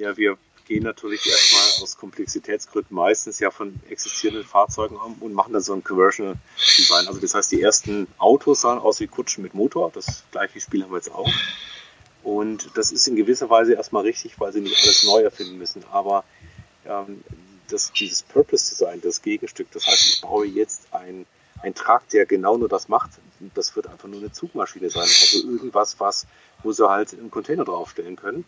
Ja, 0.00 0.16
wir 0.16 0.38
gehen 0.66 0.82
natürlich 0.82 1.26
erstmal 1.26 1.82
aus 1.82 1.98
Komplexitätsgründen 1.98 2.96
meistens 2.96 3.38
ja 3.38 3.50
von 3.50 3.78
existierenden 3.90 4.46
Fahrzeugen 4.46 4.96
um 4.96 5.16
und 5.20 5.34
machen 5.34 5.52
dann 5.52 5.60
so 5.60 5.74
ein 5.74 5.84
Conversional 5.84 6.36
Design. 6.78 7.06
Also 7.06 7.20
das 7.20 7.34
heißt, 7.34 7.52
die 7.52 7.60
ersten 7.60 8.06
Autos 8.16 8.62
sahen 8.62 8.78
aus 8.78 8.98
wie 9.00 9.08
Kutschen 9.08 9.42
mit 9.42 9.52
Motor. 9.52 9.90
Das 9.92 10.24
gleiche 10.30 10.58
Spiel 10.58 10.84
haben 10.84 10.90
wir 10.90 10.96
jetzt 10.96 11.12
auch. 11.12 11.30
Und 12.22 12.70
das 12.78 12.92
ist 12.92 13.08
in 13.08 13.16
gewisser 13.16 13.50
Weise 13.50 13.74
erstmal 13.74 14.04
richtig, 14.04 14.40
weil 14.40 14.54
sie 14.54 14.62
nicht 14.62 14.82
alles 14.82 15.04
neu 15.04 15.20
erfinden 15.20 15.58
müssen. 15.58 15.84
Aber 15.92 16.24
ähm, 16.86 17.22
das, 17.68 17.92
dieses 17.92 18.22
Purpose 18.22 18.70
Design, 18.70 19.02
das 19.02 19.20
Gegenstück, 19.20 19.70
das 19.72 19.86
heißt, 19.86 20.14
ich 20.14 20.20
baue 20.22 20.46
jetzt 20.46 20.94
ein, 20.94 21.26
ein 21.62 21.74
Truck, 21.74 22.08
der 22.08 22.24
genau 22.24 22.56
nur 22.56 22.70
das 22.70 22.88
macht. 22.88 23.10
Das 23.54 23.76
wird 23.76 23.86
einfach 23.86 24.08
nur 24.08 24.20
eine 24.20 24.32
Zugmaschine 24.32 24.88
sein. 24.88 25.02
Also 25.02 25.46
irgendwas, 25.46 26.00
was, 26.00 26.26
wo 26.62 26.72
sie 26.72 26.88
halt 26.88 27.12
einen 27.12 27.30
Container 27.30 27.66
draufstellen 27.66 28.16
können 28.16 28.46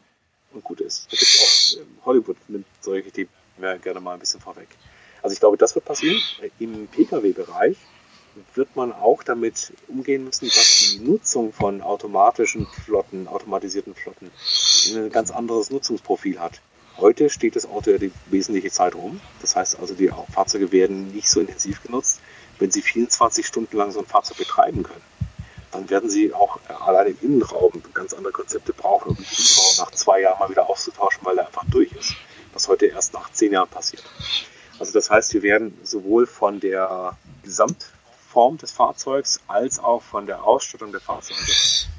und 0.54 0.64
gut 0.64 0.80
ist. 0.80 1.06
Da 1.06 1.16
gibt 1.16 1.22
es 1.22 1.76
auch, 1.76 1.80
ähm, 1.80 1.88
Hollywood 2.04 2.36
nimmt 2.48 2.66
solche 2.80 3.10
Themen 3.10 3.30
gerne 3.82 4.00
mal 4.00 4.14
ein 4.14 4.20
bisschen 4.20 4.40
vorweg. 4.40 4.68
Also 5.22 5.34
ich 5.34 5.40
glaube, 5.40 5.56
das 5.56 5.74
wird 5.74 5.84
passieren. 5.84 6.20
Im 6.58 6.88
Pkw-Bereich 6.88 7.76
wird 8.54 8.74
man 8.76 8.92
auch 8.92 9.22
damit 9.22 9.72
umgehen 9.88 10.24
müssen, 10.24 10.46
dass 10.46 10.80
die 10.80 11.00
Nutzung 11.00 11.52
von 11.52 11.82
automatischen 11.82 12.66
Flotten, 12.66 13.28
automatisierten 13.28 13.94
Flotten, 13.94 14.30
ein 14.94 15.10
ganz 15.10 15.30
anderes 15.30 15.70
Nutzungsprofil 15.70 16.40
hat. 16.40 16.60
Heute 16.96 17.30
steht 17.30 17.56
das 17.56 17.66
Auto 17.66 17.90
ja 17.90 17.98
die 17.98 18.12
wesentliche 18.26 18.70
Zeit 18.70 18.94
rum. 18.94 19.20
Das 19.40 19.54
heißt 19.54 19.78
also, 19.78 19.94
die 19.94 20.10
Fahrzeuge 20.32 20.72
werden 20.72 21.12
nicht 21.12 21.28
so 21.28 21.40
intensiv 21.40 21.82
genutzt, 21.82 22.20
wenn 22.58 22.70
sie 22.70 22.82
24 22.82 23.46
Stunden 23.46 23.76
lang 23.76 23.92
so 23.92 24.00
ein 24.00 24.06
Fahrzeug 24.06 24.38
betreiben 24.38 24.82
können 24.82 25.11
dann 25.72 25.88
werden 25.90 26.08
sie 26.08 26.32
auch 26.32 26.60
allein 26.68 27.08
im 27.08 27.18
Innenraum 27.22 27.72
ganz 27.94 28.12
andere 28.12 28.32
Konzepte 28.32 28.72
brauchen, 28.72 29.10
um 29.10 29.16
den 29.16 29.24
Innenraum 29.24 29.74
nach 29.78 29.90
zwei 29.92 30.20
Jahren 30.20 30.38
mal 30.38 30.50
wieder 30.50 30.68
auszutauschen, 30.68 31.20
weil 31.24 31.38
er 31.38 31.46
einfach 31.46 31.64
durch 31.70 31.92
ist. 31.92 32.14
Was 32.52 32.68
heute 32.68 32.86
erst 32.86 33.14
nach 33.14 33.32
zehn 33.32 33.52
Jahren 33.52 33.68
passiert. 33.68 34.04
Also 34.78 34.92
das 34.92 35.10
heißt, 35.10 35.32
wir 35.32 35.42
werden 35.42 35.78
sowohl 35.82 36.26
von 36.26 36.60
der 36.60 37.16
Gesamtform 37.42 38.58
des 38.58 38.72
Fahrzeugs 38.72 39.40
als 39.46 39.78
auch 39.78 40.02
von 40.02 40.26
der 40.26 40.44
Ausstattung 40.44 40.92
der 40.92 41.00
Fahrzeuge 41.00 41.40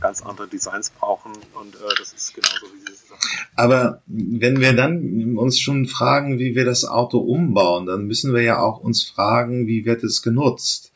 ganz 0.01 0.21
andere 0.21 0.47
Designs 0.47 0.91
brauchen 0.91 1.31
und 1.59 1.75
äh, 1.75 1.79
das 1.97 2.13
ist 2.13 2.33
genauso 2.33 2.65
wie 2.73 2.79
Sie 2.85 2.91
es 2.91 3.07
sagen. 3.07 3.21
Aber 3.55 4.01
wenn 4.05 4.59
wir 4.59 4.73
dann 4.73 5.37
uns 5.37 5.59
schon 5.59 5.87
fragen, 5.87 6.39
wie 6.39 6.55
wir 6.55 6.65
das 6.65 6.85
Auto 6.85 7.19
umbauen, 7.19 7.85
dann 7.85 8.05
müssen 8.05 8.33
wir 8.33 8.41
ja 8.41 8.59
auch 8.61 8.79
uns 8.79 9.03
fragen, 9.03 9.65
wie 9.65 9.85
wird 9.85 10.03
es 10.03 10.21
genutzt? 10.21 10.92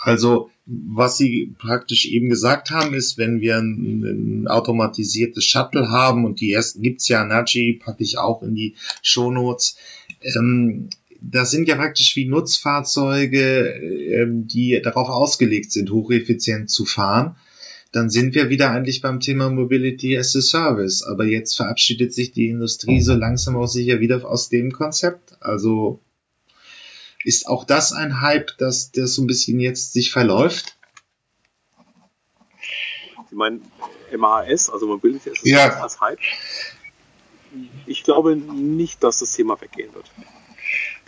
Also 0.00 0.50
was 0.66 1.18
Sie 1.18 1.54
praktisch 1.58 2.06
eben 2.06 2.28
gesagt 2.28 2.70
haben, 2.70 2.94
ist, 2.94 3.18
wenn 3.18 3.40
wir 3.40 3.58
ein, 3.58 4.02
ein 4.02 4.48
automatisiertes 4.48 5.44
Shuttle 5.44 5.90
haben 5.90 6.24
und 6.24 6.40
die 6.40 6.52
ersten 6.52 6.80
gibt's 6.80 7.08
ja, 7.08 7.24
Naji 7.24 7.80
packe 7.84 8.04
ich 8.04 8.18
auch 8.18 8.42
in 8.42 8.54
die 8.54 8.76
Shownotes, 9.02 9.76
ähm, 10.22 10.88
das 11.20 11.50
sind 11.50 11.68
ja 11.68 11.76
praktisch 11.76 12.16
wie 12.16 12.26
Nutzfahrzeuge, 12.26 13.74
ähm, 14.14 14.46
die 14.46 14.80
darauf 14.82 15.08
ausgelegt 15.08 15.72
sind, 15.72 15.90
hocheffizient 15.90 16.70
zu 16.70 16.86
fahren. 16.86 17.36
Dann 17.92 18.08
sind 18.08 18.34
wir 18.34 18.48
wieder 18.48 18.70
eigentlich 18.70 19.02
beim 19.02 19.20
Thema 19.20 19.50
Mobility 19.50 20.16
as 20.16 20.36
a 20.36 20.40
Service. 20.40 21.02
Aber 21.02 21.26
jetzt 21.26 21.56
verabschiedet 21.56 22.14
sich 22.14 22.32
die 22.32 22.48
Industrie 22.48 23.00
so 23.00 23.14
langsam 23.14 23.56
auch 23.56 23.66
sicher 23.66 24.00
wieder 24.00 24.24
aus 24.24 24.48
dem 24.48 24.70
Konzept. 24.70 25.34
Also 25.40 26.00
ist 27.24 27.46
auch 27.46 27.64
das 27.64 27.92
ein 27.92 28.20
Hype, 28.20 28.56
dass 28.58 28.92
der 28.92 29.06
so 29.06 29.22
ein 29.22 29.26
bisschen 29.26 29.60
jetzt 29.60 29.92
sich 29.92 30.12
verläuft? 30.12 30.76
Sie 33.28 33.36
meinen 33.36 33.62
MAS, 34.16 34.70
also 34.70 34.86
Mobility 34.86 35.30
as 35.30 35.38
ja. 35.42 35.80
als 35.80 36.00
Hype? 36.00 36.18
Ich 37.86 38.02
glaube 38.04 38.36
nicht, 38.36 39.02
dass 39.02 39.18
das 39.20 39.32
Thema 39.32 39.60
weggehen 39.60 39.92
wird. 39.94 40.10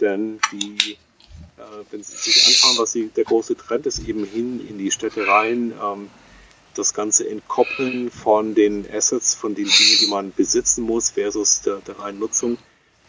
Denn 0.01 0.41
die, 0.53 0.93
äh, 1.57 1.63
wenn 1.91 2.03
Sie 2.03 2.17
sich 2.17 2.47
anschauen, 2.47 2.79
was 2.79 2.93
Sie, 2.93 3.09
der 3.09 3.25
große 3.25 3.57
Trend 3.57 3.87
ist, 3.87 4.07
eben 4.07 4.25
hin 4.25 4.67
in 4.67 4.79
die 4.79 4.91
Städte 4.91 5.27
rein, 5.27 5.73
ähm, 5.83 6.11
das 6.75 6.95
Ganze 6.95 7.29
entkoppeln 7.29 8.11
von 8.11 8.55
den 8.55 8.87
Assets, 8.91 9.35
von 9.35 9.55
den 9.55 9.67
Dingen, 9.67 9.99
die 10.01 10.07
man 10.07 10.33
besitzen 10.33 10.83
muss, 10.83 11.11
versus 11.11 11.61
der, 11.61 11.77
der 11.77 11.99
reinen 11.99 12.19
Nutzung. 12.19 12.59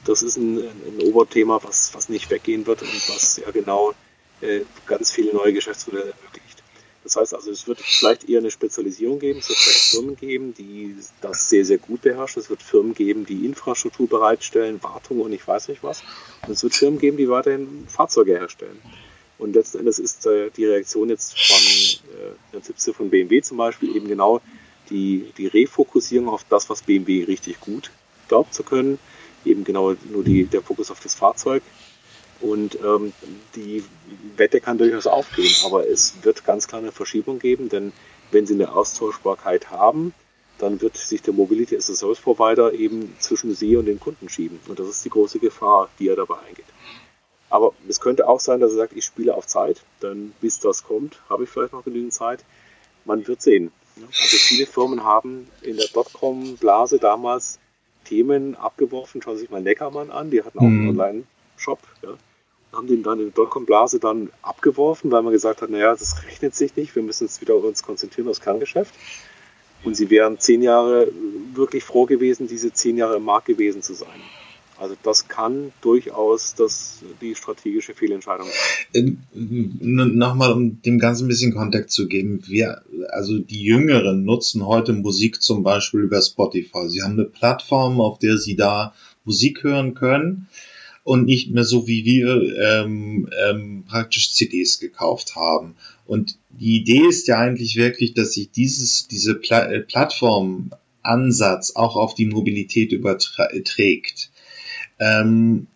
Das 0.05 0.21
ist 0.21 0.37
ein, 0.37 0.59
ein 0.59 1.01
Oberthema, 1.03 1.59
was, 1.63 1.93
was 1.93 2.09
nicht 2.09 2.29
weggehen 2.29 2.67
wird 2.67 2.81
und 2.81 3.09
was 3.09 3.37
ja 3.37 3.49
genau 3.51 3.93
äh, 4.41 4.61
ganz 4.85 5.11
viele 5.11 5.33
neue 5.33 5.53
Geschäftsmodelle 5.53 6.11
ermöglicht. 6.11 6.63
Das 7.03 7.17
heißt 7.17 7.33
also, 7.33 7.51
es 7.51 7.67
wird 7.67 7.81
vielleicht 7.81 8.29
eher 8.29 8.39
eine 8.39 8.51
Spezialisierung 8.51 9.19
geben, 9.19 9.39
es 9.39 9.49
wird 9.49 9.59
vielleicht 9.59 9.91
Firmen 9.91 10.15
geben, 10.15 10.53
die 10.53 10.95
das 11.21 11.49
sehr, 11.49 11.65
sehr 11.65 11.77
gut 11.77 12.01
beherrschen, 12.01 12.41
es 12.41 12.49
wird 12.49 12.63
Firmen 12.63 12.93
geben, 12.93 13.25
die 13.25 13.45
Infrastruktur 13.45 14.07
bereitstellen, 14.07 14.81
Wartung 14.81 15.19
und 15.19 15.33
ich 15.33 15.45
weiß 15.45 15.67
nicht 15.67 15.83
was. 15.83 16.01
Und 16.47 16.53
es 16.53 16.63
wird 16.63 16.73
Firmen 16.73 16.99
geben, 16.99 17.17
die 17.17 17.29
weiterhin 17.29 17.85
Fahrzeuge 17.89 18.33
herstellen. 18.33 18.81
Und 19.37 19.53
letzten 19.55 19.79
Endes 19.79 19.99
ist 19.99 20.25
äh, 20.25 20.49
die 20.51 20.65
Reaktion 20.65 21.09
jetzt 21.09 21.37
von 21.37 21.57
äh, 22.13 22.31
Herrn 22.51 22.63
Zipse 22.63 22.93
von 22.93 23.09
BMW 23.09 23.41
zum 23.41 23.57
Beispiel 23.57 23.95
eben 23.95 24.07
genau 24.07 24.41
die, 24.89 25.33
die 25.37 25.47
Refokussierung 25.47 26.29
auf 26.29 26.45
das, 26.49 26.69
was 26.69 26.83
BMW 26.83 27.23
richtig 27.23 27.59
gut 27.59 27.91
glaubt 28.29 28.53
zu 28.53 28.63
können. 28.63 28.99
Eben 29.45 29.63
genau 29.63 29.95
nur 30.09 30.23
die, 30.23 30.45
der 30.45 30.61
Fokus 30.61 30.91
auf 30.91 30.99
das 30.99 31.15
Fahrzeug. 31.15 31.63
Und 32.41 32.77
ähm, 32.83 33.13
die 33.55 33.83
Wette 34.35 34.59
kann 34.59 34.77
durchaus 34.77 35.07
aufgehen, 35.07 35.53
aber 35.65 35.87
es 35.87 36.15
wird 36.23 36.43
ganz 36.45 36.67
klar 36.67 36.81
eine 36.81 36.91
Verschiebung 36.91 37.39
geben, 37.39 37.69
denn 37.69 37.93
wenn 38.31 38.45
Sie 38.45 38.53
eine 38.53 38.73
Austauschbarkeit 38.73 39.71
haben, 39.71 40.13
dann 40.57 40.81
wird 40.81 40.97
sich 40.97 41.21
der 41.21 41.33
Mobility 41.33 41.75
as 41.77 41.89
a 41.89 41.95
Service 41.95 42.19
Provider 42.19 42.73
eben 42.73 43.15
zwischen 43.19 43.55
Sie 43.55 43.75
und 43.77 43.85
den 43.85 43.99
Kunden 43.99 44.29
schieben. 44.29 44.59
Und 44.67 44.79
das 44.79 44.87
ist 44.87 45.05
die 45.05 45.09
große 45.09 45.39
Gefahr, 45.39 45.89
die 45.99 46.09
er 46.09 46.15
dabei 46.15 46.35
eingeht. 46.47 46.65
Aber 47.49 47.73
es 47.87 47.99
könnte 47.99 48.27
auch 48.27 48.39
sein, 48.39 48.59
dass 48.59 48.71
er 48.71 48.77
sagt, 48.77 48.93
ich 48.93 49.05
spiele 49.05 49.35
auf 49.35 49.45
Zeit, 49.45 49.81
dann 49.99 50.33
bis 50.41 50.59
das 50.59 50.83
kommt, 50.83 51.21
habe 51.29 51.43
ich 51.43 51.49
vielleicht 51.49 51.73
noch 51.73 51.83
genügend 51.83 52.13
Zeit. 52.13 52.43
Man 53.05 53.27
wird 53.27 53.41
sehen. 53.41 53.71
Also 53.95 54.37
viele 54.37 54.65
Firmen 54.65 55.03
haben 55.03 55.47
in 55.61 55.77
der 55.77 55.87
Dotcom-Blase 55.87 56.97
damals 56.97 57.59
Themen 58.03 58.55
abgeworfen. 58.55 59.21
Schauen 59.21 59.35
Sie 59.35 59.41
sich 59.41 59.49
mal 59.49 59.61
Neckermann 59.61 60.11
an, 60.11 60.31
die 60.31 60.43
hatten 60.43 60.59
auch 60.59 60.63
einen 60.63 60.83
mhm. 60.83 60.89
Online-Shop. 60.89 61.79
Ja. 62.01 62.09
Haben 62.71 62.87
den 62.87 63.03
dann 63.03 63.19
in 63.19 63.25
der 63.25 63.33
Dotcom-Blase 63.33 63.99
dann 63.99 64.31
abgeworfen, 64.41 65.11
weil 65.11 65.21
man 65.21 65.31
gesagt 65.31 65.61
hat, 65.61 65.69
naja, 65.69 65.91
das 65.91 66.23
rechnet 66.25 66.55
sich 66.55 66.75
nicht, 66.75 66.95
wir 66.95 67.03
müssen 67.03 67.25
uns 67.25 67.39
wieder 67.39 67.55
uns 67.55 67.83
konzentrieren 67.83 68.27
aufs 68.27 68.41
Kerngeschäft. 68.41 68.93
Und 69.83 69.95
sie 69.95 70.09
wären 70.09 70.39
zehn 70.39 70.61
Jahre 70.63 71.11
wirklich 71.53 71.83
froh 71.83 72.05
gewesen, 72.05 72.47
diese 72.47 72.73
zehn 72.73 72.97
Jahre 72.97 73.17
im 73.17 73.25
Markt 73.25 73.47
gewesen 73.47 73.81
zu 73.81 73.93
sein. 73.93 74.21
Also 74.79 74.95
das 75.03 75.27
kann 75.27 75.71
durchaus 75.81 76.55
das, 76.55 76.99
die 77.21 77.35
strategische 77.35 77.93
Fehlentscheidung 77.93 78.47
sein. 78.91 79.17
Nochmal, 79.33 80.51
um 80.51 80.81
dem 80.81 80.99
Ganzen 80.99 81.25
ein 81.25 81.27
bisschen 81.27 81.53
Kontext 81.53 81.95
zu 81.95 82.07
geben. 82.07 82.41
Wir, 82.47 82.81
also 83.09 83.37
die 83.37 83.63
Jüngeren 83.63 84.25
nutzen 84.25 84.65
heute 84.65 84.93
Musik 84.93 85.41
zum 85.41 85.63
Beispiel 85.63 86.01
über 86.01 86.21
Spotify. 86.21 86.89
Sie 86.89 87.03
haben 87.03 87.13
eine 87.13 87.25
Plattform, 87.25 88.01
auf 88.01 88.19
der 88.19 88.37
sie 88.37 88.55
da 88.55 88.93
Musik 89.25 89.63
hören 89.63 89.93
können 89.93 90.47
und 91.03 91.25
nicht 91.25 91.51
mehr 91.51 91.65
so 91.65 91.87
wie 91.87 92.05
wir 92.05 92.57
ähm, 92.57 93.29
ähm, 93.47 93.83
praktisch 93.87 94.33
CDs 94.33 94.79
gekauft 94.79 95.35
haben. 95.35 95.75
Und 96.05 96.37
die 96.49 96.77
Idee 96.77 97.07
ist 97.07 97.27
ja 97.27 97.37
eigentlich 97.37 97.75
wirklich, 97.75 98.13
dass 98.13 98.33
sich 98.33 98.51
dieses, 98.51 99.07
diese 99.07 99.35
Pla 99.35 99.71
äh, 99.71 99.81
Plattformansatz 99.81 101.75
auch 101.75 101.95
auf 101.95 102.15
die 102.15 102.25
Mobilität 102.25 102.91
überträgt. 102.91 104.31
Ähm, 104.99 105.67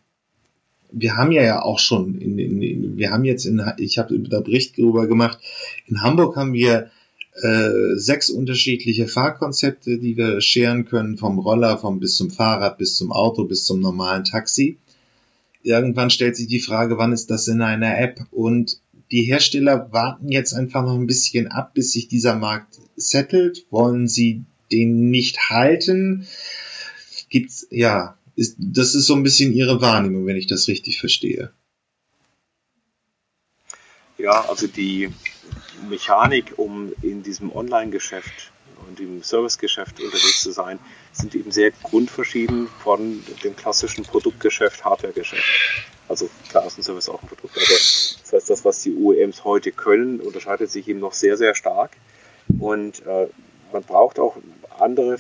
wir 0.92 1.18
haben 1.18 1.32
ja 1.32 1.44
ja 1.44 1.62
auch 1.62 1.80
schon, 1.80 2.20
in, 2.20 2.40
in, 2.40 2.98
wir 2.98 3.12
haben 3.12 3.26
jetzt 3.26 3.46
in, 3.46 3.62
ich 3.78 3.98
habe 3.98 4.18
da 4.20 4.40
Bericht 4.40 4.78
darüber 4.78 5.08
gemacht, 5.08 5.40
in 5.86 6.02
Hamburg 6.02 6.36
haben 6.36 6.54
wir 6.54 6.90
äh, 7.42 7.96
sechs 7.96 8.30
unterschiedliche 8.30 9.08
Fahrkonzepte, 9.08 10.00
die 10.00 10.18
wir 10.18 10.42
scheren 10.42 10.86
können, 10.86 11.18
vom 11.18 11.40
Roller, 11.40 11.78
vom 11.78 12.00
bis 12.00 12.16
zum 12.16 12.32
Fahrrad, 12.32 12.78
bis 12.78 12.96
zum 12.96 13.12
Auto, 13.12 13.44
bis 13.44 13.66
zum 13.66 13.80
normalen 13.80 14.24
Taxi. 14.24 14.78
Irgendwann 15.62 16.10
stellt 16.10 16.36
sich 16.36 16.48
die 16.48 16.60
Frage, 16.60 16.98
wann 16.98 17.14
ist 17.14 17.30
das 17.30 17.48
in 17.48 17.62
einer 17.62 18.00
App? 18.00 18.22
Und 18.32 18.80
die 19.12 19.24
Hersteller 19.24 19.92
warten 19.92 20.30
jetzt 20.30 20.54
einfach 20.54 20.84
noch 20.84 20.96
ein 20.96 21.08
bisschen 21.08 21.48
ab, 21.48 21.74
bis 21.74 21.92
sich 21.92 22.08
dieser 22.08 22.36
Markt 22.36 22.80
settelt. 22.96 23.66
Wollen 23.70 24.08
sie 24.08 24.44
den 24.72 25.10
nicht 25.10 25.50
halten? 25.50 26.26
Gibt's, 27.30 27.68
ja, 27.70 28.17
ist, 28.38 28.56
das 28.60 28.96
ist 28.96 29.08
so 29.08 29.16
ein 29.16 29.24
bisschen 29.24 29.52
Ihre 29.52 29.82
Wahrnehmung, 29.82 30.26
wenn 30.26 30.38
ich 30.38 30.48
das 30.48 30.68
richtig 30.68 31.00
verstehe. 31.00 31.52
Ja, 34.18 34.46
also 34.48 34.68
die 34.68 35.10
Mechanik, 35.90 36.54
um 36.58 36.94
in 37.02 37.24
diesem 37.24 37.54
Online-Geschäft 37.56 38.52
und 38.88 39.00
im 39.00 39.24
Servicegeschäft 39.24 40.00
unterwegs 40.00 40.42
zu 40.42 40.52
sein, 40.52 40.80
sind 41.12 41.34
eben 41.36 41.52
sehr 41.52 41.72
grundverschieden 41.72 42.68
von 42.84 43.24
dem 43.44 43.56
klassischen 43.56 44.04
Produktgeschäft, 44.06 44.86
Hardwaregeschäft. 44.86 45.44
Also 46.08 46.30
klar 46.50 46.66
ist 46.68 46.78
ein 46.78 46.84
Service 46.84 47.10
auch 47.10 47.22
ein 47.22 47.28
Produkt, 47.28 47.58
aber 47.58 47.66
das 47.66 48.32
heißt, 48.32 48.50
das, 48.50 48.64
was 48.64 48.82
die 48.82 48.96
OEMs 48.96 49.44
heute 49.44 49.72
können, 49.72 50.20
unterscheidet 50.20 50.72
sich 50.72 50.88
eben 50.88 51.00
noch 51.00 51.14
sehr, 51.14 51.38
sehr 51.38 51.54
stark. 51.56 51.98
Und 52.60 53.06
äh, 53.06 53.28
man 53.74 53.84
braucht 53.84 54.20
auch 54.20 54.38
andere 54.80 55.18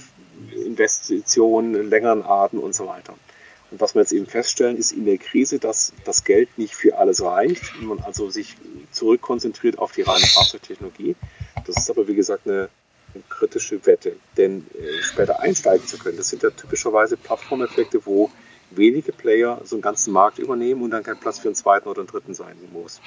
Investitionen, 0.65 1.89
längeren 1.89 2.23
Arten 2.23 2.57
und 2.57 2.75
so 2.75 2.87
weiter. 2.87 3.13
Und 3.69 3.81
was 3.81 3.95
wir 3.95 4.01
jetzt 4.01 4.13
eben 4.13 4.27
feststellen, 4.27 4.77
ist 4.77 4.91
in 4.91 5.05
der 5.05 5.17
Krise, 5.17 5.59
dass 5.59 5.93
das 6.05 6.23
Geld 6.23 6.57
nicht 6.57 6.73
für 6.73 6.97
alles 6.97 7.21
reicht, 7.21 7.81
man 7.81 7.99
also 7.99 8.29
sich 8.29 8.55
zurückkonzentriert 8.91 9.77
auf 9.77 9.91
die 9.91 10.03
reine 10.03 10.25
Fahrzeugtechnologie. 10.25 11.15
Das 11.65 11.77
ist 11.77 11.89
aber, 11.89 12.07
wie 12.07 12.15
gesagt, 12.15 12.47
eine, 12.47 12.69
eine 13.13 13.23
kritische 13.27 13.85
Wette. 13.85 14.15
Denn 14.37 14.65
äh, 14.73 15.03
später 15.03 15.41
einsteigen 15.41 15.85
zu 15.85 15.97
können, 15.97 16.17
das 16.17 16.29
sind 16.29 16.43
ja 16.43 16.49
typischerweise 16.49 17.17
Plattformeffekte, 17.17 18.05
wo 18.05 18.31
wenige 18.69 19.11
Player 19.11 19.61
so 19.63 19.75
einen 19.75 19.81
ganzen 19.81 20.13
Markt 20.13 20.39
übernehmen 20.39 20.81
und 20.81 20.91
dann 20.91 21.03
kein 21.03 21.19
Platz 21.19 21.39
für 21.39 21.47
einen 21.49 21.55
zweiten 21.55 21.87
oder 21.89 21.99
einen 21.99 22.07
dritten 22.07 22.33
sein 22.33 22.55
muss. 22.71 23.01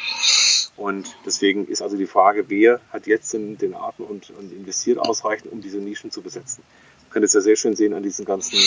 Und 0.76 1.14
deswegen 1.26 1.66
ist 1.68 1.82
also 1.82 1.96
die 1.96 2.06
Frage, 2.06 2.48
wer 2.48 2.80
hat 2.90 3.06
jetzt 3.06 3.32
den, 3.34 3.58
den 3.58 3.74
Atem 3.74 4.06
und, 4.06 4.30
und 4.30 4.52
investiert 4.52 4.98
ausreichend, 4.98 5.52
um 5.52 5.60
diese 5.60 5.78
Nischen 5.78 6.10
zu 6.10 6.22
besetzen. 6.22 6.62
Kann 7.10 7.22
es 7.22 7.32
ja 7.32 7.40
sehr 7.40 7.56
schön 7.56 7.76
sehen 7.76 7.92
an 7.92 8.02
diesen 8.02 8.24
ganzen 8.24 8.58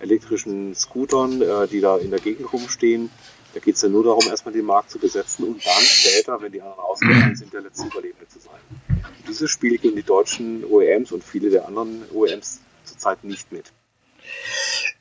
elektrischen 0.00 0.74
Scootern, 0.74 1.40
äh, 1.40 1.68
die 1.68 1.80
da 1.80 1.98
in 1.98 2.10
der 2.10 2.20
Gegend 2.20 2.52
rumstehen. 2.52 3.10
Da 3.54 3.60
geht 3.60 3.76
es 3.76 3.82
ja 3.82 3.88
nur 3.88 4.04
darum, 4.04 4.26
erstmal 4.28 4.52
den 4.52 4.66
Markt 4.66 4.90
zu 4.90 4.98
besetzen 4.98 5.44
und 5.44 5.64
dann 5.64 5.82
später, 5.82 6.42
wenn 6.42 6.52
die 6.52 6.60
anderen 6.60 6.80
ausgefallen 6.80 7.36
sind, 7.36 7.52
der 7.52 7.62
letzte 7.62 7.86
Überlebende 7.86 8.28
zu 8.28 8.38
sein. 8.38 8.60
Und 8.88 9.28
dieses 9.28 9.50
Spiel 9.50 9.78
gehen 9.78 9.96
die 9.96 10.02
deutschen 10.02 10.64
OEMs 10.64 11.12
und 11.12 11.24
viele 11.24 11.48
der 11.48 11.66
anderen 11.66 12.02
OEMs 12.12 12.60
zurzeit 12.84 13.24
nicht 13.24 13.50
mit. 13.52 13.72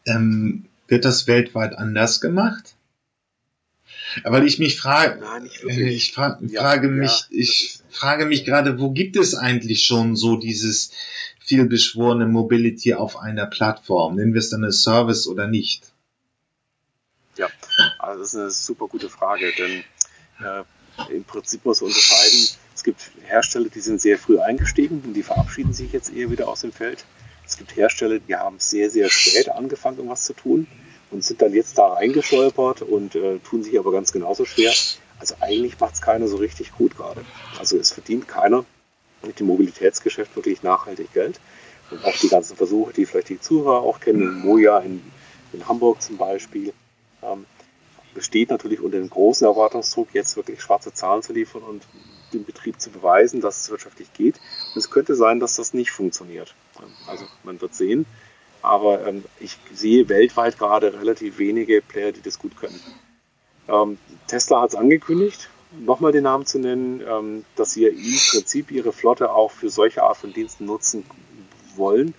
Ähm, 0.06 0.66
wird 0.88 1.04
das 1.04 1.28
weltweit 1.28 1.78
anders 1.78 2.22
gemacht? 2.22 2.76
Weil 4.24 4.46
ich 4.46 4.60
mich 4.60 4.78
frage, 4.80 5.20
Nein, 5.20 5.50
ich 5.68 6.14
fra 6.14 6.40
ja, 6.42 6.62
frage 6.62 6.88
mich, 6.88 7.28
ja, 7.30 7.38
ich 7.38 7.80
frage 7.90 8.26
mich 8.26 8.46
gerade, 8.46 8.80
wo 8.80 8.92
gibt 8.92 9.18
es 9.18 9.36
eigentlich 9.36 9.84
schon 9.86 10.16
so 10.16 10.38
dieses 10.38 10.92
vielbeschworene 11.46 12.26
Mobility 12.26 12.93
auf 12.93 13.18
einer 13.18 13.46
Plattform? 13.46 14.16
Nennen 14.16 14.34
wir 14.34 14.39
es 14.39 14.50
dann 14.50 14.64
eine 14.64 14.74
Service 14.74 15.28
oder 15.28 15.48
nicht? 15.48 15.91
Ja, 17.38 17.48
also 18.00 18.20
das 18.20 18.34
ist 18.34 18.39
eine 18.39 18.52
super 18.52 18.88
gute 18.88 19.10
Frage, 19.10 19.52
denn 19.58 19.84
äh, 20.39 21.14
im 21.14 21.24
Prinzip 21.24 21.66
muss 21.66 21.82
man 21.82 21.89
unterscheiden. 21.89 22.50
Es 22.74 22.84
gibt 22.84 23.12
Hersteller, 23.24 23.70
die 23.70 23.80
sind 23.80 24.02
sehr 24.02 24.18
früh 24.18 24.39
eingestiegen 24.39 25.02
und 25.06 25.14
die 25.14 25.24
verabschieden 25.24 25.74
sich 25.74 25.91
jetzt 25.91 26.14
eher 26.14 26.32
wieder 26.32 26.48
aus 26.48 26.62
dem 26.62 26.72
Feld. 26.72 27.06
Es 27.46 27.58
gibt 27.58 27.76
Hersteller, 27.76 28.20
die 28.20 28.36
haben 28.36 28.60
sehr, 28.60 28.89
sehr 28.89 29.10
spät 29.10 29.50
angefangen, 29.50 30.00
um 30.00 30.10
was 30.10 30.24
zu 30.24 30.34
tun 30.34 30.68
und 31.12 31.24
sind 31.24 31.41
dann 31.41 31.54
jetzt 31.54 31.78
da 31.78 31.93
reingestolpert 31.93 32.82
und 32.82 33.16
äh, 33.16 33.39
tun 33.39 33.64
sich 33.64 33.78
aber 33.78 33.91
ganz 33.91 34.12
genauso 34.12 34.46
schwer. 34.46 34.74
Also 35.20 35.36
eigentlich 35.41 35.80
macht 35.80 35.93
es 35.93 36.02
keiner 36.02 36.28
so 36.28 36.38
richtig 36.38 36.72
gut 36.72 36.98
gerade. 36.98 37.24
Also 37.60 37.78
es 37.78 37.91
verdient 37.91 38.28
keiner 38.28 38.66
mit 39.26 39.40
dem 39.40 39.48
Mobilitätsgeschäft 39.48 40.36
wirklich 40.36 40.64
nachhaltig 40.64 41.14
Geld. 41.14 41.40
Und 41.92 42.04
auch 42.04 42.18
die 42.18 42.30
ganzen 42.30 42.56
Versuche, 42.56 42.94
die 42.94 43.06
vielleicht 43.06 43.30
die 43.30 43.40
Zuhörer 43.40 43.82
auch 43.82 44.00
kennen, 44.00 44.40
Moja 44.40 44.80
in, 44.80 45.02
in 45.54 45.68
Hamburg 45.68 46.02
zum 46.02 46.18
Beispiel, 46.18 46.74
ähm, 47.22 47.46
besteht 48.14 48.50
natürlich 48.50 48.80
unter 48.80 48.98
dem 48.98 49.10
großen 49.10 49.46
Erwartungsdruck, 49.46 50.10
jetzt 50.14 50.36
wirklich 50.38 50.62
schwarze 50.62 50.94
Zahlen 50.94 51.22
zu 51.22 51.34
liefern 51.34 51.62
und 51.62 51.84
dem 52.34 52.46
Betrieb 52.46 52.80
zu 52.80 52.90
beweisen, 52.90 53.42
dass 53.42 53.62
es 53.62 53.70
wirtschaftlich 53.70 54.12
geht. 54.14 54.40
Und 54.74 54.78
es 54.80 54.90
könnte 54.90 55.16
sein, 55.16 55.40
dass 55.40 55.58
das 55.58 55.74
nicht 55.74 55.92
funktioniert. 55.92 56.56
Also 57.08 57.26
man 57.44 57.62
wird 57.62 57.76
sehen. 57.76 58.06
Aber 58.62 59.06
ähm, 59.06 59.24
ich 59.40 59.58
sehe 59.74 60.10
weltweit 60.10 60.58
gerade 60.58 60.94
relativ 61.00 61.38
wenige 61.38 61.82
Player, 61.82 62.12
die 62.12 62.22
das 62.22 62.40
gut 62.40 62.58
können. 62.58 62.80
Ähm, 63.68 64.00
Tesla 64.28 64.62
hat 64.62 64.70
es 64.70 64.76
angekündigt, 64.76 65.50
nochmal 65.84 66.12
den 66.12 66.24
Namen 66.24 66.46
zu 66.46 66.60
nennen, 66.60 67.02
ähm, 67.02 67.46
dass 67.56 67.74
sie 67.74 67.86
im 67.86 68.18
Prinzip 68.32 68.72
ihre 68.72 68.92
Flotte 68.92 69.32
auch 69.32 69.52
für 69.52 69.70
solche 69.70 70.04
Art 70.04 70.18
von 70.18 70.34
Diensten 70.34 70.66
nutzen 70.66 71.04
wollen. 71.78 72.14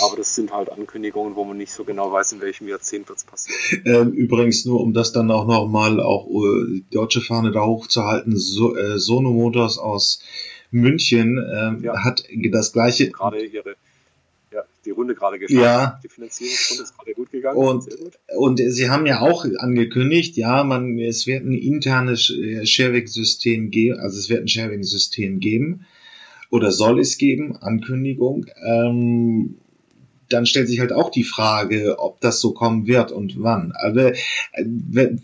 Aber 0.00 0.16
das 0.16 0.34
sind 0.34 0.52
halt 0.52 0.70
Ankündigungen, 0.70 1.34
wo 1.34 1.44
man 1.44 1.56
nicht 1.56 1.72
so 1.72 1.84
genau 1.84 2.12
weiß, 2.12 2.32
in 2.32 2.40
welchem 2.40 2.68
Jahrzehnt 2.68 3.08
wird 3.08 3.18
es 3.18 3.24
passieren. 3.24 3.82
Ähm, 3.86 4.12
übrigens 4.12 4.64
nur, 4.64 4.80
um 4.80 4.92
das 4.92 5.12
dann 5.12 5.30
auch 5.30 5.46
nochmal 5.46 6.00
auch 6.00 6.26
äh, 6.28 6.66
die 6.68 6.84
deutsche 6.90 7.20
Fahne 7.20 7.50
da 7.50 7.64
hochzuhalten, 7.64 8.36
so, 8.36 8.76
äh, 8.76 8.98
Sono 8.98 9.30
Motors 9.30 9.78
aus 9.78 10.20
München 10.70 11.38
ähm, 11.38 11.82
ja. 11.82 12.04
hat 12.04 12.24
das 12.50 12.72
gleiche. 12.72 13.10
Gerade 13.10 13.44
ihre 13.44 13.76
die 14.88 14.92
Runde 14.92 15.14
gerade 15.14 15.38
geschafft. 15.38 15.62
Ja. 15.62 16.00
Die 16.02 16.08
Finanzierungsrunde 16.08 16.82
ist 16.82 16.96
gerade 16.96 17.12
gut 17.12 17.30
gegangen. 17.30 17.58
Und, 17.58 17.86
und 18.36 18.56
sie 18.58 18.88
haben 18.88 19.04
ja 19.04 19.20
auch 19.20 19.44
angekündigt, 19.58 20.36
ja, 20.36 20.64
man, 20.64 20.98
es 20.98 21.26
wird 21.26 21.44
ein 21.44 21.52
internes 21.52 22.30
äh, 22.30 22.64
Sharing-System 22.64 23.70
geben, 23.70 24.00
also 24.00 24.18
es 24.18 24.30
wird 24.30 24.40
ein 24.40 24.48
Sharing-System 24.48 25.40
geben 25.40 25.86
oder 26.50 26.72
soll 26.72 27.00
es 27.00 27.18
geben, 27.18 27.56
Ankündigung. 27.56 28.46
Ähm, 28.64 29.58
dann 30.30 30.46
stellt 30.46 30.68
sich 30.68 30.80
halt 30.80 30.92
auch 30.92 31.10
die 31.10 31.24
Frage, 31.24 31.96
ob 31.98 32.20
das 32.20 32.40
so 32.40 32.52
kommen 32.52 32.86
wird 32.86 33.12
und 33.12 33.42
wann. 33.42 33.72
Also, 33.74 34.00
äh, 34.00 35.16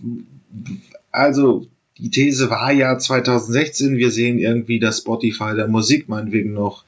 also 1.11 1.67
die 1.99 2.11
These 2.11 2.51
war 2.51 2.73
ja 2.73 2.99
2016, 2.99 3.97
wir 3.97 4.11
sehen 4.11 4.39
irgendwie 4.39 4.79
das 4.79 4.99
Spotify 4.99 5.55
der 5.55 5.69
Musik, 5.69 6.09
meinetwegen 6.09 6.53
noch, 6.53 6.85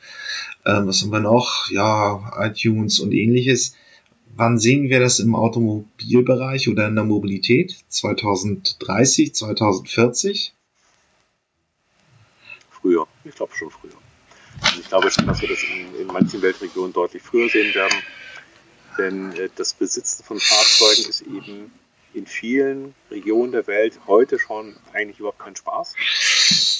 äh, 0.66 0.86
was 0.86 1.02
haben 1.02 1.12
wir 1.12 1.20
noch? 1.20 1.70
Ja, 1.70 2.32
iTunes 2.38 2.98
und 3.00 3.12
ähnliches. 3.12 3.76
Wann 4.34 4.58
sehen 4.58 4.90
wir 4.90 5.00
das 5.00 5.20
im 5.20 5.34
Automobilbereich 5.34 6.68
oder 6.68 6.88
in 6.88 6.96
der 6.96 7.04
Mobilität? 7.04 7.76
2030, 7.88 9.34
2040? 9.34 10.52
Früher, 12.68 13.06
ich 13.24 13.34
glaube 13.34 13.54
schon 13.54 13.70
früher. 13.70 13.94
Und 13.94 14.80
ich 14.80 14.88
glaube 14.88 15.10
schon, 15.10 15.26
dass 15.26 15.40
wir 15.40 15.48
das 15.48 15.62
in, 15.62 16.00
in 16.00 16.06
manchen 16.08 16.42
Weltregionen 16.42 16.92
deutlich 16.92 17.22
früher 17.22 17.48
sehen 17.48 17.74
werden. 17.74 17.98
Denn 18.98 19.32
äh, 19.32 19.48
das 19.54 19.72
Besitzen 19.72 20.24
von 20.24 20.40
Fahrzeugen 20.40 21.08
ist 21.08 21.22
eben 21.22 21.70
in 22.12 22.26
vielen 22.26 22.94
Regionen 23.10 23.52
der 23.52 23.66
Welt 23.66 24.00
heute 24.06 24.38
schon 24.38 24.74
eigentlich 24.92 25.20
überhaupt 25.20 25.38
kein 25.38 25.54
Spaß. 25.54 25.94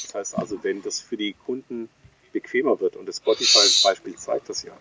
Das 0.07 0.15
heißt 0.15 0.39
also, 0.39 0.65
wenn 0.65 0.83
das 0.83 1.01
für 1.01 1.17
die 1.17 1.35
Kunden 1.35 1.89
bequemer 2.47 2.81
wird, 2.81 2.97
und 2.97 3.07
das 3.07 3.17
Spotify-Beispiel 3.17 4.17
zeigt 4.17 4.49
das 4.49 4.63
ja, 4.63 4.73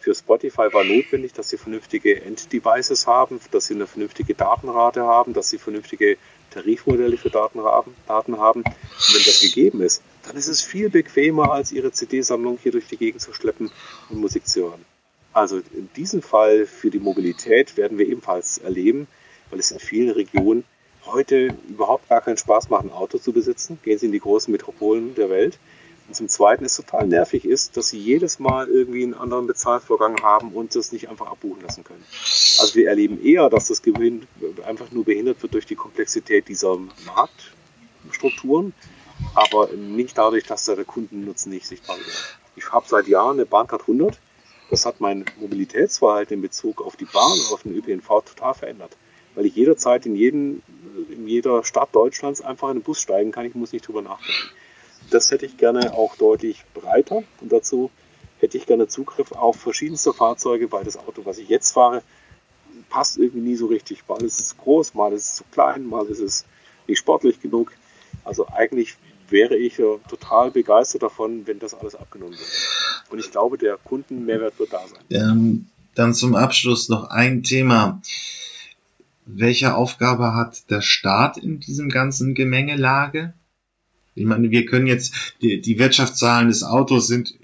für 0.00 0.14
Spotify 0.14 0.72
war 0.72 0.84
notwendig, 0.84 1.32
dass 1.32 1.48
sie 1.48 1.58
vernünftige 1.58 2.22
End-Devices 2.22 3.06
haben, 3.06 3.40
dass 3.50 3.66
sie 3.66 3.74
eine 3.74 3.86
vernünftige 3.86 4.34
Datenrate 4.34 5.02
haben, 5.02 5.32
dass 5.32 5.50
sie 5.50 5.58
vernünftige 5.58 6.16
Tarifmodelle 6.50 7.16
für 7.16 7.30
Daten 7.30 7.60
haben. 7.60 7.96
Und 8.06 8.64
wenn 8.64 9.24
das 9.24 9.40
gegeben 9.40 9.82
ist, 9.82 10.02
dann 10.22 10.36
ist 10.36 10.46
es 10.46 10.62
viel 10.62 10.88
bequemer, 10.88 11.50
als 11.50 11.72
ihre 11.72 11.90
CD-Sammlung 11.90 12.58
hier 12.62 12.72
durch 12.72 12.86
die 12.86 12.96
Gegend 12.96 13.20
zu 13.20 13.32
schleppen 13.32 13.72
und 14.08 14.20
Musik 14.20 14.46
zu 14.46 14.70
hören. 14.70 14.84
Also 15.32 15.58
in 15.58 15.90
diesem 15.96 16.22
Fall 16.22 16.66
für 16.66 16.90
die 16.90 17.00
Mobilität 17.00 17.76
werden 17.76 17.98
wir 17.98 18.06
ebenfalls 18.06 18.58
erleben, 18.58 19.08
weil 19.50 19.58
es 19.58 19.72
in 19.72 19.80
vielen 19.80 20.10
Regionen 20.10 20.64
heute 21.06 21.56
überhaupt 21.68 22.08
gar 22.08 22.20
keinen 22.20 22.36
Spaß 22.36 22.70
macht, 22.70 22.84
ein 22.84 22.92
Auto 22.92 23.18
zu 23.18 23.32
besitzen. 23.32 23.78
Gehen 23.82 23.98
Sie 23.98 24.06
in 24.06 24.12
die 24.12 24.20
großen 24.20 24.52
Metropolen 24.52 25.14
der 25.16 25.28
Welt. 25.28 25.58
Und 26.08 26.14
zum 26.14 26.28
Zweiten 26.28 26.64
es 26.64 26.74
total 26.74 27.06
nervig 27.06 27.44
ist, 27.44 27.76
dass 27.76 27.88
Sie 27.88 27.98
jedes 27.98 28.38
Mal 28.38 28.68
irgendwie 28.68 29.02
einen 29.02 29.14
anderen 29.14 29.46
Bezahlvorgang 29.46 30.22
haben 30.22 30.52
und 30.52 30.74
das 30.74 30.90
nicht 30.90 31.08
einfach 31.08 31.26
abbuchen 31.26 31.62
lassen 31.62 31.84
können. 31.84 32.04
Also 32.58 32.74
wir 32.74 32.88
erleben 32.88 33.22
eher, 33.22 33.50
dass 33.50 33.68
das 33.68 33.82
Gewinn 33.82 34.26
einfach 34.66 34.90
nur 34.90 35.04
behindert 35.04 35.42
wird 35.42 35.54
durch 35.54 35.66
die 35.66 35.76
Komplexität 35.76 36.48
dieser 36.48 36.78
Marktstrukturen, 37.06 38.72
aber 39.34 39.68
nicht 39.68 40.16
dadurch, 40.16 40.44
dass 40.44 40.64
da 40.64 40.74
der 40.74 40.86
Kundennutzen 40.86 41.52
nicht 41.52 41.66
sichtbar 41.66 41.98
wird. 41.98 42.38
Ich 42.56 42.72
habe 42.72 42.86
seit 42.88 43.06
Jahren 43.06 43.36
eine 43.36 43.46
Bahncard 43.46 43.82
100. 43.82 44.18
Das 44.70 44.86
hat 44.86 45.00
mein 45.00 45.24
Mobilitätsverhalten 45.38 46.36
in 46.36 46.42
Bezug 46.42 46.80
auf 46.80 46.96
die 46.96 47.06
Bahn 47.06 47.38
auf 47.52 47.62
den 47.62 47.74
ÖPNV 47.74 48.22
total 48.24 48.54
verändert 48.54 48.96
weil 49.38 49.46
ich 49.46 49.54
jederzeit 49.54 50.04
in, 50.04 50.16
jeden, 50.16 50.64
in 51.10 51.28
jeder 51.28 51.62
Stadt 51.62 51.94
Deutschlands 51.94 52.40
einfach 52.40 52.70
in 52.70 52.78
den 52.78 52.82
Bus 52.82 53.00
steigen 53.00 53.30
kann. 53.30 53.46
Ich 53.46 53.54
muss 53.54 53.72
nicht 53.72 53.86
drüber 53.86 54.02
nachdenken. 54.02 54.50
Das 55.10 55.30
hätte 55.30 55.46
ich 55.46 55.56
gerne 55.56 55.94
auch 55.94 56.16
deutlich 56.16 56.64
breiter 56.74 57.22
und 57.40 57.52
dazu 57.52 57.90
hätte 58.40 58.56
ich 58.56 58.66
gerne 58.66 58.86
Zugriff 58.88 59.32
auf 59.32 59.56
verschiedenste 59.56 60.12
Fahrzeuge, 60.12 60.70
weil 60.70 60.84
das 60.84 60.96
Auto, 60.96 61.24
was 61.24 61.38
ich 61.38 61.48
jetzt 61.48 61.72
fahre, 61.72 62.02
passt 62.88 63.18
irgendwie 63.18 63.40
nie 63.40 63.56
so 63.56 63.66
richtig. 63.66 64.06
Mal 64.08 64.22
ist 64.22 64.40
es 64.40 64.56
groß, 64.56 64.94
mal 64.94 65.12
ist 65.12 65.24
es 65.24 65.34
zu 65.36 65.44
klein, 65.50 65.86
mal 65.86 66.06
ist 66.06 66.20
es 66.20 66.44
nicht 66.86 66.98
sportlich 66.98 67.40
genug. 67.40 67.72
Also 68.24 68.46
eigentlich 68.48 68.96
wäre 69.28 69.56
ich 69.56 69.76
total 70.08 70.50
begeistert 70.50 71.02
davon, 71.02 71.46
wenn 71.46 71.58
das 71.58 71.74
alles 71.74 71.94
abgenommen 71.94 72.38
wird. 72.38 72.50
Und 73.10 73.18
ich 73.18 73.30
glaube, 73.30 73.58
der 73.58 73.76
Kundenmehrwert 73.76 74.58
wird 74.58 74.72
da 74.72 74.82
sein. 74.86 75.00
Ähm, 75.10 75.66
dann 75.94 76.14
zum 76.14 76.34
Abschluss 76.34 76.88
noch 76.88 77.10
ein 77.10 77.42
Thema 77.42 78.00
welche 79.30 79.74
Aufgabe 79.74 80.34
hat 80.34 80.70
der 80.70 80.80
Staat 80.80 81.36
in 81.36 81.60
diesem 81.60 81.90
ganzen 81.90 82.34
Gemengelage? 82.34 83.34
Ich 84.18 84.26
meine, 84.26 84.50
wir 84.50 84.66
können 84.66 84.86
jetzt, 84.86 85.14
die, 85.40 85.60
die 85.60 85.78
Wirtschaftszahlen 85.78 86.48
des 86.48 86.62
Autos 86.62 87.06
sind 87.06 87.34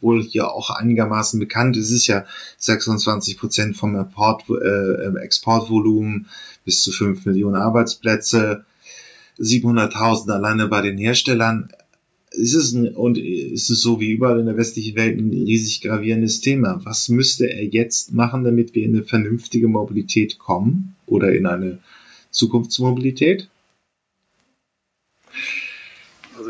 wohl 0.00 0.22
hier 0.22 0.52
auch 0.52 0.70
einigermaßen 0.70 1.38
bekannt. 1.40 1.76
Es 1.76 1.90
ist 1.90 2.06
ja 2.06 2.24
26 2.58 3.38
Prozent 3.38 3.76
vom 3.76 3.96
Import, 3.96 4.44
äh, 4.48 5.18
Exportvolumen 5.18 6.26
bis 6.64 6.82
zu 6.82 6.92
5 6.92 7.26
Millionen 7.26 7.56
Arbeitsplätze, 7.56 8.64
700.000 9.38 10.30
alleine 10.30 10.68
bei 10.68 10.82
den 10.82 10.98
Herstellern 10.98 11.70
ist 12.30 12.54
es 12.54 12.72
ein, 12.72 12.88
und 12.94 13.18
ist 13.18 13.70
es 13.70 13.82
so 13.82 14.00
wie 14.00 14.10
überall 14.10 14.38
in 14.38 14.46
der 14.46 14.56
westlichen 14.56 14.96
Welt 14.96 15.18
ein 15.18 15.30
riesig 15.30 15.80
gravierendes 15.82 16.40
Thema. 16.40 16.80
Was 16.84 17.08
müsste 17.08 17.46
er 17.46 17.64
jetzt 17.64 18.12
machen, 18.12 18.44
damit 18.44 18.74
wir 18.74 18.84
in 18.84 18.94
eine 18.94 19.04
vernünftige 19.04 19.68
Mobilität 19.68 20.38
kommen 20.38 20.94
oder 21.06 21.32
in 21.32 21.46
eine 21.46 21.78
Zukunftsmobilität? 22.30 23.48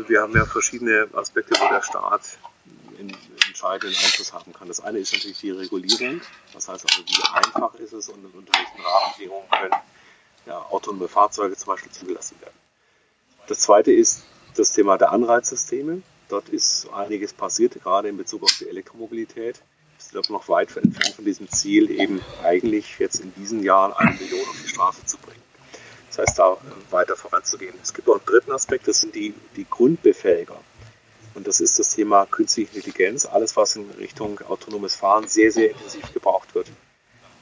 Also 0.01 0.09
wir 0.09 0.21
haben 0.23 0.35
ja 0.35 0.45
verschiedene 0.47 1.07
Aspekte, 1.13 1.53
wo 1.59 1.69
der 1.69 1.83
Staat 1.83 2.21
entscheidenden 3.47 3.95
Einfluss 3.95 4.33
haben 4.33 4.51
kann. 4.51 4.67
Das 4.67 4.79
eine 4.79 4.97
ist 4.97 5.13
natürlich 5.13 5.39
die 5.39 5.51
Regulierung. 5.51 6.21
Das 6.53 6.67
heißt 6.67 6.87
also, 6.89 7.03
wie 7.05 7.23
einfach 7.31 7.75
ist 7.75 7.93
es 7.93 8.09
und 8.09 8.25
unter 8.25 8.51
welchen 8.51 8.81
Rahmenbedingungen 8.83 9.47
können 9.51 9.75
ja, 10.47 10.57
autonome 10.71 11.07
Fahrzeuge 11.07 11.55
zum 11.55 11.67
Beispiel 11.67 11.91
zugelassen 11.91 12.41
werden. 12.41 12.55
Das 13.45 13.59
zweite 13.59 13.91
ist 13.91 14.23
das 14.55 14.71
Thema 14.71 14.97
der 14.97 15.11
Anreizsysteme. 15.11 16.01
Dort 16.29 16.49
ist 16.49 16.89
einiges 16.91 17.33
passiert, 17.33 17.75
gerade 17.83 18.09
in 18.09 18.17
Bezug 18.17 18.41
auf 18.41 18.57
die 18.59 18.69
Elektromobilität. 18.69 19.61
Wir 20.11 20.23
sind 20.23 20.31
noch 20.31 20.49
weit 20.49 20.75
entfernt 20.77 21.15
von 21.15 21.25
diesem 21.25 21.47
Ziel, 21.47 21.91
eben 21.91 22.21
eigentlich 22.43 22.97
jetzt 22.97 23.19
in 23.19 23.31
diesen 23.35 23.61
Jahren 23.61 23.93
eine 23.93 24.17
Million 24.17 24.49
auf 24.49 24.57
die 24.63 24.67
Straße 24.67 25.05
zu 25.05 25.17
bringen. 25.19 25.50
Das 26.11 26.27
heißt, 26.27 26.39
da 26.39 26.57
weiter 26.89 27.15
voranzugehen. 27.15 27.73
Es 27.81 27.93
gibt 27.93 28.09
auch 28.09 28.15
einen 28.15 28.25
dritten 28.25 28.51
Aspekt, 28.51 28.87
das 28.87 28.99
sind 28.99 29.15
die, 29.15 29.33
die 29.55 29.65
Grundbefähiger. 29.69 30.59
Und 31.33 31.47
das 31.47 31.61
ist 31.61 31.79
das 31.79 31.87
Thema 31.87 32.25
künstliche 32.25 32.75
Intelligenz, 32.75 33.25
alles, 33.25 33.55
was 33.55 33.77
in 33.77 33.89
Richtung 33.91 34.41
autonomes 34.41 34.95
Fahren 34.95 35.29
sehr, 35.29 35.51
sehr 35.53 35.71
intensiv 35.71 36.13
gebraucht 36.13 36.53
wird. 36.53 36.67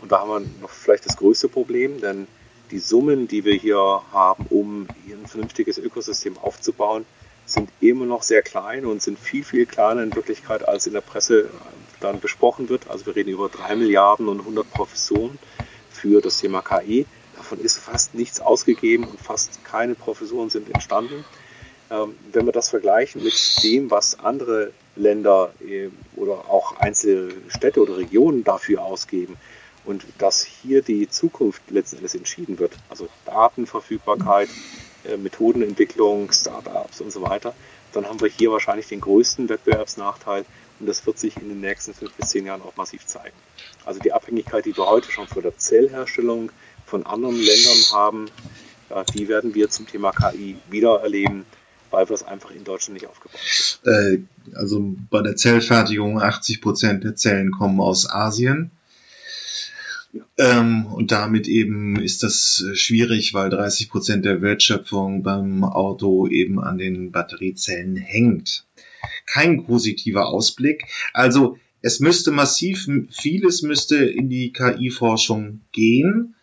Und 0.01 0.11
da 0.11 0.19
haben 0.19 0.29
wir 0.29 0.61
noch 0.61 0.69
vielleicht 0.69 1.07
das 1.07 1.17
größte 1.17 1.49
Problem, 1.49 1.99
denn 1.99 2.27
die 2.69 2.77
Summen, 2.77 3.27
die 3.27 3.43
wir 3.43 3.55
hier 3.55 4.03
haben, 4.11 4.45
um 4.51 4.87
hier 5.03 5.17
ein 5.17 5.25
vernünftiges 5.25 5.79
Ökosystem 5.79 6.37
aufzubauen, 6.37 7.07
sind 7.47 7.71
immer 7.81 8.05
noch 8.05 8.21
sehr 8.21 8.43
klein 8.43 8.85
und 8.85 9.01
sind 9.01 9.17
viel, 9.17 9.43
viel 9.43 9.65
kleiner 9.65 10.03
in 10.03 10.13
Wirklichkeit, 10.13 10.67
als 10.67 10.85
in 10.85 10.93
der 10.93 11.01
Presse 11.01 11.49
dann 11.99 12.19
besprochen 12.19 12.69
wird. 12.69 12.87
Also 12.87 13.07
wir 13.07 13.15
reden 13.15 13.31
über 13.31 13.49
drei 13.49 13.75
Milliarden 13.75 14.27
und 14.27 14.41
100 14.41 14.69
Professoren 14.69 15.39
für 15.89 16.21
das 16.21 16.37
Thema 16.37 16.61
KI. 16.61 17.07
Davon 17.49 17.65
ist 17.65 17.79
fast 17.79 18.13
nichts 18.13 18.41
ausgegeben 18.41 19.05
und 19.05 19.19
fast 19.19 19.65
keine 19.65 19.95
Professoren 19.95 20.51
sind 20.51 20.69
entstanden. 20.71 21.25
Ähm, 21.89 22.15
wenn 22.31 22.45
wir 22.45 22.51
das 22.51 22.69
vergleichen 22.69 23.23
mit 23.23 23.33
dem, 23.63 23.89
was 23.89 24.19
andere 24.19 24.71
Länder 24.95 25.51
äh, 25.59 25.89
oder 26.15 26.47
auch 26.47 26.77
einzelne 26.77 27.33
Städte 27.47 27.81
oder 27.81 27.97
Regionen 27.97 28.43
dafür 28.43 28.83
ausgeben, 28.83 29.35
und 29.85 30.05
dass 30.19 30.43
hier 30.43 30.83
die 30.83 31.09
Zukunft 31.09 31.63
letzten 31.71 31.97
Endes 31.97 32.13
entschieden 32.13 32.59
wird. 32.59 32.73
Also 32.89 33.07
Datenverfügbarkeit, 33.25 34.49
äh, 35.05 35.17
Methodenentwicklung, 35.17 36.31
Startups 36.31 37.01
und 37.01 37.11
so 37.11 37.23
weiter. 37.23 37.55
Dann 37.93 38.05
haben 38.05 38.21
wir 38.21 38.29
hier 38.29 38.51
wahrscheinlich 38.51 38.87
den 38.87 39.01
größten 39.01 39.49
Wettbewerbsnachteil 39.49 40.45
und 40.79 40.85
das 40.85 41.03
wird 41.07 41.17
sich 41.17 41.37
in 41.37 41.49
den 41.49 41.61
nächsten 41.61 41.95
fünf 41.95 42.13
bis 42.13 42.29
zehn 42.29 42.45
Jahren 42.45 42.61
auch 42.61 42.75
massiv 42.75 43.07
zeigen. 43.07 43.35
Also 43.85 43.99
die 43.99 44.13
Abhängigkeit, 44.13 44.65
die 44.65 44.77
wir 44.77 44.85
heute 44.85 45.11
schon 45.11 45.27
von 45.27 45.41
der 45.41 45.57
Zellherstellung 45.57 46.51
von 46.89 47.05
anderen 47.05 47.35
Ländern 47.35 47.77
haben, 47.93 48.25
ja, 48.89 49.03
die 49.03 49.27
werden 49.27 49.53
wir 49.53 49.69
zum 49.69 49.87
Thema 49.87 50.11
KI 50.11 50.57
wieder 50.69 51.01
erleben, 51.01 51.45
weil 51.91 52.09
wir 52.09 52.15
es 52.15 52.23
einfach 52.23 52.51
in 52.51 52.63
Deutschland 52.63 52.95
nicht 52.95 53.07
aufgebaut 53.09 53.39
haben. 53.85 54.25
Äh, 54.53 54.55
also 54.55 54.95
bei 55.09 55.21
der 55.21 55.35
Zellfertigung 55.35 56.21
80 56.21 56.61
Prozent 56.61 57.03
der 57.03 57.15
Zellen 57.15 57.51
kommen 57.51 57.79
aus 57.79 58.09
Asien. 58.09 58.71
Ähm, 60.39 60.87
und 60.87 61.11
damit 61.11 61.47
eben 61.47 62.01
ist 62.01 62.23
das 62.23 62.65
äh, 62.67 62.75
schwierig, 62.75 63.35
weil 63.35 63.51
30 63.51 63.89
Prozent 63.89 64.25
der 64.25 64.41
Wertschöpfung 64.41 65.21
beim 65.21 65.63
Auto 65.63 66.27
eben 66.27 66.59
an 66.59 66.79
den 66.79 67.11
Batteriezellen 67.11 67.95
hängt. 67.95 68.65
Kein 69.27 69.65
positiver 69.65 70.27
Ausblick. 70.27 70.85
Also 71.13 71.57
es 71.81 71.99
müsste 71.99 72.31
massiv, 72.31 72.87
vieles 73.11 73.61
müsste 73.61 73.97
in 73.97 74.29
die 74.29 74.51
KI-Forschung 74.51 75.61
gehen. 75.71 76.35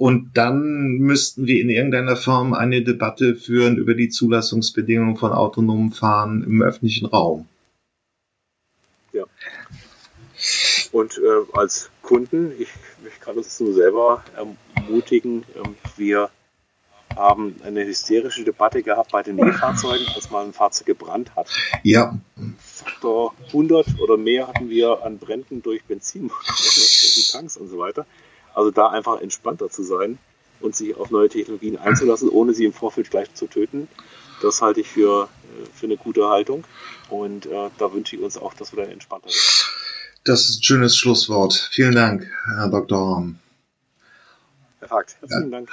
Und 0.00 0.30
dann 0.32 0.92
müssten 0.96 1.46
wir 1.46 1.60
in 1.60 1.68
irgendeiner 1.68 2.16
Form 2.16 2.54
eine 2.54 2.82
Debatte 2.82 3.34
führen 3.34 3.76
über 3.76 3.92
die 3.92 4.08
Zulassungsbedingungen 4.08 5.18
von 5.18 5.30
autonomen 5.30 5.92
Fahren 5.92 6.42
im 6.42 6.62
öffentlichen 6.62 7.04
Raum. 7.04 7.46
Ja. 9.12 9.24
Und 10.90 11.18
äh, 11.18 11.52
als 11.52 11.90
Kunden, 12.00 12.50
ich, 12.58 12.70
ich 13.06 13.20
kann 13.20 13.36
uns 13.36 13.60
nur 13.60 13.74
selber 13.74 14.24
ermutigen, 14.74 15.42
äh, 15.54 15.68
wir 15.98 16.30
haben 17.14 17.56
eine 17.62 17.84
hysterische 17.84 18.42
Debatte 18.42 18.82
gehabt 18.82 19.12
bei 19.12 19.22
den 19.22 19.38
E-Fahrzeugen, 19.38 20.06
als 20.14 20.30
mal 20.30 20.46
ein 20.46 20.54
Fahrzeug 20.54 20.86
gebrannt 20.86 21.36
hat. 21.36 21.50
Ja. 21.82 22.18
Faktor 22.58 23.34
100 23.48 24.00
oder 24.00 24.16
mehr 24.16 24.48
hatten 24.48 24.70
wir 24.70 25.02
an 25.04 25.18
Bränden 25.18 25.62
durch 25.62 25.84
Benzin, 25.84 26.30
die 26.48 27.32
Tanks 27.32 27.58
und 27.58 27.68
so 27.68 27.76
weiter. 27.76 28.06
Also 28.54 28.70
da 28.70 28.88
einfach 28.88 29.20
entspannter 29.20 29.70
zu 29.70 29.82
sein 29.82 30.18
und 30.60 30.76
sich 30.76 30.96
auf 30.96 31.10
neue 31.10 31.28
Technologien 31.28 31.78
einzulassen, 31.78 32.28
ohne 32.28 32.54
sie 32.54 32.64
im 32.64 32.72
Vorfeld 32.72 33.10
gleich 33.10 33.32
zu 33.34 33.46
töten. 33.46 33.88
Das 34.42 34.62
halte 34.62 34.80
ich 34.80 34.88
für, 34.88 35.24
äh, 35.24 35.66
für 35.74 35.86
eine 35.86 35.96
gute 35.96 36.28
Haltung. 36.28 36.64
Und 37.08 37.46
äh, 37.46 37.70
da 37.78 37.92
wünsche 37.92 38.16
ich 38.16 38.22
uns 38.22 38.38
auch, 38.38 38.54
dass 38.54 38.74
wir 38.74 38.82
dann 38.82 38.92
entspannter 38.92 39.28
werden. 39.28 39.40
Das 40.24 40.48
ist 40.48 40.60
ein 40.60 40.62
schönes 40.62 40.96
Schlusswort. 40.96 41.54
Vielen 41.72 41.94
Dank, 41.94 42.30
Herr 42.56 42.68
Dr. 42.68 42.98
Horn. 42.98 43.38
Herr 44.80 44.88
Fakt, 44.88 45.16
herzlichen 45.20 45.50
ja. 45.50 45.58
Dank. 45.58 45.68